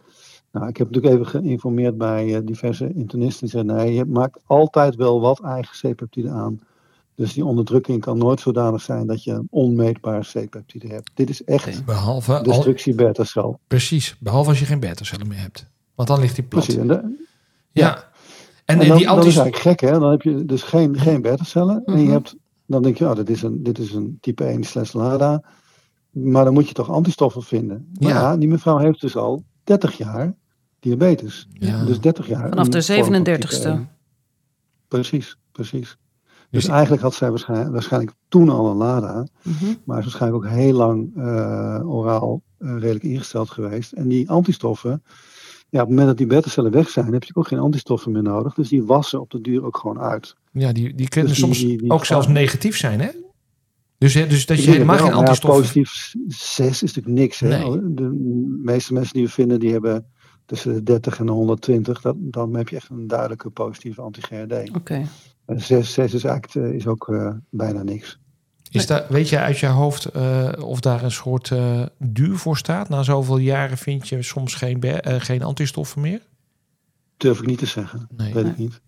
Nou, 0.57 0.69
ik 0.69 0.77
heb 0.77 0.90
natuurlijk 0.90 1.14
even 1.14 1.40
geïnformeerd 1.40 1.99
bij 1.99 2.35
eh, 2.37 2.40
diverse 2.45 2.92
internisten. 2.95 3.40
Die 3.47 3.51
zeggen, 3.51 3.77
nee, 3.77 3.95
je 3.95 4.05
maakt 4.05 4.40
altijd 4.47 4.95
wel 4.95 5.21
wat 5.21 5.40
eigen 5.40 5.92
C-peptide 5.92 6.31
aan. 6.31 6.61
Dus 7.14 7.33
die 7.33 7.45
onderdrukking 7.45 8.01
kan 8.01 8.19
nooit 8.19 8.40
zodanig 8.40 8.83
zijn 8.83 9.07
dat 9.07 9.25
je 9.25 9.33
een 9.33 9.47
onmeetbare 9.51 10.21
C-peptide 10.33 10.87
hebt. 10.88 11.11
Dit 11.14 11.31
is 11.31 11.45
echt 11.45 11.85
Behalve, 11.85 12.37
al, 12.37 12.42
destructie 12.42 12.95
beta-cel. 12.95 13.59
precies, 13.66 14.16
behalve 14.21 14.49
als 14.49 14.59
je 14.59 14.64
geen 14.64 14.81
beta-cellen 14.81 15.29
meer 15.29 15.38
hebt. 15.40 15.66
Want 15.95 16.09
dan 16.09 16.21
ligt 16.21 16.35
die 16.35 16.45
plat. 16.45 16.62
Precies. 16.64 16.81
En, 16.81 16.88
de- 16.88 17.27
Ja. 17.73 18.05
En, 18.64 18.81
En, 18.81 18.88
dan, 18.88 18.97
die 18.97 19.07
dat 19.07 19.16
is 19.25 19.37
eigenlijk 19.37 19.57
gek, 19.57 19.81
hè? 19.81 19.99
Dan 19.99 20.11
heb 20.11 20.23
je 20.23 20.45
dus 20.45 20.62
geen, 20.62 20.99
geen 20.99 21.23
beta-cellen. 21.23 21.83
En 21.85 21.97
je 21.99 22.03
Mhm. 22.05 22.12
hebt, 22.12 22.37
dan 22.66 22.83
denk 22.83 22.97
je, 22.99 23.05
oh, 23.09 23.14
dit 23.14 23.31
is 23.31 23.42
een, 23.42 23.62
dit 23.62 23.79
is 23.79 23.92
een 23.95 24.19
type 24.21 24.45
1 24.45 24.64
slash 24.64 24.92
LADA. 24.92 25.42
Maar 26.11 26.45
dan 26.45 26.55
moet 26.55 26.69
je 26.69 26.75
toch 26.75 26.90
antistoffen 26.90 27.42
vinden. 27.42 27.88
Maar 28.01 28.09
Ja. 28.11 28.21
ja. 28.21 28.37
die 28.37 28.49
mevrouw 28.49 28.79
heeft 28.79 29.01
dus 29.01 29.16
al 29.16 29.42
30 29.64 29.97
jaar 29.97 30.35
diabetes. 30.87 31.46
Ja. 31.53 31.85
Dus 31.85 32.01
30 32.01 32.27
jaar. 32.27 32.49
Vanaf 32.49 32.68
de 32.68 32.83
vorm 32.83 33.05
van 33.05 33.25
type 33.25 33.46
37ste. 33.46 33.66
1. 33.66 33.88
Precies, 34.88 35.37
precies. 35.53 35.96
Dus 36.51 36.62
Dus 36.62 36.68
eigenlijk 36.72 37.03
had 37.03 37.14
zij 37.14 37.31
waarschijnlijk, 37.31 37.70
waarschijnlijk 37.72 38.12
toen 38.29 38.49
al 38.49 38.70
een 38.70 38.77
LADA. 38.77 39.27
Mhm. 39.42 39.64
Maar 39.85 39.99
is 39.99 40.05
waarschijnlijk 40.05 40.44
ook 40.44 40.51
heel 40.51 40.72
lang 40.72 41.11
eh, 41.16 41.81
oraal 41.85 42.42
eh, 42.59 42.68
redelijk 42.79 43.05
ingesteld 43.05 43.51
geweest. 43.51 43.92
En 43.92 44.09
die 44.09 44.31
antistoffen, 44.31 45.03
ja, 45.68 45.81
op 45.83 45.87
het 45.87 45.88
moment 45.88 46.07
dat 46.07 46.16
die 46.16 46.27
beta-cellen 46.27 46.70
weg 46.72 46.88
zijn, 46.88 47.12
heb 47.12 47.25
je 47.25 47.35
ook 47.35 47.49
geen 47.49 47.59
antistoffen 47.59 48.12
meer 48.12 48.22
nodig. 48.22 48.55
Dus 48.55 48.68
die 48.68 48.85
wassen 48.85 49.20
op 49.20 49.31
de 49.31 49.40
duur 49.40 49.64
ook 49.64 49.77
gewoon 49.77 50.01
uit. 50.01 50.37
Ja, 50.53 50.72
die, 50.72 50.94
die 50.94 51.09
kunnen 51.09 51.31
Dus 51.31 51.38
soms 51.40 51.59
die- 51.59 51.79
die 51.79 51.90
ook 51.90 52.05
zelfs 52.05 52.27
negatief 52.29 52.77
zijn, 52.77 53.01
hè? 53.01 53.09
Dus, 53.99 54.14
hè, 54.14 54.27
dus 54.27 54.46
dat 54.46 54.64
je 54.64 54.70
helemaal 54.70 54.96
geen 54.96 55.05
maar 55.05 55.14
ja, 55.14 55.18
antistoffen... 55.18 55.61
positief 55.61 56.14
6 56.29 56.83
is 56.83 56.94
natuurlijk 56.94 57.20
niks. 57.20 57.40
Hè? 57.40 57.49
Nee. 57.49 57.94
De 57.94 58.11
meeste 58.62 58.92
mensen 58.92 59.14
die 59.14 59.25
we 59.25 59.31
vinden, 59.31 59.61
die 59.61 59.72
hebben 59.72 60.07
tussen 60.47 60.75
de 60.75 60.83
30 60.83 61.19
en 61.19 61.27
de 61.27 61.33
120. 61.33 62.01
Dat, 62.01 62.17
dan 62.19 62.57
heb 62.57 62.69
je 62.69 62.77
echt 62.77 62.91
een 62.91 63.07
duidelijke 63.07 63.51
positieve 63.51 64.03
anti-GRD. 64.03 64.77
Oké. 64.77 65.07
6, 65.47 65.93
6 65.93 66.15
is, 66.15 66.25
eigenlijk, 66.25 66.67
eh, 66.67 66.75
is 66.75 66.87
ook 66.87 67.09
eh, 67.09 67.31
bijna 67.51 67.83
niks. 67.83 68.19
Is 68.71 68.87
daar, 68.87 69.07
weet 69.09 69.29
je 69.29 69.39
uit 69.39 69.59
je 69.59 69.67
hoofd 69.67 70.05
eh, 70.05 70.49
of 70.61 70.81
daar 70.81 71.03
een 71.03 71.11
soort 71.11 71.51
eh, 71.51 71.83
duur 71.99 72.37
voor 72.37 72.57
staat? 72.57 72.89
Na 72.89 73.03
zoveel 73.03 73.37
jaren 73.37 73.79
vind 73.79 74.09
je 74.09 74.23
soms 74.23 74.55
geen, 74.55 74.83
eh, 74.83 75.21
geen 75.21 75.43
antistoffen 75.43 76.01
meer? 76.01 76.21
Durf 77.17 77.39
ik 77.39 77.47
niet 77.47 77.59
te 77.59 77.67
zeggen. 77.67 78.09
Nee. 78.17 78.35
Weet 78.35 78.47
ik 78.47 78.57
niet. 78.57 78.81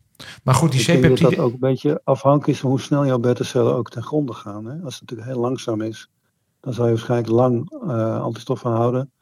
Maar 0.43 0.55
goed, 0.55 0.73
die 0.73 0.81
ik 0.81 0.87
denk 0.87 1.03
dat 1.03 1.11
C-peptide... 1.11 1.37
dat 1.37 1.45
ook 1.45 1.53
een 1.53 1.69
beetje 1.69 2.01
afhankelijk 2.05 2.49
is 2.49 2.61
van 2.61 2.71
hoe 2.71 2.81
snel 2.81 3.07
jouw 3.07 3.19
beta-cellen 3.19 3.75
ook 3.75 3.91
ten 3.91 4.03
gronde 4.03 4.33
gaan. 4.33 4.65
Hè? 4.65 4.83
Als 4.85 4.95
het 4.95 5.01
natuurlijk 5.01 5.31
heel 5.31 5.41
langzaam 5.41 5.81
is, 5.81 6.11
dan 6.61 6.73
zal 6.73 6.85
je 6.85 6.91
waarschijnlijk 6.91 7.31
lang 7.31 7.71
eh, 7.71 8.21
antistoffen 8.21 8.71
houden. 8.71 9.13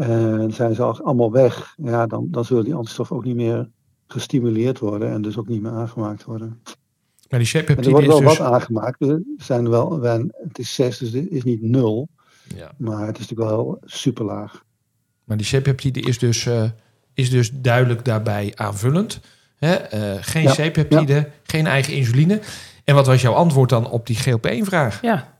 En 0.00 0.52
zijn 0.52 0.74
ze 0.74 0.82
al 0.82 1.00
allemaal 1.00 1.32
weg, 1.32 1.74
ja, 1.76 2.06
dan, 2.06 2.26
dan 2.30 2.44
zullen 2.44 2.64
die 2.64 2.74
antistoffen 2.74 3.16
ook 3.16 3.24
niet 3.24 3.36
meer 3.36 3.70
gestimuleerd 4.06 4.78
worden 4.78 5.10
en 5.10 5.22
dus 5.22 5.38
ook 5.38 5.48
niet 5.48 5.62
meer 5.62 5.72
aangemaakt 5.72 6.24
worden. 6.24 6.60
Maar 7.28 7.38
die 7.38 7.52
En 7.52 7.58
er 7.58 7.64
C-peptide 7.64 7.90
wordt 7.90 8.06
is 8.06 8.12
wel 8.12 8.20
dus... 8.20 8.38
wat 8.38 8.46
aangemaakt. 8.52 9.00
Er 9.00 9.22
zijn 9.36 9.68
wel, 9.68 10.00
het 10.02 10.58
is 10.58 10.74
6, 10.74 10.98
dus 10.98 11.12
het 11.12 11.30
is 11.30 11.42
niet 11.42 11.62
nul, 11.62 12.08
Ja. 12.56 12.72
maar 12.78 13.06
het 13.06 13.18
is 13.18 13.28
natuurlijk 13.28 13.50
wel 13.50 13.78
super 13.84 14.24
laag. 14.24 14.64
Maar 15.24 15.36
die 15.36 15.58
C-peptide 15.58 16.00
is 16.00 16.18
dus, 16.18 16.46
eh, 16.46 16.64
is 17.14 17.30
dus 17.30 17.50
duidelijk 17.54 18.04
daarbij 18.04 18.52
aanvullend. 18.54 19.20
Hè? 19.56 19.74
Eh, 19.74 20.16
geen 20.20 20.42
Ja, 20.42 20.52
C-peptide, 20.52 21.30
geen 21.42 21.66
eigen 21.66 21.94
insuline. 21.94 22.40
En 22.84 22.94
wat 22.94 23.06
was 23.06 23.22
jouw 23.22 23.32
antwoord 23.32 23.68
dan 23.68 23.90
op 23.90 24.06
die 24.06 24.16
GLP-1-vraag? 24.16 25.02
Ja. 25.02 25.38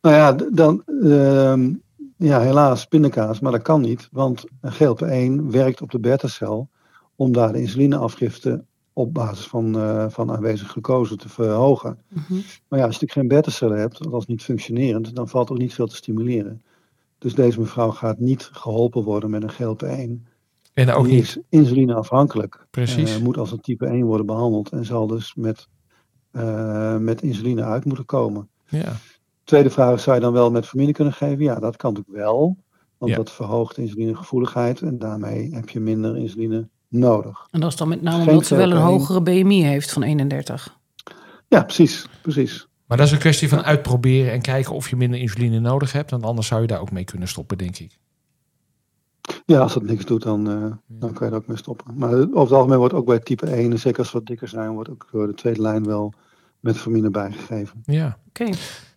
Nou 0.00 0.14
ja, 0.16 0.32
dan, 0.52 0.82
ehm, 1.02 1.72
ja, 2.16 2.40
helaas 2.40 2.84
pindakaas, 2.86 3.40
maar 3.40 3.52
dat 3.52 3.62
kan 3.62 3.80
niet. 3.80 4.08
Want 4.12 4.44
GLP-1 4.62 5.50
werkt 5.50 5.82
op 5.82 5.90
de 5.90 6.00
beta-cel 6.00 6.68
om 7.16 7.32
daar 7.32 7.52
de 7.52 7.60
insulineafgifte 7.60 8.64
op 8.92 9.14
basis 9.14 9.46
van, 9.46 9.78
eh, 9.78 10.06
van 10.08 10.30
aanwezige 10.30 10.70
glucose 10.70 11.16
te 11.16 11.28
verhogen. 11.28 11.98
Mhm. 12.08 12.34
Maar 12.68 12.78
ja, 12.78 12.84
als 12.86 12.96
je 12.96 13.00
natuurlijk 13.00 13.12
geen 13.12 13.28
beta-cellen 13.28 13.78
hebt, 13.78 14.04
althans 14.04 14.26
niet 14.26 14.42
functionerend, 14.42 15.14
dan 15.14 15.28
valt 15.28 15.50
ook 15.50 15.58
niet 15.58 15.74
veel 15.74 15.86
te 15.86 15.96
stimuleren. 15.96 16.62
Dus 17.18 17.34
deze 17.34 17.60
mevrouw 17.60 17.90
gaat 17.90 18.18
niet 18.18 18.48
geholpen 18.52 19.02
worden 19.02 19.30
met 19.30 19.42
een 19.42 19.50
GLP-1. 19.50 20.26
En 20.74 20.90
ook 20.90 21.04
Die 21.04 21.14
niet. 21.14 21.22
is 21.22 21.38
insulineafhankelijk. 21.48 22.66
Precies. 22.70 23.16
Eh, 23.16 23.22
moet 23.22 23.36
als 23.36 23.52
een 23.52 23.60
type 23.60 23.86
1 23.86 24.04
worden 24.06 24.26
behandeld 24.26 24.70
en 24.70 24.84
zal 24.84 25.06
dus 25.06 25.34
met, 25.34 25.68
eh, 26.30 26.96
met 26.96 27.22
insuline 27.22 27.64
uit 27.64 27.84
moeten 27.84 28.04
komen. 28.04 28.48
Ja. 28.68 28.92
Tweede 29.46 29.70
vraag 29.70 29.94
is, 29.94 30.02
zou 30.02 30.16
je 30.16 30.22
dan 30.22 30.32
wel 30.32 30.50
metformine 30.50 30.92
kunnen 30.92 31.12
geven? 31.12 31.44
Ja, 31.44 31.58
dat 31.58 31.76
kan 31.76 31.92
natuurlijk 31.92 32.24
wel. 32.24 32.56
Want 32.98 33.10
Ja. 33.10 33.16
dat 33.16 33.32
verhoogt 33.32 33.78
insulinegevoeligheid 33.78 34.80
en 34.80 34.98
daarmee 34.98 35.54
heb 35.54 35.68
je 35.68 35.80
minder 35.80 36.16
insuline 36.16 36.68
nodig. 36.88 37.46
En 37.50 37.60
dat 37.60 37.70
is 37.70 37.76
dan 37.76 37.88
met 37.88 38.02
name 38.02 38.18
Geen 38.22 38.28
omdat 38.28 38.46
ze 38.46 38.56
wel 38.56 38.70
een 38.70 38.76
hogere 38.76 39.22
BMI 39.22 39.62
heeft 39.62 39.92
van 39.92 40.02
31. 40.02 40.78
Ja, 41.48 41.62
precies, 41.62 42.08
precies. 42.22 42.66
Maar 42.86 42.96
dat 42.96 43.06
is 43.06 43.12
een 43.12 43.18
kwestie 43.18 43.48
van 43.48 43.62
uitproberen 43.62 44.32
en 44.32 44.42
kijken 44.42 44.74
of 44.74 44.90
je 44.90 44.96
minder 44.96 45.20
insuline 45.20 45.58
nodig 45.60 45.92
hebt. 45.92 46.10
Want 46.10 46.24
anders 46.24 46.46
zou 46.46 46.60
je 46.60 46.66
daar 46.66 46.80
ook 46.80 46.90
mee 46.90 47.04
kunnen 47.04 47.28
stoppen, 47.28 47.58
denk 47.58 47.76
ik. 47.78 47.98
Ja, 49.46 49.60
als 49.60 49.74
dat 49.74 49.82
niks 49.82 50.04
doet, 50.04 50.22
dan, 50.22 50.50
eh, 50.50 50.72
dan 50.86 51.12
kan 51.12 51.26
je 51.26 51.32
er 51.32 51.38
ook 51.38 51.46
mee 51.46 51.56
stoppen. 51.56 51.94
Maar 51.98 52.12
over 52.12 52.40
het 52.40 52.52
algemeen 52.52 52.78
wordt 52.78 52.94
ook 52.94 53.06
bij 53.06 53.18
type 53.18 53.46
1, 53.56 53.70
en 53.70 53.78
zeker 53.78 53.98
als 53.98 54.12
we 54.12 54.18
wat 54.18 54.26
dikker 54.26 54.48
zijn, 54.48 54.70
wordt 54.70 54.90
ook 54.90 55.08
door 55.12 55.26
de 55.26 55.34
tweede 55.34 55.60
lijn 55.60 55.84
wel 55.84 56.12
metformine 56.60 57.10
bijgegeven. 57.10 57.82
Ja. 57.84 58.18
Oké, 58.28 58.50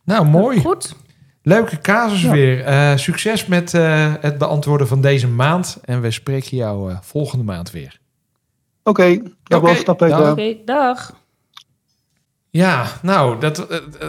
Nou, 0.10 0.26
mooi. 0.26 0.60
goed. 0.62 0.95
Leuke 1.41 1.78
casus 1.82 2.22
Ja. 2.22 2.32
weer. 2.32 2.64
Eh, 2.66 2.91
succes 2.95 3.45
met 3.45 3.74
eh, 3.74 4.14
het 4.20 4.38
beantwoorden 4.38 4.88
van 4.88 5.01
deze 5.01 5.28
maand. 5.28 5.78
En 5.84 6.01
we 6.01 6.12
spreken 6.12 6.57
jou 6.57 6.91
eh, 6.91 6.97
volgende 7.01 7.43
maand 7.43 7.72
weer. 7.72 7.99
Oké, 8.84 9.22
dag 9.43 9.60
Oké, 9.62 9.74
Bas, 9.74 9.84
dag 9.84 9.95
dag. 10.10 10.32
Oké, 10.32 10.55
dag. 10.66 11.14
Ja, 12.49 12.86
nou, 13.01 13.39
dat, 13.39 13.68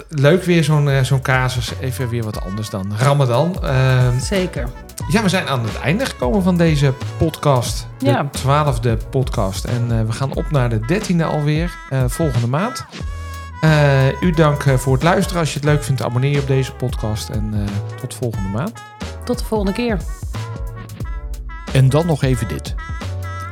leuk 0.08 0.42
weer 0.42 0.64
zo'n 0.64 0.90
eh, 0.90 1.02
zo'n 1.02 1.22
casus. 1.22 1.72
Even 1.80 2.08
weer 2.08 2.22
wat 2.22 2.40
anders 2.40 2.70
dan 2.70 2.92
Ramadan. 2.96 3.64
Eh, 3.64 4.16
Zeker. 4.18 4.68
ja, 5.08 5.22
we 5.22 5.28
zijn 5.28 5.46
aan 5.46 5.62
het 5.64 5.78
einde 5.78 6.06
gekomen 6.06 6.42
van 6.42 6.56
deze 6.56 6.92
podcast. 7.18 7.86
De 7.98 8.06
Ja. 8.06 8.28
twaalfde 8.32 8.96
podcast. 9.10 9.64
En 9.64 9.86
eh, 9.90 10.04
we 10.06 10.12
gaan 10.12 10.34
op 10.34 10.50
naar 10.50 10.68
de 10.68 10.80
dertiende 10.86 11.24
alweer, 11.24 11.72
eh, 11.90 12.04
volgende 12.06 12.46
maand. 12.46 12.84
Eh, 13.60 14.22
u 14.22 14.30
dank 14.30 14.64
eh, 14.64 14.74
voor 14.74 14.92
het 14.92 15.02
luisteren. 15.02 15.40
Als 15.40 15.52
je 15.52 15.58
het 15.58 15.68
leuk 15.68 15.82
vindt, 15.82 16.02
abonneer 16.02 16.30
je 16.30 16.40
op 16.40 16.46
deze 16.46 16.72
podcast. 16.72 17.28
En 17.28 17.50
eh, 17.54 17.96
tot 18.00 18.14
volgende 18.14 18.48
maand. 18.48 18.72
Tot 19.24 19.38
de 19.38 19.44
volgende 19.44 19.72
keer. 19.72 20.00
En 21.72 21.88
dan 21.88 22.06
nog 22.06 22.22
even 22.22 22.48
dit. 22.48 22.74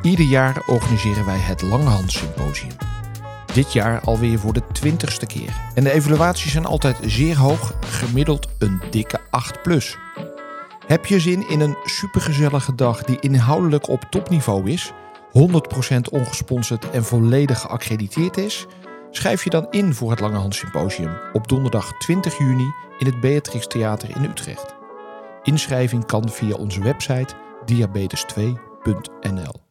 Ieder 0.03 0.25
jaar 0.25 0.63
organiseren 0.67 1.27
wij 1.27 1.39
het 1.39 1.63
Langehand 1.63 2.13
Symposium. 2.13 2.73
Dit 3.53 3.73
jaar 3.73 4.01
alweer 4.01 4.39
voor 4.39 4.53
de 4.53 4.63
twintigste 4.73 5.27
keer. 5.27 5.57
En 5.75 5.85
de 5.85 5.93
evaluaties 5.93 6.53
zijn 6.53 6.67
altijd 6.67 6.97
zeer 7.03 7.37
hoog, 7.37 7.75
gemiddeld 7.81 8.49
een 8.59 8.81
dikke 8.91 9.21
8 9.31 9.63
plus. 9.63 9.97
Heb 10.87 11.07
je 11.07 11.21
zin 11.21 11.49
in 11.49 11.61
een 11.61 11.77
supergezellige 11.85 12.75
dag 12.75 13.03
die 13.05 13.21
inhoudelijk 13.21 13.89
op 13.89 14.07
topniveau 14.11 14.71
is, 14.71 14.93
100% 15.33 16.01
ongesponsord 16.11 16.91
en 16.91 17.05
volledig 17.05 17.61
geaccrediteerd 17.61 18.37
is? 18.37 18.67
Schrijf 19.11 19.45
je 19.45 19.51
dan 19.51 19.67
in 19.71 19.95
voor 19.95 20.11
het 20.11 20.21
Langehand 20.21 20.55
Symposium 20.55 21.19
op 21.33 21.49
donderdag 21.49 21.99
20 21.99 22.39
juni 22.39 22.73
in 22.99 23.07
het 23.07 23.21
Beatrix 23.21 23.67
Theater 23.67 24.17
in 24.17 24.25
Utrecht. 24.25 24.75
Inschrijving 25.43 26.07
kan 26.07 26.29
via 26.29 26.55
onze 26.55 26.83
website 26.83 27.35
diabetes2.nl. 27.67 29.68